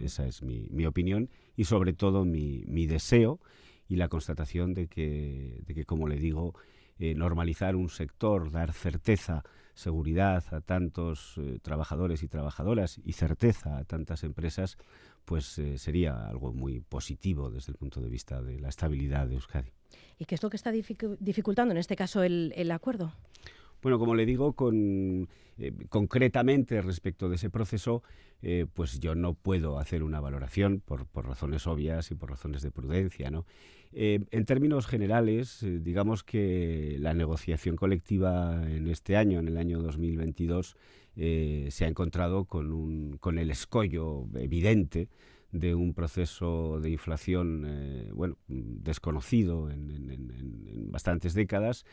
Esa 0.00 0.26
es 0.26 0.42
mi, 0.42 0.84
opinión 0.84 1.30
y 1.56 1.64
sobre 1.64 1.94
todo 1.94 2.26
mi, 2.26 2.86
deseo 2.86 3.40
y 3.88 3.96
la 3.96 4.08
constatación 4.08 4.74
de 4.74 4.86
que, 4.86 5.62
de 5.66 5.74
que 5.74 5.86
como 5.86 6.08
le 6.08 6.16
digo, 6.16 6.54
eh, 6.98 7.14
normalizar 7.14 7.74
un 7.74 7.88
sector, 7.88 8.50
dar 8.50 8.74
certeza, 8.74 9.44
seguridad 9.72 10.44
a 10.52 10.60
tantos 10.60 11.38
eh, 11.38 11.58
trabajadores 11.62 12.22
y 12.22 12.28
trabajadoras 12.28 13.00
y 13.02 13.12
certeza 13.12 13.78
a 13.78 13.84
tantas 13.84 14.24
empresas, 14.24 14.76
pues 15.24 15.60
sería 15.76 16.28
algo 16.28 16.52
muy 16.52 16.80
positivo 16.80 17.50
desde 17.50 17.72
el 17.72 17.78
punto 17.78 18.00
de 18.00 18.08
vista 18.10 18.42
de 18.42 18.58
la 18.58 18.68
estabilidad 18.68 19.26
de 19.26 19.34
Euskadi. 19.36 19.70
¿Y 20.20 20.26
qué 20.26 20.34
es 20.34 20.42
lo 20.42 20.50
que 20.50 20.58
está 20.58 20.70
dificultando 20.70 21.72
en 21.72 21.78
este 21.78 21.96
caso 21.96 22.22
el, 22.22 22.70
acuerdo? 22.72 23.14
Bueno, 23.80 23.98
como 23.98 24.14
le 24.14 24.26
digo, 24.26 24.54
eh, 25.56 25.72
concretamente 25.88 26.82
respecto 26.82 27.30
de 27.30 27.36
ese 27.36 27.48
proceso, 27.48 28.02
eh, 28.42 28.66
pues 28.74 29.00
yo 29.00 29.14
no 29.14 29.32
puedo 29.32 29.78
hacer 29.78 30.02
una 30.02 30.20
valoración 30.20 30.82
por, 30.84 31.06
razones 31.14 31.66
obvias 31.66 32.10
y 32.10 32.16
por 32.16 32.28
razones 32.28 32.60
de 32.60 32.70
prudencia. 32.70 33.30
¿no? 33.30 33.46
Eh, 33.94 34.20
en 34.30 34.44
términos 34.44 34.86
generales, 34.86 35.64
digamos 35.80 36.22
que 36.22 36.98
la 37.00 37.14
negociación 37.14 37.76
colectiva 37.76 38.62
en 38.68 38.88
este 38.88 39.16
año, 39.16 39.38
en 39.38 39.48
el 39.48 39.56
año 39.56 39.80
2022, 39.80 40.76
se 41.16 41.84
ha 41.84 41.88
encontrado 41.88 42.44
con, 42.44 42.72
un, 42.72 43.16
con 43.16 43.38
el 43.38 43.50
escollo 43.50 44.26
evidente 44.34 45.08
de 45.52 45.74
un 45.74 45.94
proceso 45.94 46.80
de 46.80 46.90
inflación 46.90 48.08
bueno, 48.14 48.36
desconocido 48.46 49.70
en 49.70 50.90
bastantes 50.90 51.34
décadas 51.34 51.84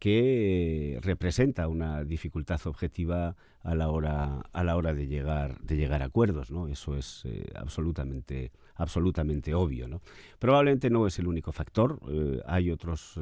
que 0.00 0.98
representa 1.02 1.68
una 1.68 2.04
dificultad 2.04 2.58
objetiva 2.64 3.36
a 3.62 3.74
la 3.74 3.90
hora 3.90 4.46
a 4.52 4.64
la 4.64 4.76
hora 4.76 4.94
de 4.94 5.06
llegar 5.06 5.60
de 5.60 5.76
llegar 5.76 6.02
a 6.02 6.06
acuerdos 6.06 6.50
no 6.50 6.68
eso 6.68 6.96
es 6.96 7.22
eh, 7.26 7.46
absolutamente 7.54 8.50
absolutamente 8.76 9.54
obvio 9.54 9.86
no 9.86 10.00
probablemente 10.38 10.88
no 10.88 11.06
es 11.06 11.18
el 11.18 11.28
único 11.28 11.52
factor 11.52 12.00
eh, 12.08 12.40
hay 12.46 12.70
otros 12.70 13.20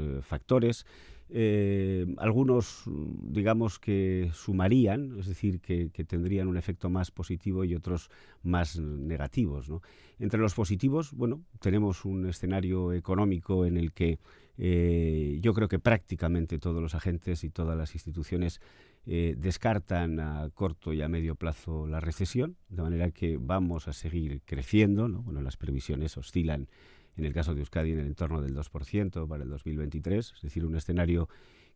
eh, 1.31 2.07
algunos 2.19 2.85
digamos 2.87 3.79
que 3.79 4.31
sumarían 4.33 5.19
es 5.19 5.27
decir 5.27 5.61
que, 5.61 5.91
tendrían 6.07 6.49
un 6.49 6.57
efecto 6.57 6.89
más 6.91 7.11
positivo 7.11 7.65
y 7.65 7.75
otros 7.75 8.11
más 8.43 8.79
negativos 8.79 9.71
entre 10.19 10.41
los 10.41 10.55
positivos 10.55 11.13
bueno 11.13 11.43
tenemos 11.61 12.05
un 12.05 12.27
escenario 12.27 12.93
económico 12.93 13.67
en 13.67 13.77
el 13.77 13.93
que 13.93 14.19
eh, 14.61 15.39
yo 15.41 15.55
creo 15.55 15.69
que 15.69 15.79
prácticamente 15.79 16.59
todos 16.59 16.83
los 16.83 16.95
agentes 16.95 17.45
y 17.45 17.51
todas 17.51 17.79
las 17.79 17.95
instituciones 17.95 18.61
eh, 19.07 19.37
descartan 19.39 20.21
a 20.21 20.51
corto 20.51 20.93
y 20.93 21.01
a 21.01 21.09
medio 21.09 21.37
plazo 21.37 21.87
la 21.87 22.01
recesión, 22.01 22.57
de 22.69 22.83
manera 22.83 23.11
que 23.11 23.39
vamos 23.41 23.89
a 23.89 23.93
seguir 23.93 24.43
creciendo. 24.45 25.09
Bueno, 25.09 25.41
las 25.41 25.57
previsiones 25.57 26.17
oscilan, 26.19 26.69
en 27.19 27.25
el 27.25 27.35
caso 27.35 27.55
de 27.55 27.61
Euskadi, 27.61 27.93
en 27.93 27.99
el 27.99 28.07
entorno 28.07 28.41
del 28.41 28.55
2% 28.55 29.29
para 29.29 29.43
el 29.43 29.51
2023, 29.51 30.33
es 30.37 30.43
decir, 30.43 30.65
un 30.65 30.77
escenario 30.77 31.29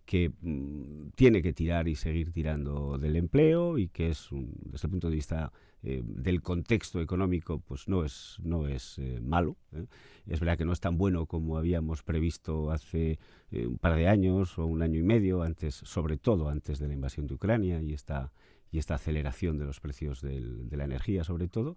que 0.04 0.32
mm, 0.40 1.10
tiene 1.14 1.42
que 1.42 1.52
tirar 1.52 1.88
y 1.88 1.96
seguir 1.96 2.32
tirando 2.32 2.98
del 2.98 3.16
empleo 3.16 3.78
y 3.78 3.88
que 3.88 4.10
es, 4.10 4.28
desde 4.30 4.86
el 4.86 4.90
punto 4.90 5.08
de 5.08 5.16
vista 5.16 5.52
eh, 5.82 6.02
del 6.04 6.42
contexto 6.42 7.00
económico 7.00 7.58
pues 7.60 7.88
no 7.88 8.04
es, 8.04 8.38
no 8.42 8.68
es 8.68 8.98
eh, 8.98 9.20
malo. 9.20 9.56
¿eh? 9.72 9.86
Es 10.26 10.40
verdad 10.40 10.58
que 10.58 10.64
no 10.64 10.72
es 10.72 10.80
tan 10.80 10.96
bueno 10.96 11.26
como 11.26 11.58
habíamos 11.58 12.02
previsto 12.02 12.70
hace 12.70 13.18
un 13.52 13.78
par 13.78 13.96
de 13.96 14.08
años 14.08 14.58
o 14.58 14.66
un 14.66 14.82
año 14.82 14.98
y 14.98 15.02
medio, 15.02 15.42
antes, 15.42 15.74
sobre 15.74 16.16
todo 16.16 16.48
antes 16.48 16.78
de 16.78 16.88
la 16.88 16.94
invasión 16.94 17.26
de 17.26 17.34
Ucrania 17.34 17.82
y 17.82 17.92
esta, 17.92 18.32
y 18.70 18.78
esta 18.78 18.94
aceleración 18.94 19.58
de 19.58 19.66
los 19.66 19.80
precios 19.80 20.22
de 20.22 20.76
la 20.76 20.84
energía 20.84 21.22
sobre 21.22 21.48
todo. 21.48 21.76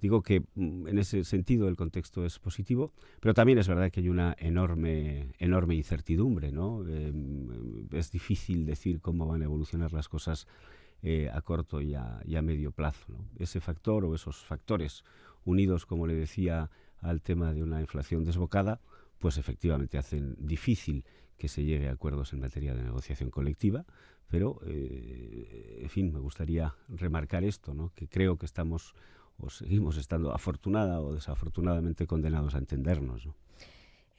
Digo 0.00 0.22
que 0.22 0.40
mm, 0.54 0.88
en 0.88 0.98
ese 0.98 1.24
sentido 1.24 1.68
el 1.68 1.76
contexto 1.76 2.24
es 2.24 2.38
positivo, 2.38 2.92
pero 3.20 3.34
también 3.34 3.58
es 3.58 3.68
verdad 3.68 3.90
que 3.90 4.00
hay 4.00 4.08
una 4.08 4.34
enorme, 4.38 5.32
enorme 5.38 5.74
incertidumbre. 5.74 6.52
¿no? 6.52 6.84
es 7.92 8.10
difícil 8.10 8.64
decir 8.66 9.00
cómo 9.00 9.26
van 9.26 9.42
a 9.42 9.44
evolucionar 9.44 9.92
las 9.92 10.08
cosas 10.08 10.46
eh, 11.02 11.30
a 11.32 11.40
corto 11.40 11.80
y 11.80 11.94
a, 11.94 12.42
medio 12.42 12.72
plazo. 12.72 13.14
Ese 13.38 13.60
factor 13.60 14.04
o 14.04 14.14
esos 14.14 14.44
factores 14.44 15.04
unidos, 15.44 15.86
como 15.86 16.06
le 16.06 16.14
decía, 16.14 16.70
al 16.98 17.22
tema 17.22 17.52
de 17.52 17.62
una 17.62 17.80
inflación 17.80 18.24
desbocada, 18.24 18.80
pues 19.18 19.38
efectivamente 19.38 19.98
hacen 19.98 20.36
difícil 20.38 21.04
que 21.38 21.48
se 21.48 21.64
llegue 21.64 21.88
a 21.88 21.92
acuerdos 21.92 22.34
en 22.34 22.40
materia 22.40 22.74
de 22.74 22.82
negociación 22.82 23.30
colectiva, 23.30 23.86
pero, 24.28 24.60
eh, 24.66 25.80
en 25.82 25.88
fin, 25.88 26.12
me 26.12 26.20
gustaría 26.20 26.74
remarcar 26.88 27.44
esto, 27.44 27.74
¿no? 27.74 27.92
que 27.94 28.06
creo 28.06 28.36
que 28.36 28.46
estamos 28.46 28.94
o 29.40 29.50
seguimos 29.50 29.96
estando 29.96 30.32
afortunada 30.32 31.00
o 31.00 31.14
desafortunadamente 31.14 32.06
condenados 32.06 32.54
a 32.54 32.58
entendernos. 32.58 33.28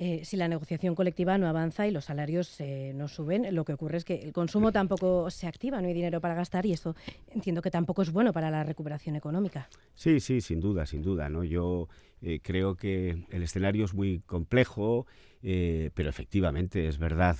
Eh, 0.04 0.26
si 0.26 0.36
la 0.36 0.48
negociación 0.48 0.96
colectiva 0.96 1.38
no 1.38 1.48
avanza 1.48 1.86
y 1.88 1.92
los 1.92 2.06
salarios 2.06 2.60
eh, 2.60 2.92
no 2.96 3.08
suben, 3.08 3.54
lo 3.54 3.64
que 3.64 3.74
ocurre 3.74 3.98
es 3.98 4.04
que 4.04 4.16
el 4.16 4.34
consumo 4.34 4.72
tampoco 4.72 5.30
se 5.30 5.46
activa, 5.46 5.80
no 5.80 5.88
hay 5.88 5.94
dinero 5.94 6.20
para 6.20 6.34
gastar 6.34 6.66
y 6.66 6.74
eso 6.74 6.96
entiendo 7.30 7.62
que 7.62 7.70
tampoco 7.70 8.02
es 8.02 8.12
bueno 8.12 8.34
para 8.34 8.50
la 8.50 8.64
recuperación 8.64 9.16
económica. 9.16 9.70
Sí, 9.94 10.20
sí, 10.20 10.42
sin 10.42 10.60
duda, 10.60 10.88
sin 10.88 11.04
duda. 11.04 11.30
¿no? 11.30 11.44
Yo 11.44 11.88
eh, 12.24 12.40
creo 12.42 12.76
que 12.76 13.28
el 13.30 13.44
escenario 13.44 13.86
es 13.86 13.94
muy 13.94 14.22
complejo, 14.26 15.06
pero 15.42 16.10
efectivamente 16.10 16.88
es 16.88 16.98
verdad. 16.98 17.36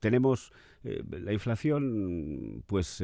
tenemos 0.00 0.52
la 0.82 1.32
inflación, 1.32 2.62
pues 2.66 3.02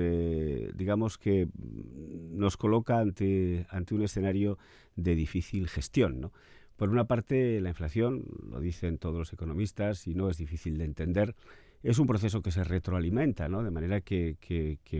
digamos 0.74 1.18
que 1.18 1.48
nos 1.54 2.56
coloca 2.56 2.98
ante, 2.98 3.66
ante 3.70 3.94
un 3.94 4.02
escenario 4.02 4.58
de 4.96 5.14
difícil 5.14 5.68
gestión. 5.68 6.20
¿no? 6.20 6.32
Por 6.78 6.90
una 6.90 7.08
parte, 7.08 7.60
la 7.60 7.70
inflación, 7.70 8.24
lo 8.48 8.60
dicen 8.60 8.98
todos 8.98 9.18
los 9.18 9.32
economistas 9.32 10.06
y 10.06 10.14
no 10.14 10.30
es 10.30 10.38
difícil 10.38 10.78
de 10.78 10.84
entender, 10.84 11.34
es 11.82 11.98
un 11.98 12.06
proceso 12.06 12.42
que 12.42 12.50
se 12.50 12.64
retroalimenta, 12.64 13.48
¿no? 13.48 13.62
De 13.62 13.70
manera 13.70 14.00
que, 14.00 14.36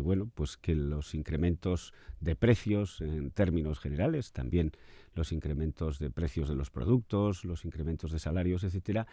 bueno, 0.02 0.30
pues 0.34 0.56
que 0.56 0.74
los 0.74 1.14
incrementos 1.14 1.92
de 2.20 2.36
precios 2.36 3.00
en 3.00 3.30
términos 3.30 3.80
generales, 3.80 4.32
también 4.32 4.72
los 5.14 5.32
incrementos 5.32 5.98
de 5.98 6.10
precios 6.10 6.48
de 6.48 6.54
los 6.54 6.70
productos, 6.70 7.44
los 7.44 7.64
incrementos 7.64 8.12
de 8.12 8.18
salarios, 8.18 8.62
etcétera, 8.62 9.06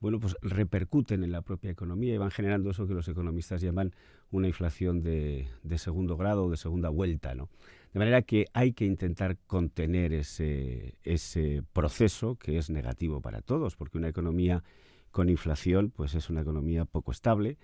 bueno, 0.00 0.20
pues 0.20 0.36
repercuten 0.42 1.24
en 1.24 1.32
la 1.32 1.42
propia 1.42 1.72
economía 1.72 2.14
y 2.14 2.18
van 2.18 2.30
generando 2.30 2.70
eso 2.70 2.86
que 2.86 2.94
los 2.94 3.08
economistas 3.08 3.60
llaman 3.60 3.92
una 4.30 4.46
inflación 4.46 5.02
de, 5.02 5.48
segundo 5.76 6.16
grado 6.16 6.44
o 6.44 6.50
de 6.50 6.56
segunda 6.56 6.88
vuelta, 6.88 7.34
¿no? 7.34 7.48
De 7.92 7.98
manera 7.98 8.22
que 8.22 8.46
hay 8.52 8.74
que 8.74 8.84
intentar 8.84 9.38
contener 9.46 10.12
ese, 10.12 10.94
ese 11.02 11.64
proceso 11.72 12.36
que 12.36 12.58
es 12.58 12.70
negativo 12.70 13.20
para 13.20 13.40
todos, 13.40 13.74
porque 13.74 13.98
una 13.98 14.08
economía 14.08 14.62
con 15.18 15.30
inflación 15.30 15.90
pues 15.90 16.14
es 16.14 16.30
una 16.30 16.42
economía 16.42 16.84
poco 16.84 17.10
estable, 17.10 17.58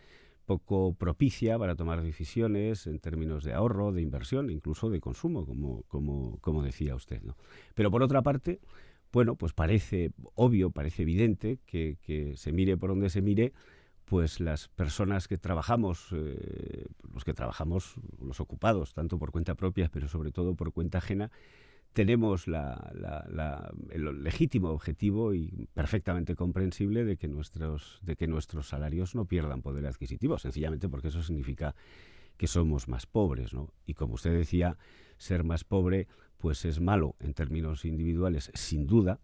poco 0.44 0.92
propicia 0.94 1.56
para 1.56 1.76
tomar 1.76 2.02
decisiones 2.02 2.88
en 2.88 2.98
términos 2.98 3.44
de 3.44 3.52
ahorro, 3.52 3.92
de 3.92 4.02
inversión, 4.02 4.50
incluso 4.50 4.90
de 4.90 4.98
consumo, 5.00 5.46
como, 5.46 5.84
como, 5.84 6.38
como 6.40 6.64
decía 6.64 6.96
usted. 6.96 7.22
¿no? 7.22 7.36
Pero 7.76 7.92
por 7.92 8.02
otra 8.02 8.22
parte, 8.22 8.58
bueno, 9.12 9.36
pues 9.36 9.52
parece 9.52 10.10
obvio, 10.34 10.70
parece 10.70 11.02
evidente 11.02 11.60
que, 11.64 12.34
se 12.34 12.50
mire 12.50 12.76
por 12.76 12.90
donde 12.90 13.08
se 13.08 13.22
mire, 13.22 13.52
pues 14.04 14.40
las 14.40 14.66
personas 14.66 15.28
que 15.28 15.38
trabajamos, 15.38 16.08
eh, 16.10 16.86
los 17.12 17.22
que 17.24 17.34
trabajamos, 17.34 17.94
los 18.20 18.40
ocupados, 18.40 18.94
tanto 18.94 19.16
por 19.16 19.30
cuenta 19.30 19.54
propia, 19.54 19.88
pero 19.92 20.08
sobre 20.08 20.32
todo 20.32 20.56
por 20.56 20.72
cuenta 20.72 20.98
ajena, 20.98 21.30
tenemos 21.94 22.46
el 22.46 24.22
legítimo 24.22 24.70
objetivo 24.70 25.32
y 25.32 25.68
perfectamente 25.72 26.34
comprensible 26.34 27.04
de 27.04 27.16
que 27.16 27.28
nuestros 27.28 28.00
de 28.02 28.16
que 28.16 28.26
nuestros 28.26 28.68
salarios 28.68 29.14
no 29.14 29.24
pierdan 29.24 29.62
poder 29.62 29.86
adquisitivo, 29.86 30.36
sencillamente 30.38 30.88
porque 30.88 31.08
eso 31.08 31.22
significa 31.22 31.74
que 32.36 32.48
somos 32.48 32.88
más 32.88 33.06
pobres, 33.06 33.54
¿no? 33.54 33.72
Y 33.86 33.94
como 33.94 34.14
usted 34.14 34.36
decía, 34.36 34.76
ser 35.16 35.44
más 35.44 35.64
pobre 35.64 36.08
pues 36.36 36.64
es 36.64 36.80
malo 36.80 37.14
en 37.20 37.32
términos 37.32 37.84
individuales, 37.84 38.50
sin 38.54 38.86
duda, 38.86 39.20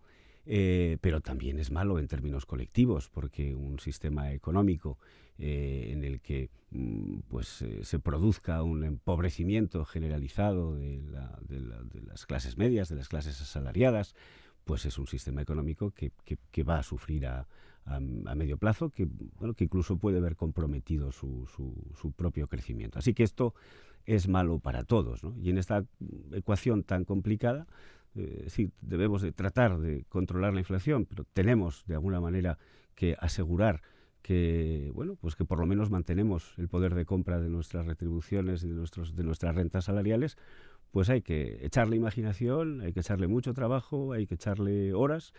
eh, 0.47 0.97
pero 1.01 1.21
también 1.21 1.59
es 1.59 1.71
malo 1.71 1.99
en 1.99 2.07
términos 2.07 2.47
colectivos, 2.47 3.11
porque 3.11 3.55
un 3.55 3.79
sistema 3.79 4.33
económico 4.33 4.99
eh, 5.41 5.89
en 5.93 6.05
el 6.05 6.21
que 6.21 6.51
mm, 6.71 7.21
pues 7.29 7.63
eh, 7.63 7.81
se 7.83 7.99
produzca 7.99 8.63
un 8.63 8.85
empobrecimiento 8.85 9.85
generalizado 9.85 10.77
de, 10.77 11.03
las 12.07 12.27
clases 12.27 12.59
medias, 12.59 12.89
de 12.89 12.97
las 12.97 13.09
clases 13.09 13.41
asalariadas, 13.41 14.15
pues 14.65 14.85
es 14.85 14.99
un 14.99 15.07
sistema 15.07 15.43
económico 15.43 15.93
que, 15.93 16.13
va 16.63 16.79
a 16.79 16.83
sufrir 16.83 17.27
a, 17.27 17.47
medio 18.37 18.57
plazo, 18.57 18.91
que, 18.91 19.09
bueno, 19.39 19.55
que 19.55 19.65
incluso 19.65 19.97
puede 19.97 20.21
ver 20.21 20.37
comprometido 20.37 21.11
su, 21.11 21.49
su 21.49 22.13
propio 22.13 22.47
crecimiento. 22.47 23.01
Así 23.01 23.15
que 23.15 23.25
esto 23.25 23.55
es 24.07 24.29
malo 24.29 24.59
para 24.59 24.85
todos. 24.85 25.25
¿no? 25.25 25.35
Y 25.41 25.51
en 25.51 25.59
esta 25.59 25.85
ecuación 26.33 26.85
tan 26.85 27.05
complicada, 27.05 27.67
eh, 28.15 28.69
debemos 28.81 29.23
de 29.23 29.33
tratar 29.33 29.79
de 29.79 30.05
controlar 30.09 30.53
la 30.53 30.61
inflación, 30.61 31.07
pero 31.07 31.25
tenemos 31.33 31.85
de 31.87 31.95
alguna 31.95 32.21
manera 32.21 32.59
que 32.95 33.17
asegurar 33.21 33.83
que 34.23 34.91
bueno 34.95 35.17
pues 35.21 35.37
que 35.37 35.45
por 35.45 35.59
lo 35.59 35.67
menos 35.67 35.91
mantenemos 35.91 36.55
el 36.59 36.69
poder 36.69 36.95
de 36.95 37.05
compra 37.05 37.41
de 37.41 37.49
nuestras 37.49 37.87
retribuciones 37.87 38.63
y 38.63 38.69
de 38.69 38.75
nuestros 38.75 39.17
de 39.17 39.25
nuestras 39.25 39.55
rentas 39.55 39.87
salariales 39.87 40.37
pues 40.91 41.09
hay 41.09 41.23
que 41.23 41.65
echarle 41.65 41.97
imaginación 41.97 42.81
hay 42.81 42.93
que 42.93 43.01
echarle 43.01 43.29
mucho 43.29 43.55
trabajo 43.55 44.13
hay 44.13 44.27
que 44.27 44.35
echarle 44.35 44.95
horas 44.95 45.33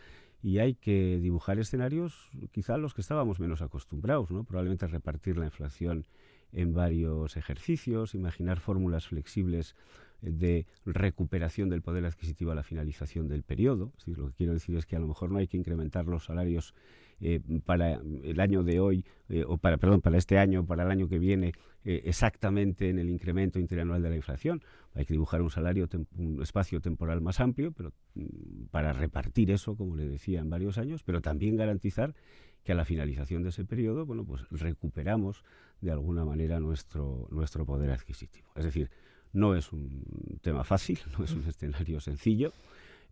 y 0.43 0.59
hay 0.59 0.73
que 0.73 1.19
dibujar 1.19 1.59
escenarios 1.59 2.29
quizá 2.51 2.77
los 2.77 2.93
que 2.93 3.01
estábamos 3.01 3.39
menos 3.39 3.61
acostumbrados 3.61 4.31
no 4.31 4.43
probablemente 4.43 4.87
repartir 4.87 5.37
la 5.37 5.45
inflación 5.45 6.05
en 6.53 6.73
varios 6.73 7.37
ejercicios, 7.37 8.15
imaginar 8.15 8.59
fórmulas 8.59 9.07
flexibles 9.07 9.75
de 10.21 10.67
recuperación 10.85 11.69
del 11.69 11.81
poder 11.81 12.05
adquisitivo 12.05 12.51
a 12.51 12.55
la 12.55 12.63
finalización 12.63 13.27
del 13.27 13.43
periodo. 13.43 13.91
lo 14.05 14.27
que 14.27 14.33
quiero 14.33 14.53
decir 14.53 14.75
es 14.75 14.85
que 14.85 14.95
a 14.95 14.99
lo 14.99 15.07
mejor 15.07 15.31
no 15.31 15.39
hay 15.39 15.47
que 15.47 15.57
incrementar 15.57 16.05
los 16.05 16.25
salarios 16.25 16.75
eh, 17.21 17.39
para 17.65 18.01
el 18.23 18.39
año 18.39 18.63
de 18.63 18.79
hoy, 18.79 19.05
eh, 19.29 19.43
o 19.47 19.57
para, 19.57 19.77
perdón, 19.77 20.01
para 20.01 20.17
este 20.17 20.37
año, 20.39 20.65
para 20.65 20.83
el 20.83 20.91
año 20.91 21.07
que 21.07 21.19
viene, 21.19 21.53
eh, 21.85 22.01
exactamente 22.05 22.89
en 22.89 22.99
el 22.99 23.09
incremento 23.09 23.59
interanual 23.59 24.01
de 24.01 24.09
la 24.09 24.15
inflación. 24.15 24.63
Hay 24.95 25.05
que 25.05 25.13
dibujar 25.13 25.41
un 25.41 25.49
salario, 25.49 25.87
un 26.17 26.41
espacio 26.41 26.81
temporal 26.81 27.21
más 27.21 27.39
amplio, 27.39 27.71
pero 27.71 27.93
mm, 28.15 28.65
para 28.71 28.91
repartir 28.91 29.51
eso, 29.51 29.75
como 29.75 29.95
le 29.95 30.07
decía, 30.07 30.39
en 30.39 30.49
varios 30.49 30.77
años, 30.77 31.03
pero 31.03 31.21
también 31.21 31.55
garantizar 31.55 32.15
que 32.63 32.71
a 32.71 32.75
la 32.75 32.85
finalización 32.85 33.43
de 33.43 33.49
ese 33.49 33.65
periodo, 33.65 34.05
bueno, 34.05 34.25
pues 34.25 34.47
recuperamos 34.49 35.43
de 35.79 35.91
alguna 35.91 36.25
manera 36.25 36.59
nuestro, 36.59 37.27
nuestro 37.31 37.65
poder 37.65 37.91
adquisitivo. 37.91 38.49
Es 38.55 38.65
decir, 38.65 38.89
no 39.33 39.55
es 39.55 39.71
un 39.71 40.39
tema 40.41 40.63
fácil, 40.63 40.99
no 41.17 41.23
es 41.23 41.31
un 41.33 41.45
escenario 41.47 41.99
sencillo, 41.99 42.53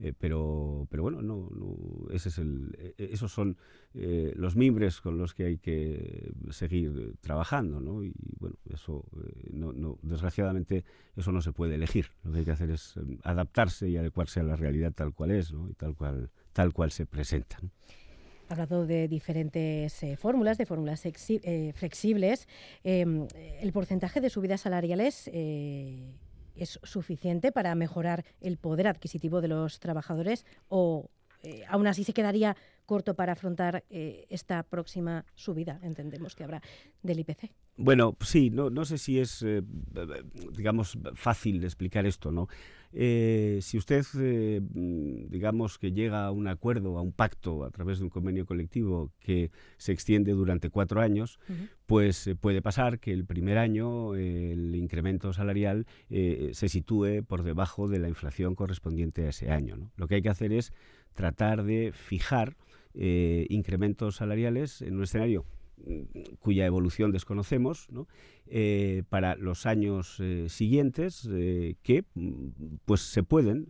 eh, 0.02 0.14
pero, 0.18 0.88
pero 0.90 1.04
bueno, 1.04 1.22
no, 1.22 1.50
ese 2.12 2.30
es 2.30 2.38
el, 2.38 2.76
eh, 2.78 3.10
esos 3.12 3.32
son 3.32 3.58
eh, 3.94 4.34
los 4.36 4.56
mimbres 4.56 5.02
con 5.02 5.18
los 5.18 5.34
que 5.34 5.46
hay 5.46 5.58
que 5.58 6.32
seguir 6.52 7.16
trabajando, 7.22 7.82
¿no? 7.82 8.04
Y 8.04 8.14
bueno, 8.40 8.56
eso, 8.70 9.06
no, 9.52 9.74
no, 9.74 9.98
desgraciadamente, 10.02 10.86
eso 11.16 11.32
no 11.32 11.42
se 11.42 11.52
puede 11.52 11.76
elegir. 11.76 12.12
Lo 12.24 12.32
que 12.32 12.40
hay 12.40 12.46
que 12.46 12.52
hacer 12.52 12.72
es 12.72 12.96
adaptarse 13.24 13.90
y 13.90 13.98
adecuarse 13.98 14.40
a 14.40 14.44
la 14.44 14.56
realidad 14.56 14.94
tal 14.94 15.14
cual 15.14 15.32
es, 15.32 15.52
¿no? 15.52 15.70
Y 15.70 15.74
tal 15.74 15.96
cual, 15.96 16.30
tal 16.54 16.74
cual 16.74 16.92
se 16.92 17.06
presenta. 17.06 17.60
Ha 18.50 18.54
hablado 18.54 18.88
de 18.88 19.08
diferentes 19.08 20.02
eh, 20.02 20.18
fórmulas, 20.18 20.58
de 20.58 20.66
fórmulas 20.66 21.06
eh, 21.06 21.72
flexibles. 21.76 22.48
Em, 22.84 23.28
¿El 23.62 23.72
porcentaje 23.72 24.22
de 24.22 24.32
subidas 24.32 24.62
salariales 24.62 25.30
eh, 25.32 26.16
es 26.60 26.80
suficiente 26.84 27.52
para 27.52 27.74
mejorar 27.76 28.26
el 28.42 28.58
poder 28.58 28.88
adquisitivo 28.88 29.42
de 29.42 29.48
los 29.48 29.80
trabajadores 29.80 30.46
o 30.68 31.10
aún 31.68 31.88
así 31.88 32.04
se 32.04 32.14
quedaría 32.14 32.58
corto 32.86 33.16
para 33.16 33.34
afrontar 33.34 33.86
esta 33.90 34.64
próxima 34.64 35.26
subida, 35.36 35.80
entendemos 35.84 36.36
que 36.36 36.44
habrá 36.44 36.62
del 37.02 37.20
IPC? 37.20 37.52
Bueno, 37.82 38.18
sí, 38.20 38.50
no, 38.50 38.70
no 38.70 38.84
sé 38.84 38.98
si 38.98 39.20
es, 39.20 39.46
digamos, 40.52 40.98
fácil 41.16 41.62
de 41.62 41.68
explicar 41.68 42.06
esto, 42.06 42.30
¿no? 42.32 42.50
Eh, 42.92 43.60
si 43.62 43.78
usted, 43.78 44.04
eh, 44.18 44.62
digamos, 45.30 45.78
que 45.78 45.92
llega 45.92 46.26
a 46.26 46.32
un 46.32 46.48
acuerdo, 46.48 46.98
a 46.98 47.02
un 47.02 47.12
pacto 47.12 47.64
a 47.64 47.70
través 47.70 48.00
de 48.00 48.06
un 48.06 48.10
convenio 48.10 48.46
colectivo 48.46 49.12
que 49.20 49.52
se 49.78 49.92
extiende 49.92 50.32
durante 50.32 50.70
cuatro 50.70 51.02
años, 51.02 51.40
pues 51.86 52.26
eh, 52.28 52.36
puede 52.36 52.62
pasar 52.62 53.00
que 53.00 53.14
el 53.14 53.26
primer 53.26 53.58
año 53.58 54.16
el 54.16 54.76
incremento 54.76 55.34
salarial 55.34 55.86
se 56.10 56.70
sitúe 56.70 57.24
por 57.28 57.44
debajo 57.44 57.88
de 57.88 58.00
la 58.00 58.10
inflación 58.10 58.56
correspondiente 58.56 59.26
a 59.26 59.30
ese 59.30 59.52
año. 59.52 59.92
Lo 59.96 60.08
que 60.08 60.16
hay 60.16 60.22
que 60.22 60.30
hacer 60.30 60.52
es 60.52 60.74
tratar 61.14 61.64
de 61.64 61.92
fijar 61.94 62.58
incrementos 62.94 64.16
salariales 64.16 64.82
en 64.82 64.98
un 64.98 65.04
escenario 65.04 65.46
cuya 66.40 66.66
evolución 66.66 67.12
desconocemos, 67.12 67.88
eh, 68.48 69.04
para 69.10 69.36
los 69.36 69.66
años 69.66 70.18
eh, 70.20 70.48
siguientes 70.50 71.28
eh, 71.32 71.76
que 71.84 72.04
pues 72.86 73.02
se 73.02 73.22
pueden 73.22 73.68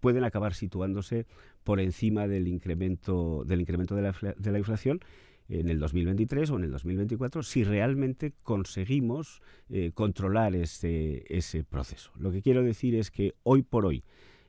pueden 0.00 0.22
acabar 0.22 0.54
situándose 0.54 1.26
por 1.64 1.80
encima 1.80 2.28
del 2.28 2.46
incremento 2.46 3.42
del 3.44 3.60
incremento 3.60 3.96
de 3.96 4.02
la, 4.02 4.12
de 4.36 4.52
la 4.52 4.58
inflación 4.58 5.00
en 5.48 5.68
el 5.68 5.80
2023 5.80 6.50
o 6.50 6.56
en 6.56 6.64
el 6.64 6.70
2024 6.70 7.42
si 7.42 7.64
realmente 7.64 8.32
conseguimos 8.42 9.42
controlar 9.94 10.54
ese, 10.54 11.24
ese 11.28 11.64
proceso. 11.64 12.12
Lo 12.16 12.30
que 12.30 12.42
quiero 12.42 12.62
decir 12.62 12.94
es 12.94 13.10
que 13.10 13.34
hoy 13.42 13.62
por 13.62 13.84
hoy 13.84 14.04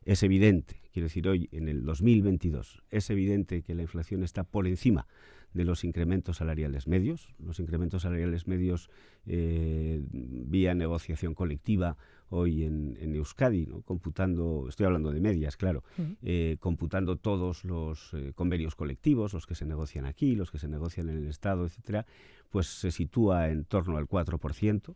es 0.06 0.22
evidente, 0.22 0.82
quiero 0.92 1.08
decir 1.08 1.28
hoy 1.28 1.50
en 1.52 1.68
el 1.68 1.84
2022, 1.84 2.84
es 2.92 3.10
evidente 3.10 3.64
que 3.64 3.74
la 3.74 3.82
inflación 3.82 4.24
está 4.24 4.44
por 4.44 4.68
encima 4.68 5.08
de 5.54 5.66
los 5.66 5.84
incrementos 5.84 6.38
salariales 6.38 6.88
medios. 6.88 7.34
Los 7.40 7.60
incrementos 7.60 8.04
salariales 8.04 8.48
medios 8.48 8.90
eh, 9.26 10.02
vía 10.12 10.74
negociación 10.74 11.34
colectiva 11.34 11.98
hoy 12.30 12.64
en, 12.64 13.16
Euskadi, 13.16 13.68
¿no? 13.68 13.82
computando, 13.82 14.66
estoy 14.68 14.88
hablando 14.88 15.12
de 15.12 15.22
medias, 15.22 15.56
claro, 15.56 15.84
eh, 16.24 16.58
computando 16.60 17.16
todos 17.18 17.64
los 17.64 18.12
eh, 18.14 18.32
convenios 18.34 18.76
colectivos, 18.76 19.34
los 19.34 19.46
que 19.46 19.54
se 19.54 19.66
negocian 19.66 20.06
aquí, 20.06 20.36
los 20.36 20.50
que 20.50 20.58
se 20.58 20.68
negocian 20.68 21.10
en 21.10 21.18
el 21.18 21.28
Estado, 21.28 21.66
etcétera, 21.66 22.08
pues 22.50 22.68
se 22.68 22.90
sitúa 22.90 23.50
en 23.50 23.66
torno 23.66 23.98
al 23.98 24.08
4%. 24.08 24.96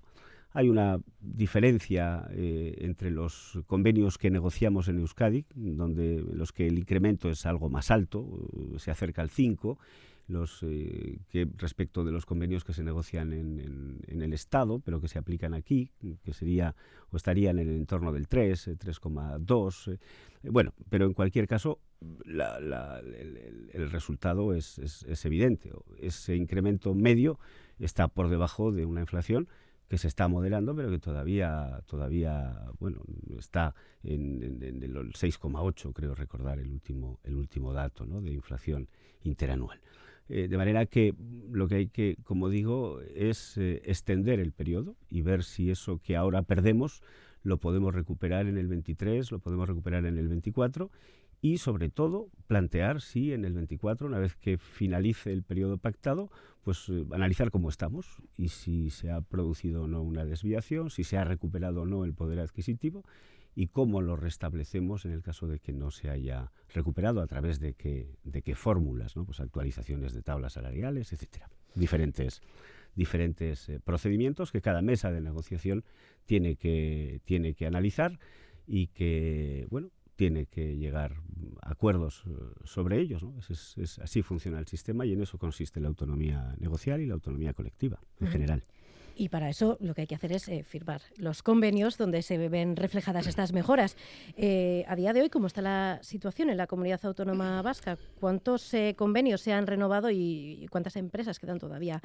Hay 0.54 0.70
una 0.70 1.00
diferencia 1.20 2.28
entre 2.32 3.12
los 3.12 3.60
convenios 3.68 4.18
que 4.18 4.32
negociamos 4.32 4.88
en 4.88 4.98
Euskadi, 5.00 5.46
donde 5.54 6.24
los 6.34 6.52
que 6.52 6.66
el 6.66 6.80
incremento 6.80 7.30
es 7.30 7.46
algo 7.46 7.70
más 7.70 7.92
alto, 7.92 8.50
se 8.78 8.90
acerca 8.90 9.22
al 9.22 9.30
5, 9.30 9.78
los 10.28 10.62
eh, 10.64 11.20
que 11.30 11.48
respecto 11.56 12.04
de 12.04 12.12
los 12.12 12.26
convenios 12.26 12.64
que 12.64 12.74
se 12.74 12.84
negocian 12.84 13.34
en, 13.34 14.02
el 14.08 14.34
Estado, 14.34 14.80
pero 14.80 15.00
que 15.00 15.08
se 15.08 15.18
aplican 15.18 15.54
aquí, 15.54 15.92
que 16.24 16.34
sería 16.34 16.76
o 17.10 17.18
estarían 17.18 17.60
en 17.60 17.70
el 17.70 17.76
entorno 17.78 18.12
del 18.12 18.28
3, 18.28 18.78
3,2. 18.78 19.94
Eh, 19.94 20.00
eh, 20.44 20.50
bueno, 20.50 20.74
pero 20.90 21.06
en 21.06 21.14
cualquier 21.14 21.48
caso, 21.48 21.80
el, 22.26 23.90
resultado 23.90 24.54
es, 24.54 24.80
es, 24.80 25.26
evidente. 25.26 25.72
Ese 26.00 26.36
incremento 26.36 26.94
medio 26.94 27.40
está 27.80 28.08
por 28.08 28.30
debajo 28.30 28.72
de 28.72 28.86
una 28.86 29.02
inflación 29.02 29.48
que 29.88 29.98
se 29.98 30.10
está 30.10 30.28
moderando, 30.28 30.76
pero 30.76 30.90
que 30.90 31.00
todavía, 31.00 31.82
todavía 31.86 32.70
bueno, 32.80 33.02
está 33.38 33.74
en, 34.04 34.44
en, 34.62 34.84
el 34.84 34.94
6,8, 35.14 35.94
creo 35.94 36.14
recordar 36.14 36.60
el 36.60 36.70
último, 36.70 37.20
el 37.24 37.36
último 37.36 37.72
dato 37.72 38.06
¿no? 38.06 38.20
de 38.22 38.32
inflación 38.32 38.90
interanual. 39.24 39.80
Eh, 40.30 40.48
de 40.48 40.58
manera 40.58 40.86
que 40.86 41.14
lo 41.52 41.68
que 41.68 41.76
hay 41.76 41.88
que, 41.88 42.18
como 42.24 42.50
digo, 42.50 43.00
es 43.16 43.58
eh, 43.58 43.82
extender 43.86 44.40
el 44.40 44.52
periodo 44.52 44.96
y 45.10 45.22
ver 45.22 45.44
si 45.44 45.70
eso 45.70 46.00
que 46.00 46.16
ahora 46.18 46.42
perdemos 46.42 47.02
lo 47.44 47.58
podemos 47.58 47.96
recuperar 47.96 48.48
en 48.48 48.58
el 48.58 48.68
23, 48.68 49.32
lo 49.32 49.40
podemos 49.40 49.70
recuperar 49.70 50.06
en 50.06 50.18
el 50.18 50.28
24 50.28 50.92
y 51.40 51.60
sobre 51.60 51.90
todo 51.90 52.30
plantear 52.48 53.02
si 53.02 53.32
en 53.32 53.46
el 53.46 53.54
24, 53.54 54.08
una 54.08 54.20
vez 54.20 54.36
que 54.36 54.58
finalice 54.58 55.32
el 55.32 55.44
periodo 55.44 55.78
pactado, 55.78 56.30
pues 56.64 56.90
eh, 56.90 57.06
analizar 57.12 57.52
cómo 57.52 57.70
estamos 57.70 58.22
y 58.36 58.50
si 58.50 58.90
se 58.90 59.12
ha 59.12 59.22
producido 59.22 59.84
o 59.84 59.88
no 59.88 60.02
una 60.02 60.26
desviación, 60.26 60.90
si 60.90 61.04
se 61.04 61.18
ha 61.18 61.24
recuperado 61.24 61.84
o 61.84 61.86
no 61.86 62.04
el 62.04 62.14
poder 62.14 62.40
adquisitivo 62.40 63.04
y 63.58 63.70
cómo 63.70 64.04
lo 64.04 64.16
restablecemos 64.16 65.06
en 65.06 65.14
el 65.14 65.24
caso 65.24 65.48
de 65.48 65.58
que 65.58 65.74
no 65.74 65.90
se 65.90 66.12
haya 66.12 66.52
recuperado 66.76 67.22
a 67.22 67.26
través 67.26 67.60
de 67.60 67.74
qué, 67.74 68.16
de 68.24 68.44
qué 68.44 68.54
fórmulas, 68.54 69.16
¿no? 69.16 69.26
pues 69.26 69.40
actualizaciones 69.40 70.14
de 70.14 70.22
tablas 70.22 70.54
salariales, 70.54 71.12
etcétera. 71.12 71.50
Diferentes, 71.74 72.44
diferentes 72.94 73.68
eh, 73.70 73.80
procedimientos 73.80 74.52
que 74.52 74.62
cada 74.62 74.84
mesa 74.84 75.12
de 75.12 75.22
negociación 75.22 75.84
tiene 76.28 76.56
que, 76.56 77.20
tiene 77.26 77.56
que 77.56 77.66
analizar 77.66 78.20
y 78.68 78.90
que, 78.90 79.66
bueno, 79.72 79.90
tiene 80.16 80.46
que 80.46 80.78
llegar 80.78 81.16
a 81.64 81.72
acuerdos 81.72 82.26
eh, 82.28 82.32
sobre 82.64 83.00
ellos. 83.00 83.24
¿no? 83.24 83.34
Es, 83.50 83.98
así 83.98 84.22
funciona 84.22 84.60
el 84.60 84.68
sistema 84.68 85.04
y 85.08 85.14
en 85.14 85.24
eso 85.24 85.40
consiste 85.40 85.80
la 85.80 85.88
autonomía 85.88 86.54
negocial 86.60 87.02
y 87.02 87.08
la 87.08 87.16
autonomía 87.16 87.54
colectiva 87.54 88.00
en 88.20 88.28
general. 88.28 88.64
Y 89.18 89.30
para 89.30 89.50
eso 89.50 89.78
lo 89.82 89.96
que 89.96 90.02
hay 90.02 90.08
que 90.08 90.16
hacer 90.16 90.32
es 90.32 90.48
eh, 90.48 90.64
firmar 90.64 91.02
los 91.18 91.42
convenios 91.42 91.98
donde 91.98 92.22
se 92.22 92.38
ven 92.50 92.76
reflejadas 92.76 93.26
estas 93.28 93.52
mejoras. 93.52 93.98
Eh, 94.38 94.86
a 94.88 94.96
día 94.96 95.12
de 95.12 95.22
hoy, 95.22 95.30
¿cómo 95.30 95.48
está 95.48 95.62
la 95.62 96.00
situación 96.04 96.50
en 96.50 96.58
la 96.58 96.68
comunidad 96.68 97.04
autónoma 97.04 97.62
vasca? 97.64 97.98
¿Cuántos 98.20 98.74
eh, 98.76 98.94
convenios 98.96 99.42
se 99.42 99.54
han 99.54 99.66
renovado 99.66 100.12
y, 100.12 100.68
cuántas 100.70 100.96
empresas 100.96 101.40
quedan 101.40 101.60
todavía? 101.60 102.02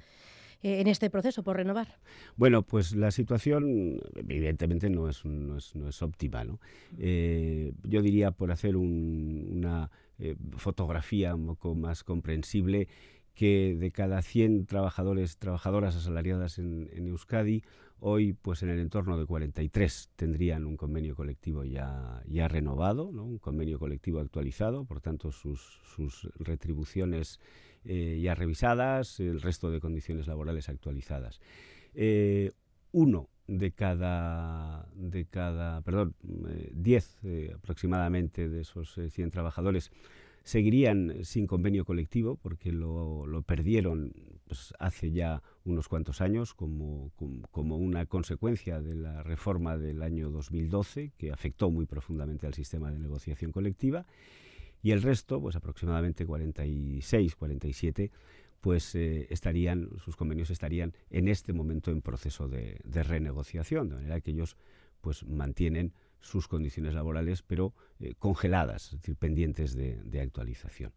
en 0.65 0.87
este 0.87 1.11
proceso 1.11 1.43
por 1.43 1.57
renovar? 1.57 1.99
Bueno, 2.37 2.63
pues 2.63 2.95
la 2.95 3.11
situación 3.11 4.01
evidentemente 4.15 4.89
no 4.91 5.09
es, 5.09 5.25
no 5.25 5.57
es, 5.57 5.75
no 5.75 5.89
es 5.89 6.01
óptima. 6.03 6.45
¿no? 6.45 6.61
yo 6.97 8.01
diría, 8.01 8.31
por 8.31 8.53
hacer 8.53 8.77
una 8.77 9.91
fotografía 10.59 11.35
un 11.35 11.47
poco 11.47 11.75
más 11.75 12.05
comprensible, 12.05 12.87
que 13.35 13.77
de 13.79 13.91
cada 13.91 14.23
100 14.23 14.67
trabajadores, 14.67 15.39
trabajadoras 15.39 15.97
asalariadas 15.97 16.59
en, 16.59 16.89
Euskadi, 17.07 17.63
hoy 18.01 18.33
pues 18.35 18.63
en 18.63 18.69
el 18.69 18.79
entorno 18.79 19.19
de 19.19 19.27
43 19.27 20.11
tendrían 20.17 20.67
un 20.67 20.77
convenio 20.77 21.15
colectivo 21.15 21.65
ya, 21.65 22.23
ya 22.27 22.49
renovado, 22.49 23.11
¿no? 23.13 23.25
un 23.25 23.39
convenio 23.39 23.79
colectivo 23.79 24.21
actualizado, 24.21 24.85
por 24.85 25.01
tanto 25.01 25.33
sus, 25.33 25.81
sus 25.95 26.29
retribuciones 26.39 27.41
eh, 27.85 28.21
ya 28.23 28.35
revisadas, 28.35 29.19
el 29.19 29.41
resto 29.41 29.71
de 29.71 29.81
condiciones 29.81 30.27
laborales 30.27 30.69
actualizadas. 30.69 31.41
Eh, 31.95 32.53
uno 32.93 33.29
de 33.47 33.73
cada, 33.73 34.87
de 34.95 35.25
cada, 35.27 35.81
perdón, 35.83 36.15
10 36.23 37.19
eh, 37.25 37.53
aproximadamente 37.55 38.49
de 38.49 38.61
esos 38.61 38.99
100 39.09 39.31
trabajadores 39.31 39.91
seguirían 40.45 41.25
sin 41.25 41.47
convenio 41.47 41.85
colectivo 41.85 42.37
porque 42.37 42.73
lo, 42.73 43.43
perdieron 43.47 44.13
pues, 44.47 44.75
hace 44.79 45.13
ya 45.13 45.43
unos 45.65 45.89
cuantos 45.89 46.21
años 46.21 46.55
como, 46.55 47.13
como, 47.51 47.77
una 47.77 48.07
consecuencia 48.07 48.81
de 48.81 48.95
la 48.95 49.23
reforma 49.23 49.77
del 49.79 50.03
año 50.03 50.31
2012 50.31 51.13
que 51.17 51.33
afectó 51.33 51.71
muy 51.71 51.87
profundamente 51.87 52.47
al 52.47 52.55
sistema 52.55 52.91
de 52.91 52.99
negociación 52.99 53.53
colectiva. 53.53 54.07
Y 54.83 54.91
el 54.91 55.03
resto, 55.03 55.41
pues 55.41 55.55
aproximadamente 55.55 56.27
46, 56.27 57.37
47, 57.37 58.11
pues 58.61 58.95
eh, 58.95 59.29
estarían, 59.31 59.91
sus 60.05 60.17
convenios 60.17 60.51
estarían 60.51 60.93
en 61.11 61.29
este 61.29 61.53
momento 61.53 61.93
en 61.93 62.03
proceso 62.03 62.49
de, 62.49 62.81
de 62.83 63.03
renegociación, 63.03 63.89
de 63.89 63.95
manera 63.97 64.21
que 64.21 64.33
ellos 64.33 64.57
pues 65.01 65.25
mantienen 65.25 65.93
sus 66.23 66.49
condiciones 66.49 66.95
laborales, 66.95 67.43
pero 67.43 67.75
eh, 68.01 68.15
congeladas, 68.19 68.87
es 68.87 69.01
decir, 69.01 69.17
pendientes 69.17 69.75
de, 69.75 70.21
actualización. 70.21 70.93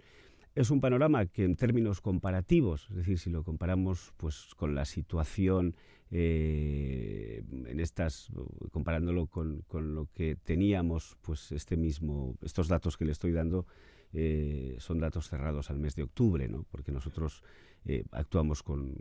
Es 0.54 0.70
un 0.70 0.80
panorama 0.80 1.26
que 1.26 1.44
en 1.44 1.58
términos 1.58 2.00
comparativos, 2.00 2.88
es 2.90 2.96
decir, 2.96 3.20
si 3.20 3.30
lo 3.30 3.44
comparamos 3.44 4.14
pues, 4.16 4.54
con 4.56 4.74
la 4.74 4.86
situación 4.86 5.76
eh, 6.12 7.44
en 7.66 7.80
estas, 7.80 8.32
comparándolo 8.72 9.28
con, 9.28 9.66
lo 9.72 10.08
que 10.14 10.38
teníamos, 10.38 11.18
pues 11.22 11.52
este 11.52 11.76
mismo, 11.76 12.36
estos 12.42 12.70
datos 12.70 12.96
que 12.96 13.06
le 13.06 13.12
estoy 13.12 13.34
dando 13.34 13.66
eh, 14.14 14.78
son 14.80 15.00
datos 15.00 15.28
cerrados 15.28 15.70
al 15.70 15.80
mes 15.80 15.96
de 15.96 16.04
octubre, 16.04 16.48
¿no? 16.48 16.64
porque 16.72 16.92
nosotros 16.92 17.44
eh, 17.88 18.04
actuamos 18.12 18.64
con, 18.64 18.96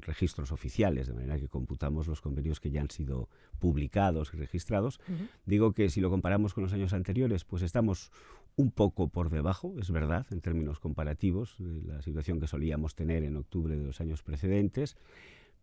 registros 0.00 0.50
oficiales, 0.50 1.06
de 1.06 1.14
manera 1.14 1.38
que 1.38 1.48
computamos 1.48 2.08
los 2.08 2.20
convenios 2.20 2.58
que 2.60 2.70
ya 2.70 2.80
han 2.80 2.90
sido 2.90 3.28
publicados 3.58 4.32
y 4.34 4.36
registrados. 4.36 5.00
Digo 5.46 5.72
que 5.72 5.88
si 5.88 6.00
lo 6.00 6.10
comparamos 6.10 6.52
con 6.52 6.64
los 6.64 6.72
años 6.72 6.92
anteriores, 6.92 7.44
pues 7.44 7.62
estamos 7.62 8.10
un 8.56 8.70
poco 8.70 9.08
por 9.08 9.30
debajo, 9.30 9.74
es 9.80 9.90
verdad, 9.90 10.26
en 10.30 10.40
términos 10.40 10.80
comparativos, 10.80 11.56
de 11.58 11.82
la 11.82 12.02
situación 12.02 12.40
que 12.40 12.46
solíamos 12.46 12.94
tener 12.94 13.24
en 13.24 13.36
octubre 13.36 13.76
de 13.76 13.84
los 13.84 14.00
años 14.00 14.22
precedentes, 14.22 14.96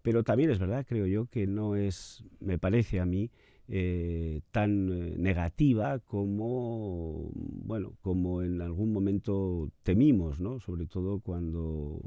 pero 0.01 0.23
también 0.23 0.49
es 0.49 0.59
verdad, 0.59 0.85
creo 0.87 1.05
yo, 1.05 1.27
que 1.27 1.47
no 1.47 1.75
es, 1.75 2.23
me 2.39 2.57
parece 2.57 2.99
a 2.99 3.05
mí, 3.05 3.31
eh, 3.73 4.41
tan 4.51 4.89
eh, 4.91 5.15
negativa 5.17 5.99
como 5.99 7.31
bueno 7.33 7.93
como 8.01 8.41
en 8.41 8.61
algún 8.61 8.91
momento 8.91 9.71
temimos 9.83 10.41
no 10.41 10.59
sobre 10.59 10.87
todo 10.87 11.21
cuando 11.21 11.97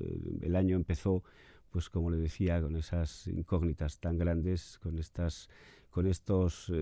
eh, 0.00 0.18
el 0.40 0.56
año 0.56 0.74
empezó 0.74 1.22
pues 1.70 1.88
como 1.90 2.10
le 2.10 2.16
decía 2.16 2.60
con 2.60 2.74
esas 2.74 3.28
incógnitas 3.28 4.00
tan 4.00 4.18
grandes 4.18 4.80
con 4.82 4.98
estas 4.98 5.48
con 5.90 6.08
estos 6.08 6.72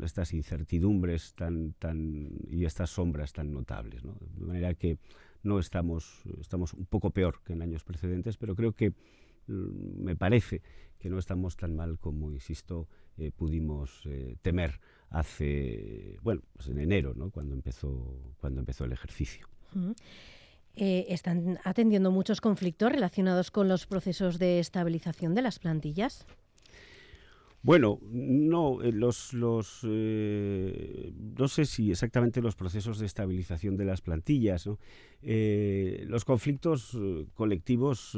estas 0.00 0.32
incertidumbres 0.32 1.34
tan 1.34 1.72
tan 1.72 2.30
y 2.48 2.66
estas 2.66 2.90
sombras 2.90 3.32
tan 3.32 3.50
notables 3.50 4.04
¿no? 4.04 4.16
de 4.20 4.46
manera 4.46 4.74
que 4.74 4.98
no 5.42 5.58
estamos 5.58 6.22
estamos 6.40 6.72
un 6.72 6.86
poco 6.86 7.10
peor 7.10 7.40
que 7.44 7.52
en 7.52 7.62
años 7.62 7.82
precedentes 7.82 8.36
pero 8.36 8.54
creo 8.54 8.74
que 8.74 8.90
mm, 9.48 10.04
me 10.04 10.14
parece 10.14 10.62
que 11.00 11.10
no 11.10 11.18
estamos 11.18 11.56
tan 11.56 11.74
mal 11.74 11.98
como 11.98 12.30
insisto 12.30 12.86
eh, 13.18 13.32
pudimos 13.34 14.02
eh, 14.06 14.36
temer 14.42 14.80
hace, 15.10 16.18
bueno, 16.22 16.42
pues 16.52 16.68
en 16.68 16.78
enero, 16.78 17.14
¿no? 17.14 17.30
cuando, 17.30 17.54
empezó, 17.54 18.34
cuando 18.40 18.60
empezó 18.60 18.84
el 18.84 18.92
ejercicio. 18.92 19.48
Eh, 20.76 21.06
¿Están 21.08 21.58
atendiendo 21.64 22.10
muchos 22.10 22.40
conflictos 22.40 22.92
relacionados 22.92 23.50
con 23.50 23.68
los 23.68 23.86
procesos 23.86 24.38
de 24.38 24.60
estabilización 24.60 25.34
de 25.34 25.42
las 25.42 25.58
plantillas? 25.58 26.26
Bueno, 27.60 27.98
no, 28.02 28.82
eh, 28.82 28.92
los, 28.92 29.34
los 29.34 29.80
eh, 29.82 31.12
no 31.36 31.48
sé 31.48 31.64
si 31.64 31.90
exactamente 31.90 32.40
los 32.40 32.54
procesos 32.54 33.00
de 33.00 33.06
estabilización 33.06 33.76
de 33.76 33.84
las 33.84 34.00
plantillas. 34.00 34.68
Eh, 35.22 36.04
los 36.06 36.24
conflictos 36.24 36.96
colectivos, 37.34 38.16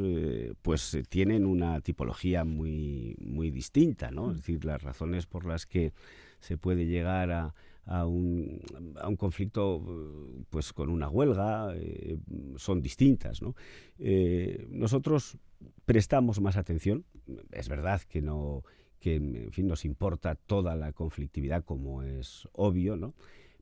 pues 0.60 0.98
tienen 1.08 1.46
una 1.46 1.80
tipología 1.80 2.44
muy, 2.44 3.16
muy 3.18 3.50
distinta, 3.50 4.10
¿no? 4.10 4.30
Es 4.30 4.38
decir, 4.38 4.64
las 4.64 4.82
razones 4.82 5.26
por 5.26 5.46
las 5.46 5.64
que 5.64 5.94
se 6.40 6.58
puede 6.58 6.86
llegar 6.86 7.30
a, 7.30 7.54
a 7.86 8.06
un, 8.06 8.60
a 9.00 9.08
un, 9.08 9.16
conflicto 9.16 9.82
pues 10.50 10.74
con 10.74 10.90
una 10.90 11.08
huelga 11.08 11.74
son 12.56 12.82
distintas. 12.82 13.40
¿no? 13.40 13.54
nosotros 14.68 15.38
prestamos 15.86 16.40
más 16.40 16.56
atención, 16.56 17.04
es 17.52 17.68
verdad 17.68 18.02
que 18.02 18.20
no 18.22 18.62
que 19.00 19.16
en 19.16 19.50
fin, 19.50 19.66
nos 19.66 19.84
importa 19.84 20.34
toda 20.34 20.76
la 20.76 20.92
conflictividad, 20.92 21.64
como 21.64 22.02
es 22.02 22.48
obvio, 22.52 22.96
¿no? 22.96 23.14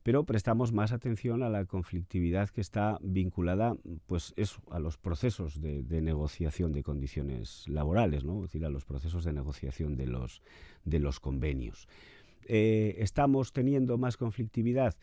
pero 0.03 0.23
prestamos 0.23 0.71
más 0.71 0.91
atención 0.91 1.43
a 1.43 1.49
la 1.49 1.65
conflictividad 1.65 2.49
que 2.49 2.61
está 2.61 2.97
vinculada 3.01 3.75
pues 4.07 4.33
eso, 4.37 4.61
a 4.71 4.79
los 4.79 4.97
procesos 4.97 5.61
de, 5.61 5.83
negociación 6.01 6.71
de 6.71 6.83
condiciones 6.83 7.65
laborales, 7.67 8.23
¿no? 8.23 8.37
es 8.37 8.49
decir, 8.49 8.65
a 8.65 8.69
los 8.69 8.85
procesos 8.85 9.23
de 9.23 9.33
negociación 9.33 9.95
de 9.95 10.07
los, 10.07 10.41
de 10.85 10.99
los 10.99 11.19
convenios. 11.19 11.87
Eh, 12.45 12.95
¿Estamos 12.99 13.53
teniendo 13.53 13.97
más 13.97 14.17
conflictividad? 14.17 14.95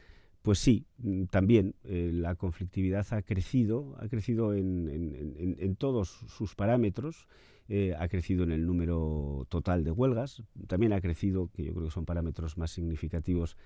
Pues 0.43 0.59
sí, 0.59 0.87
mm, 0.99 1.25
también 1.27 1.75
eh, 1.85 2.11
la 2.13 2.35
conflictividad 2.35 3.07
ha 3.11 3.23
crecido, 3.23 3.97
ha 4.01 4.09
crecido 4.09 4.55
en, 4.55 5.57
en 5.59 5.77
todos 5.77 6.09
sus 6.27 6.55
parámetros 6.55 7.29
eh, 7.69 7.95
ha 7.99 8.09
crecido 8.09 8.45
en 8.45 8.53
el 8.53 8.67
número 8.67 9.47
total 9.49 9.85
de 9.85 9.91
huelgas, 9.91 10.43
también 10.67 10.93
ha 10.93 11.01
crecido, 11.01 11.49
que 11.53 11.65
yo 11.65 11.73
creo 11.73 11.87
que 11.87 11.91
son 11.93 12.05
parámetros 12.05 12.57
más 12.59 12.71
significativos, 12.71 13.57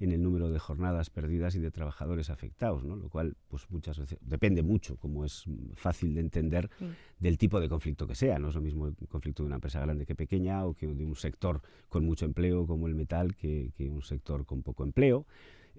en 0.00 0.12
el 0.12 0.22
número 0.22 0.50
de 0.50 0.58
jornadas 0.58 1.10
perdidas 1.10 1.54
y 1.54 1.58
de 1.60 1.70
trabajadores 1.70 2.30
afectados, 2.30 2.84
¿no? 2.84 2.96
lo 2.96 3.10
cual 3.10 3.36
pues 3.48 3.70
muchas 3.70 3.98
veces 3.98 4.18
depende 4.22 4.62
mucho, 4.62 4.96
como 4.96 5.26
es 5.26 5.44
fácil 5.74 6.14
de 6.14 6.22
entender, 6.22 6.70
del 7.18 7.36
tipo 7.36 7.60
de 7.60 7.68
conflicto 7.68 8.06
que 8.06 8.14
sea. 8.14 8.38
No 8.38 8.48
es 8.48 8.54
lo 8.54 8.62
mismo 8.62 8.86
el 8.86 8.96
conflicto 9.08 9.42
de 9.42 9.48
una 9.48 9.56
empresa 9.56 9.78
grande 9.78 10.06
que 10.06 10.14
pequeña 10.14 10.64
o 10.64 10.72
que 10.74 10.86
de 10.86 11.04
un 11.04 11.14
sector 11.14 11.60
con 11.90 12.06
mucho 12.06 12.24
empleo 12.24 12.66
como 12.66 12.86
el 12.86 12.94
metal 12.94 13.36
que, 13.36 13.72
que 13.76 13.90
un 13.90 14.00
sector 14.00 14.46
con 14.46 14.62
poco 14.62 14.84
empleo. 14.84 15.26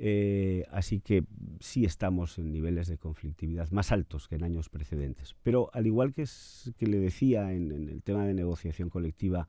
Eh, 0.03 0.65
así 0.71 0.99
que 0.99 1.23
sí 1.59 1.85
estamos 1.85 2.39
en 2.39 2.51
niveles 2.51 2.87
de 2.87 2.97
conflictividad 2.97 3.69
más 3.69 3.91
altos 3.91 4.27
que 4.27 4.33
en 4.33 4.43
años 4.43 4.67
precedentes. 4.67 5.35
Pero 5.43 5.69
al 5.73 5.85
igual 5.85 6.11
que, 6.11 6.25
que 6.75 6.87
le 6.87 6.97
decía 6.97 7.53
en, 7.53 7.71
el 7.71 8.01
tema 8.01 8.25
de 8.25 8.33
negociación 8.33 8.89
colectiva, 8.89 9.47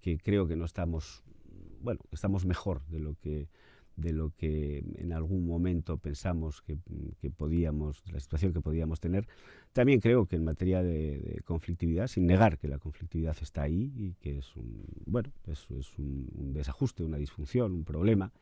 que 0.00 0.16
creo 0.16 0.48
que 0.48 0.56
no 0.56 0.64
estamos, 0.64 1.22
bueno, 1.82 2.00
estamos 2.10 2.46
mejor 2.46 2.86
de 2.86 3.00
lo 3.00 3.16
que 3.16 3.48
de 3.94 4.14
lo 4.14 4.30
que 4.30 4.82
en 4.96 5.12
algún 5.12 5.46
momento 5.46 5.98
pensamos 5.98 6.62
que, 6.62 6.78
podíamos, 7.30 8.02
la 8.10 8.18
situación 8.18 8.54
que 8.54 8.62
podíamos 8.62 9.00
tener. 9.00 9.28
También 9.74 10.00
creo 10.00 10.24
que 10.24 10.36
en 10.36 10.44
materia 10.44 10.82
de, 10.82 11.42
conflictividad, 11.44 12.06
sin 12.06 12.26
negar 12.26 12.56
que 12.56 12.68
la 12.68 12.78
conflictividad 12.78 13.36
está 13.42 13.60
ahí 13.64 13.92
y 13.94 14.14
que 14.14 14.38
es 14.38 14.50
bueno, 15.04 15.30
eso 15.46 15.76
es 15.76 15.98
un 15.98 16.54
desajuste, 16.54 17.04
una 17.04 17.18
disfunción, 17.18 17.72
un 17.72 17.84
problema, 17.84 18.32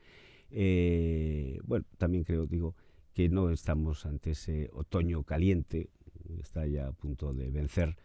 eh, 0.50 1.58
bueno, 1.64 1.84
también 1.98 2.24
creo, 2.24 2.46
digo, 2.46 2.74
que 3.14 3.28
no 3.28 3.50
estamos 3.50 4.06
ante 4.06 4.32
ese 4.32 4.70
otoño 4.72 5.22
caliente, 5.24 5.90
está 6.38 6.66
ya 6.66 6.88
a 6.88 6.92
punto 6.92 7.32
de 7.32 7.50
vencer, 7.50 7.96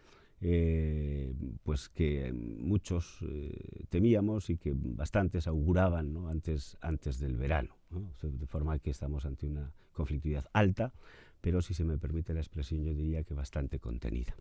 eh, 0.42 1.34
pues 1.64 1.90
que 1.90 2.34
muchos 2.34 3.20
eh, 3.22 3.86
temíamos 3.90 4.50
y 4.50 4.58
que 4.58 4.74
bastantes 4.76 5.48
auguraban 5.48 6.16
antes, 6.28 6.78
antes 6.82 7.20
del 7.20 7.38
verano. 7.38 7.76
de 8.22 8.46
forma 8.48 8.78
que 8.80 8.92
estamos 8.92 9.26
ante 9.26 9.48
una 9.48 9.72
conflictividad 9.94 10.46
alta, 10.52 10.92
pero 11.40 11.62
si 11.62 11.74
se 11.74 11.86
me 11.86 11.98
permite 11.98 12.34
la 12.34 12.42
expresión, 12.42 12.84
yo 12.84 12.94
diría 12.94 13.24
que 13.24 13.34
bastante 13.34 13.80
contenida. 13.80 14.36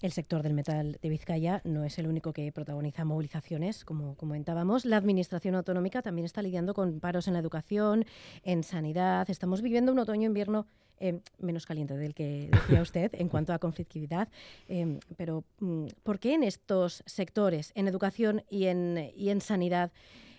El 0.00 0.12
sector 0.12 0.44
del 0.44 0.54
metal 0.54 0.96
de 1.02 1.08
Vizcaya 1.08 1.60
no 1.64 1.82
es 1.82 1.98
el 1.98 2.06
único 2.06 2.32
que 2.32 2.52
protagoniza 2.52 3.04
movilizaciones, 3.04 3.84
como 3.84 4.14
comentábamos. 4.14 4.84
La 4.84 4.96
Administración 4.96 5.56
Autonómica 5.56 6.02
también 6.02 6.24
está 6.24 6.40
lidiando 6.40 6.72
con 6.72 7.00
paros 7.00 7.26
en 7.26 7.34
la 7.34 7.40
educación, 7.40 8.04
en 8.44 8.62
sanidad. 8.62 9.28
Estamos 9.28 9.60
viviendo 9.60 9.90
un 9.90 9.98
otoño-invierno 9.98 10.66
eh, 11.00 11.20
menos 11.38 11.66
caliente 11.66 11.96
del 11.96 12.14
que 12.14 12.48
decía 12.52 12.80
usted 12.80 13.10
en 13.14 13.28
cuanto 13.28 13.52
a 13.52 13.58
conflictividad. 13.58 14.28
Eh, 14.68 15.00
pero, 15.16 15.44
mm, 15.58 15.86
¿por 16.04 16.20
qué 16.20 16.34
en 16.34 16.44
estos 16.44 17.02
sectores, 17.06 17.72
en 17.74 17.88
educación 17.88 18.44
y 18.48 18.66
en, 18.66 19.12
y 19.16 19.30
en 19.30 19.40
sanidad, 19.40 19.90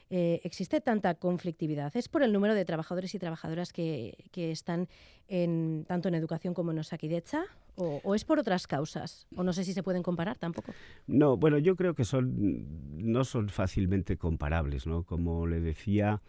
eh, 0.10 0.42
existe 0.44 0.82
tanta 0.82 1.16
conflictividad? 1.16 1.96
¿Es 1.96 2.10
por 2.10 2.24
el 2.24 2.34
número 2.34 2.56
de 2.56 2.66
trabajadores 2.66 3.14
y 3.14 3.20
trabajadoras 3.20 3.72
que, 3.72 4.16
están 4.34 4.88
en, 5.28 5.86
tanto 5.88 6.08
en 6.08 6.16
educación 6.16 6.54
como 6.54 6.72
en 6.72 6.80
Osakidecha? 6.80 7.46
O, 7.82 8.02
¿O, 8.04 8.14
es 8.14 8.26
por 8.26 8.40
otras 8.40 8.68
causas? 8.68 9.26
O 9.36 9.44
no 9.44 9.54
sé 9.54 9.64
si 9.64 9.72
se 9.72 9.84
pueden 9.84 10.04
comparar 10.04 10.38
tampoco. 10.38 10.74
No, 11.08 11.38
bueno, 11.38 11.58
yo 11.58 11.78
creo 11.78 11.96
que 11.96 12.04
son, 12.04 12.66
no 12.98 13.24
son 13.24 13.48
fácilmente 13.48 14.18
comparables, 14.18 14.86
¿no? 14.86 15.04
Como 15.04 15.48
le 15.48 15.60
decía... 15.62 16.22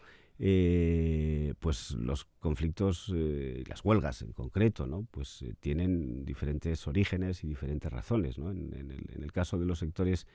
Eh, 0.42 1.53
pues 1.61 1.90
los 1.90 2.24
conflictos, 2.38 3.12
eh, 3.14 3.62
las 3.68 3.84
huelgas 3.84 4.22
en 4.22 4.32
concreto, 4.32 4.86
¿no? 4.86 5.07
pues 5.11 5.44
tienen 5.61 6.24
diferentes 6.24 6.88
orígenes 6.88 7.44
y 7.44 7.46
diferentes 7.46 7.92
razones. 7.92 8.38
¿no? 8.38 8.51
En, 8.51 8.72
el, 9.20 9.32
caso 9.32 9.59
de 9.59 9.66
los 9.66 9.80
sectores 9.80 10.26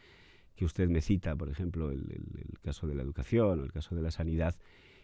que 0.55 0.63
usted 0.63 0.89
me 0.89 1.01
cita, 1.01 1.35
por 1.35 1.49
ejemplo, 1.49 1.89
el, 1.89 2.21
caso 2.61 2.85
de 2.85 2.93
la 2.93 3.01
educación 3.01 3.59
o 3.59 3.63
el 3.63 3.71
caso 3.71 3.95
de 3.95 4.03
la 4.03 4.11
sanidad, 4.11 4.55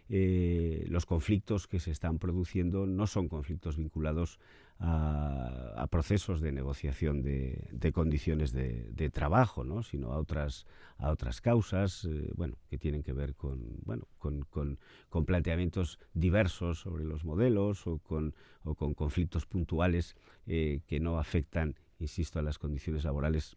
eh, 0.08 0.86
los 0.88 1.08
conflictos 1.08 1.66
que 1.66 1.80
se 1.80 1.90
están 1.90 2.20
produciendo 2.20 2.86
no 2.86 3.08
son 3.08 3.28
conflictos 3.28 3.78
vinculados 3.78 4.40
a, 4.82 5.88
procesos 5.90 6.42
de 6.42 6.52
negociación 6.52 7.22
de, 7.22 7.92
condiciones 7.94 8.52
de, 8.54 9.10
trabajo, 9.14 9.64
¿no? 9.64 9.84
sino 9.84 10.12
a 10.14 10.18
otras, 10.18 10.66
a 10.98 11.12
otras 11.12 11.42
causas 11.42 12.06
eh, 12.06 12.32
bueno, 12.36 12.58
que 12.70 12.78
tienen 12.78 13.04
que 13.04 13.14
ver 13.14 13.36
con, 13.36 13.60
bueno, 13.84 14.08
con, 14.18 14.46
con, 14.50 15.26
planteamientos 15.26 16.00
diversos 16.14 16.80
sobre 16.80 17.04
los 17.04 17.26
modelos 17.26 17.86
o 17.88 18.00
con, 18.00 18.34
o 18.64 18.74
con 18.76 18.94
conflictos 18.94 19.46
puntuales 19.46 20.16
eh, 20.48 20.82
que 20.88 21.00
no 21.00 21.20
afectan, 21.20 21.76
insisto, 22.00 22.40
a 22.40 22.42
las 22.42 22.58
condiciones 22.58 23.04
laborales 23.04 23.56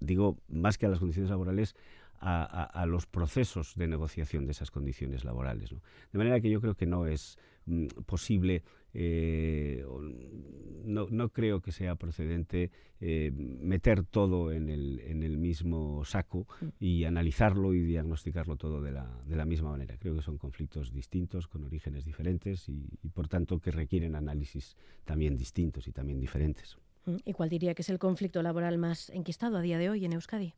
digo, 0.00 0.38
más 0.48 0.78
que 0.78 0.86
a 0.86 0.88
las 0.88 0.98
condiciones 0.98 1.30
laborales, 1.30 1.74
a, 2.20 2.86
los 2.86 3.04
procesos 3.04 3.74
de 3.74 3.86
negociación 3.86 4.46
de 4.46 4.52
esas 4.52 4.70
condiciones 4.70 5.24
laborales. 5.24 5.74
De 6.10 6.18
manera 6.18 6.40
que 6.40 6.50
yo 6.50 6.60
creo 6.60 6.74
que 6.74 6.86
no 6.86 7.06
es 7.06 7.38
mm, 7.66 7.88
posible, 8.06 8.62
eh, 8.94 9.84
no, 10.84 11.28
creo 11.30 11.60
que 11.60 11.72
sea 11.72 11.96
procedente 11.96 12.70
eh, 13.00 13.32
meter 13.34 14.04
todo 14.04 14.52
en 14.52 14.68
el, 14.68 15.00
en 15.00 15.22
el, 15.22 15.36
mismo 15.36 16.04
saco 16.04 16.46
y 16.78 17.04
analizarlo 17.04 17.74
y 17.74 17.80
diagnosticarlo 17.80 18.56
todo 18.56 18.80
de 18.80 18.92
la, 18.92 19.20
de 19.26 19.36
la, 19.36 19.44
misma 19.44 19.70
manera. 19.70 19.96
Creo 19.98 20.14
que 20.14 20.22
son 20.22 20.38
conflictos 20.38 20.92
distintos, 20.92 21.48
con 21.48 21.64
orígenes 21.64 22.04
diferentes 22.04 22.68
y, 22.68 22.88
y 23.02 23.08
por 23.08 23.28
tanto 23.28 23.58
que 23.58 23.70
requieren 23.70 24.14
análisis 24.14 24.76
también 25.04 25.36
distintos 25.36 25.88
y 25.88 25.92
también 25.92 26.20
diferentes. 26.20 26.78
¿Y 27.24 27.32
cuál 27.32 27.48
diría 27.48 27.74
que 27.74 27.82
es 27.82 27.90
el 27.90 27.98
conflicto 27.98 28.42
laboral 28.42 28.78
más 28.78 29.10
enquistado 29.10 29.58
a 29.58 29.62
día 29.62 29.78
de 29.78 29.90
hoy 29.90 30.04
en 30.04 30.12
Euskadi? 30.14 30.54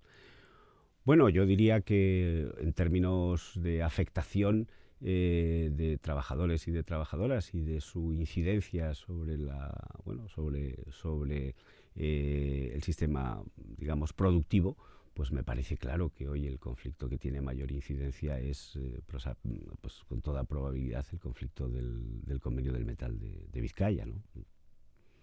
Bueno, 1.04 1.28
yo 1.28 1.46
diría 1.46 1.80
que 1.82 2.48
en 2.58 2.72
términos 2.72 3.52
de 3.54 3.82
afectación 3.82 4.68
eh, 5.02 5.70
de 5.72 5.98
trabajadores 5.98 6.66
y 6.68 6.70
de 6.70 6.82
trabajadoras 6.82 7.54
y 7.54 7.60
de 7.60 7.80
su 7.80 8.12
incidencia 8.12 8.94
sobre 8.94 9.36
la, 9.36 9.72
bueno, 10.04 10.28
sobre, 10.28 10.90
sobre 10.90 11.54
eh, 11.94 12.72
el 12.74 12.82
sistema, 12.82 13.42
digamos, 13.56 14.12
productivo, 14.12 14.76
pues 15.12 15.32
me 15.32 15.42
parece 15.42 15.76
claro 15.76 16.10
que 16.10 16.28
hoy 16.28 16.46
el 16.46 16.58
conflicto 16.58 17.08
que 17.08 17.18
tiene 17.18 17.40
mayor 17.40 17.72
incidencia 17.72 18.38
es, 18.38 18.76
eh, 18.76 19.00
pues, 19.06 20.04
con 20.08 20.20
toda 20.20 20.44
probabilidad, 20.44 21.06
el 21.12 21.18
conflicto 21.18 21.68
del, 21.68 22.38
convenio 22.40 22.72
del 22.72 22.84
metal 22.84 23.18
de, 23.18 23.46
de 23.50 23.60
Vizcaya, 23.60 24.06
¿no? 24.06 24.22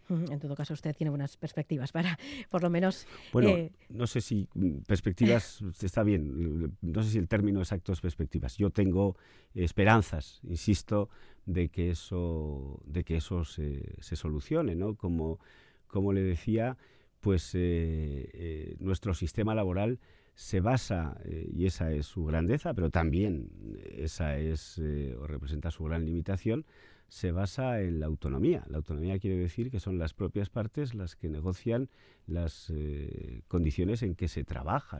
En 0.09 0.39
todo 0.39 0.55
caso, 0.55 0.73
usted 0.73 0.95
tiene 0.95 1.09
buenas 1.09 1.37
perspectivas 1.37 1.91
para, 1.91 2.17
por 2.49 2.61
lo 2.61 2.69
menos... 2.69 3.07
Bueno, 3.31 3.49
eh, 3.49 3.71
no 3.89 4.07
sé 4.07 4.21
si 4.21 4.47
mm, 4.53 4.79
perspectivas, 4.79 5.63
está 5.81 6.03
bien, 6.03 6.75
no 6.81 7.03
sé 7.03 7.09
si 7.11 7.17
el 7.17 7.27
término 7.27 7.59
exacto 7.59 7.93
es 7.93 8.01
perspectivas. 8.01 8.57
Yo 8.57 8.69
tengo 8.69 9.15
esperanzas, 9.53 10.41
insisto, 10.43 11.09
de 11.45 11.69
que 11.69 11.91
eso, 11.91 12.81
de 12.85 13.03
que 13.03 13.17
eso 13.17 13.45
se, 13.45 13.95
se 13.99 14.15
solucione, 14.15 14.75
¿no? 14.75 14.95
Como, 14.95 15.39
como 15.87 16.13
le 16.13 16.21
decía, 16.21 16.77
pues 17.21 17.55
eh, 17.55 18.29
eh, 18.33 18.75
nuestro 18.79 19.13
sistema 19.13 19.55
laboral 19.55 19.99
se 20.35 20.61
basa, 20.61 21.15
y 21.25 21.67
esa 21.67 21.91
es 21.91 22.07
su 22.07 22.25
grandeza, 22.25 22.73
pero 22.73 22.89
también 22.89 23.51
esa 23.95 24.39
es, 24.39 24.79
o 24.79 25.27
representa 25.27 25.69
su 25.69 25.83
gran 25.83 26.05
limitación, 26.05 26.65
se 27.07 27.31
basa 27.31 27.81
en 27.81 27.99
la 27.99 28.07
autonomía. 28.07 28.65
La 28.67 28.77
autonomía 28.77 29.19
quiere 29.19 29.37
decir 29.37 29.69
que 29.69 29.79
son 29.79 29.99
las 29.99 30.13
propias 30.13 30.49
partes 30.49 30.93
las 30.93 31.15
que 31.15 31.29
negocian 31.29 31.89
las 32.25 32.71
eh, 32.73 33.41
condiciones 33.47 34.01
en 34.03 34.15
que 34.15 34.27
se 34.27 34.43
trabaja. 34.43 34.99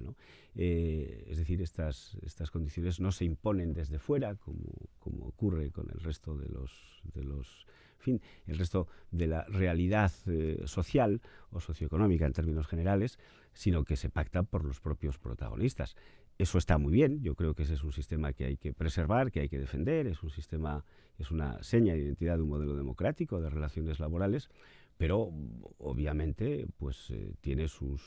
Eh, 0.56 1.26
es 1.28 1.38
decir, 1.38 1.62
estas, 1.62 2.18
estas 2.22 2.52
condiciones 2.52 3.00
no 3.00 3.12
se 3.12 3.26
imponen 3.26 3.74
desde 3.74 4.00
fuera, 4.00 4.36
como, 4.36 4.70
como 5.00 5.26
ocurre 5.26 5.72
con 5.72 5.90
el 5.90 6.00
resto 6.00 6.38
de 6.38 6.50
los, 6.50 7.02
de 7.14 7.24
los 7.24 7.66
fin, 8.04 8.22
el 8.46 8.60
resto 8.60 8.88
de 9.12 9.28
la 9.28 9.46
realidad 9.46 10.12
eh, 10.28 10.62
social 10.66 11.22
o 11.50 11.60
socioeconómica 11.60 12.26
en 12.26 12.34
términos 12.34 12.68
generales, 12.68 13.18
sino 13.54 13.84
que 13.84 13.96
se 13.96 14.10
pactan 14.10 14.46
por 14.46 14.66
los 14.66 14.80
propios 14.80 15.18
protagonistas. 15.18 15.96
Eso 16.38 16.58
está 16.58 16.78
muy 16.78 16.92
bien, 16.92 17.22
yo 17.22 17.36
creo 17.36 17.54
que 17.54 17.64
ese 17.64 17.76
es 17.76 17.84
un 17.84 17.92
sistema 17.92 18.34
que 18.34 18.46
hay 18.46 18.58
que 18.58 18.74
preservar, 18.74 19.32
que 19.32 19.40
hay 19.42 19.50
que 19.50 19.60
defender, 19.60 20.08
es 20.08 20.22
un 20.24 20.30
sistema, 20.30 20.84
es 21.18 21.32
una 21.32 21.62
seña 21.64 21.94
de 21.94 22.02
identidad 22.02 22.38
de 22.38 22.44
un 22.44 22.50
modelo 22.50 22.76
democrático 22.76 23.42
de 23.42 23.50
relaciones 23.50 24.00
laborales, 24.00 24.50
pero 24.98 25.32
obviamente 25.80 26.68
pues 26.78 27.10
eh, 27.12 27.34
tiene 27.42 27.68
sus, 27.68 28.02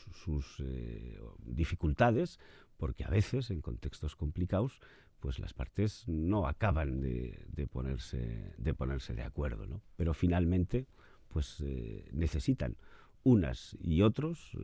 eh, 0.61 1.19
dificultades 1.45 2.39
porque 2.77 3.05
a 3.05 3.11
veces 3.11 3.51
en 3.51 3.61
contextos 3.61 4.17
complicados 4.17 4.81
pues 5.21 5.39
las 5.39 5.55
partes 5.55 6.07
no 6.07 6.47
acaban 6.47 7.01
de, 7.01 7.45
de 7.49 7.67
ponerse 7.67 8.55
de 8.59 8.75
ponerse 8.75 9.15
de 9.15 9.23
acuerdo, 9.23 9.67
¿no? 9.67 9.83
Pero 9.97 10.15
finalmente 10.15 10.87
pues 11.29 11.61
eh, 11.65 12.09
necesitan 12.13 12.77
unas 13.25 13.77
y 13.81 14.03
otros 14.03 14.57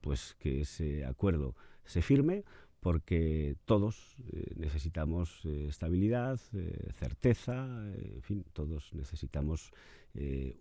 pues 0.00 0.34
que 0.40 0.62
ese 0.62 1.04
acuerdo 1.04 1.54
se 1.84 2.02
firme 2.02 2.44
porque 2.80 3.56
todos 3.64 4.16
eh, 4.32 4.52
necesitamos 4.56 5.40
eh, 5.44 5.66
estabilidad, 5.68 6.40
eh, 6.54 6.90
certeza, 6.94 7.66
en 7.96 8.22
fin, 8.22 8.44
todos 8.52 8.92
necesitamos 8.94 9.72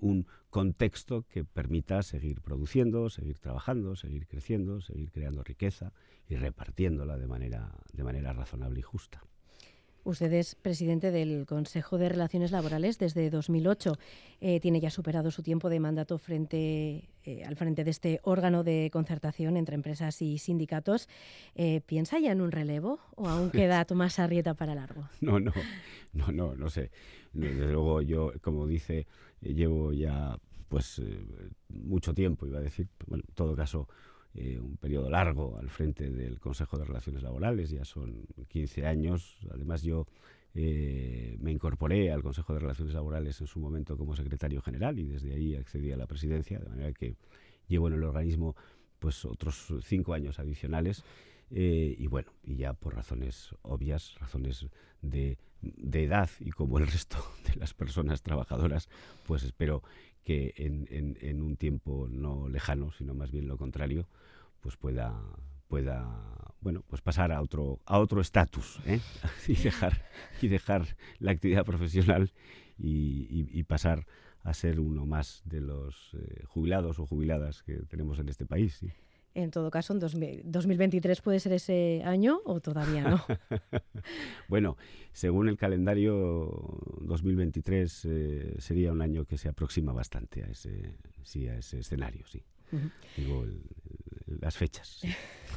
un 0.01 0.27
contexto 0.51 1.23
que 1.23 1.43
permita 1.43 2.03
seguir 2.03 2.41
produciendo, 2.41 3.09
seguir 3.09 3.39
trabajando, 3.39 3.95
seguir 3.95 4.27
creciendo, 4.27 4.81
seguir 4.81 5.09
creando 5.11 5.41
riqueza 5.41 5.93
y 6.29 6.35
repartiéndola 6.35 7.17
de 7.17 7.25
manera, 7.25 7.71
de 7.91 8.03
manera 8.03 8.33
razonable 8.33 8.81
y 8.81 8.83
justa. 8.83 9.23
Usted 10.07 10.31
es 10.31 10.55
presidente 10.55 11.11
del 11.11 11.45
Consejo 11.45 11.97
de 11.97 12.07
Relaciones 12.07 12.51
Laborales 12.51 12.97
desde 12.97 13.29
2008. 13.29 13.97
Eh, 14.39 14.61
tiene 14.61 14.79
ya 14.79 14.89
superado 14.89 15.31
su 15.31 15.43
tiempo 15.43 15.67
de 15.67 15.81
mandato 15.81 16.17
frente, 16.17 17.09
eh, 17.25 17.43
al 17.43 17.57
frente 17.57 17.83
de 17.83 17.91
este 17.91 18.21
órgano 18.23 18.63
de 18.63 18.89
concertación 18.93 19.57
entre 19.57 19.75
empresas 19.75 20.21
y 20.21 20.37
sindicatos. 20.37 21.09
Eh, 21.55 21.81
¿Piensa 21.85 22.19
ya 22.19 22.31
en 22.31 22.39
un 22.39 22.53
relevo 22.53 23.01
o 23.17 23.27
aún 23.27 23.51
queda 23.51 23.83
Tomás 23.85 24.17
Arrieta 24.17 24.53
para 24.53 24.75
largo? 24.75 25.09
No, 25.19 25.41
no, 25.41 25.51
no, 26.13 26.31
no, 26.31 26.55
no 26.55 26.69
sé. 26.69 26.89
Desde 27.33 27.69
luego 27.69 28.01
yo, 28.01 28.31
como 28.41 28.65
dice, 28.65 29.07
llevo 29.41 29.91
ya 29.91 30.39
pues 30.69 31.01
mucho 31.67 32.13
tiempo, 32.13 32.47
iba 32.47 32.59
a 32.59 32.61
decir, 32.61 32.87
bueno, 33.07 33.25
en 33.27 33.35
todo 33.35 33.57
caso, 33.57 33.89
un 34.61 34.77
periodo 34.77 35.09
largo 35.09 35.57
al 35.57 35.69
frente 35.69 36.09
del 36.09 36.39
Consejo 36.39 36.77
de 36.77 36.85
Relaciones 36.85 37.23
Laborales, 37.23 37.69
ya 37.69 37.85
son 37.85 38.27
15 38.47 38.85
años. 38.85 39.37
Además, 39.51 39.81
yo 39.81 40.05
eh, 40.59 41.37
me 41.39 41.51
incorporé 41.51 42.11
al 42.11 42.23
Consejo 42.23 42.53
de 42.53 42.59
Relaciones 42.59 42.95
Laborales 42.95 43.39
en 43.41 43.47
su 43.47 43.59
momento 43.59 43.95
como 43.95 44.15
secretario 44.15 44.59
general 44.61 44.97
y 44.97 45.05
desde 45.05 45.33
ahí 45.33 45.55
accedí 45.55 45.91
a 45.91 45.97
la 45.97 46.07
presidencia, 46.07 46.57
de 46.57 46.67
manera 46.67 46.91
que 46.93 47.15
llevo 47.67 47.87
en 47.87 47.93
el 47.93 48.03
organismo 48.03 48.55
pues 48.97 49.23
otros 49.25 49.71
cinco 49.83 50.15
años 50.15 50.39
adicionales. 50.39 51.03
Eh, 51.51 51.95
y 51.97 52.07
bueno, 52.07 52.33
y 52.43 52.55
ya 52.55 52.73
por 52.73 52.95
razones 52.95 53.55
obvias, 53.61 54.15
razones 54.19 54.65
de, 55.03 55.37
de, 55.61 56.03
edad 56.03 56.29
y 56.39 56.49
como 56.49 56.79
el 56.79 56.87
resto 56.87 57.17
de 57.47 57.55
las 57.55 57.75
personas 57.75 58.23
trabajadoras, 58.23 58.89
pues 59.27 59.43
espero 59.43 59.83
que 60.23 60.55
en, 60.57 60.87
en, 60.89 61.17
en 61.21 61.41
un 61.43 61.55
tiempo 61.55 62.07
no 62.09 62.49
lejano, 62.49 62.91
sino 62.91 63.13
más 63.13 63.31
bien 63.31 63.47
lo 63.47 63.57
contrario, 63.57 64.07
pues 64.61 64.77
pueda 64.77 65.13
pueda 65.67 66.53
bueno 66.61 66.83
pues 66.87 67.01
pasar 67.01 67.31
a 67.31 67.41
otro 67.41 67.79
a 67.85 67.99
otro 67.99 68.21
estatus 68.21 68.79
¿eh? 68.85 68.99
y 69.47 69.55
dejar 69.55 70.05
y 70.41 70.47
dejar 70.47 70.95
la 71.19 71.31
actividad 71.31 71.65
profesional 71.65 72.31
y, 72.79 73.63
pasar 73.63 74.05
a 74.43 74.53
ser 74.53 74.79
uno 74.79 75.05
más 75.05 75.41
de 75.45 75.61
los 75.61 76.11
eh, 76.13 76.43
jubilados 76.45 76.99
o 76.99 77.07
jubiladas 77.07 77.63
que 77.63 77.73
tenemos 77.87 78.19
en 78.19 78.29
este 78.29 78.45
país 78.45 78.83
En 79.33 79.51
todo 79.51 79.69
caso, 79.69 79.93
en 79.93 79.99
2023 79.99 81.21
puede 81.21 81.39
ser 81.39 81.53
ese 81.53 82.01
año 82.05 82.39
o 82.45 82.59
todavía 82.59 83.03
no. 83.03 83.23
bueno, 84.47 84.77
según 85.11 85.49
el 85.49 85.57
calendario, 85.57 86.79
2023 87.01 88.05
eh, 88.05 88.55
sería 88.57 88.91
un 88.91 89.01
año 89.01 89.25
que 89.25 89.37
se 89.37 89.49
aproxima 89.49 89.91
bastante 89.91 90.43
a 90.43 90.47
ese, 90.47 90.97
sí, 91.23 91.47
a 91.47 91.57
ese 91.57 91.79
escenario, 91.79 92.25
sí. 92.25 92.41
Digo, 93.15 93.45
las 94.41 94.57
fechas. 94.57 95.01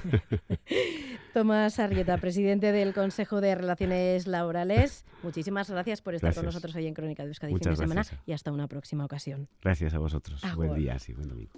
Tomás 1.35 1.79
Arrieta, 1.79 2.17
presidente 2.21 2.73
del 2.73 2.95
Consejo 2.95 3.41
de 3.41 3.55
Relaciones 3.55 4.27
Laborales, 4.27 5.05
muchísimas 5.23 5.71
gracias 5.71 6.01
por 6.01 6.15
estar 6.15 6.35
con 6.35 6.45
nosotros 6.45 6.75
hoy 6.75 6.87
en 6.87 6.95
Crónica 6.95 7.23
de 7.23 7.29
Euskadi 7.29 7.53
fin 7.55 7.71
de 7.71 7.77
semana 7.77 8.05
y 8.27 8.33
hasta 8.33 8.53
una 8.53 8.67
próxima 8.69 9.05
ocasión. 9.05 9.49
Gracias 9.63 9.95
a 9.95 9.99
vosotros. 9.99 10.43
Buen 10.57 10.75
día, 10.75 10.99
sí, 10.99 11.13
buen 11.13 11.29
domingo. 11.29 11.53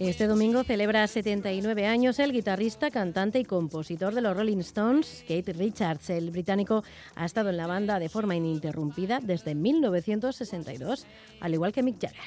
Este 0.00 0.26
domingo 0.26 0.64
celebra 0.64 1.06
79 1.06 1.86
años 1.86 2.18
el 2.18 2.32
guitarrista, 2.32 2.90
cantante 2.90 3.38
y 3.38 3.44
compositor 3.44 4.14
de 4.14 4.20
los 4.20 4.36
Rolling 4.36 4.58
Stones, 4.58 5.24
Kate 5.28 5.52
Richards. 5.52 6.10
El 6.10 6.30
británico 6.30 6.82
ha 7.14 7.24
estado 7.24 7.50
en 7.50 7.56
la 7.56 7.66
banda 7.66 7.98
de 7.98 8.08
forma 8.08 8.34
ininterrumpida 8.34 9.20
desde 9.20 9.54
1962, 9.54 11.06
al 11.40 11.54
igual 11.54 11.72
que 11.72 11.82
Mick 11.82 12.00
Jagger. 12.00 12.20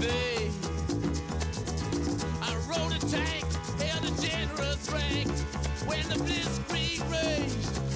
I 0.00 0.04
rode 2.68 2.92
a 2.92 2.98
tank, 3.00 3.44
held 3.80 4.04
a 4.04 4.10
generous 4.22 4.90
rank 4.92 5.28
when 5.86 6.08
the 6.08 6.14
blitzkrieg 6.22 7.02
raged. 7.10 7.87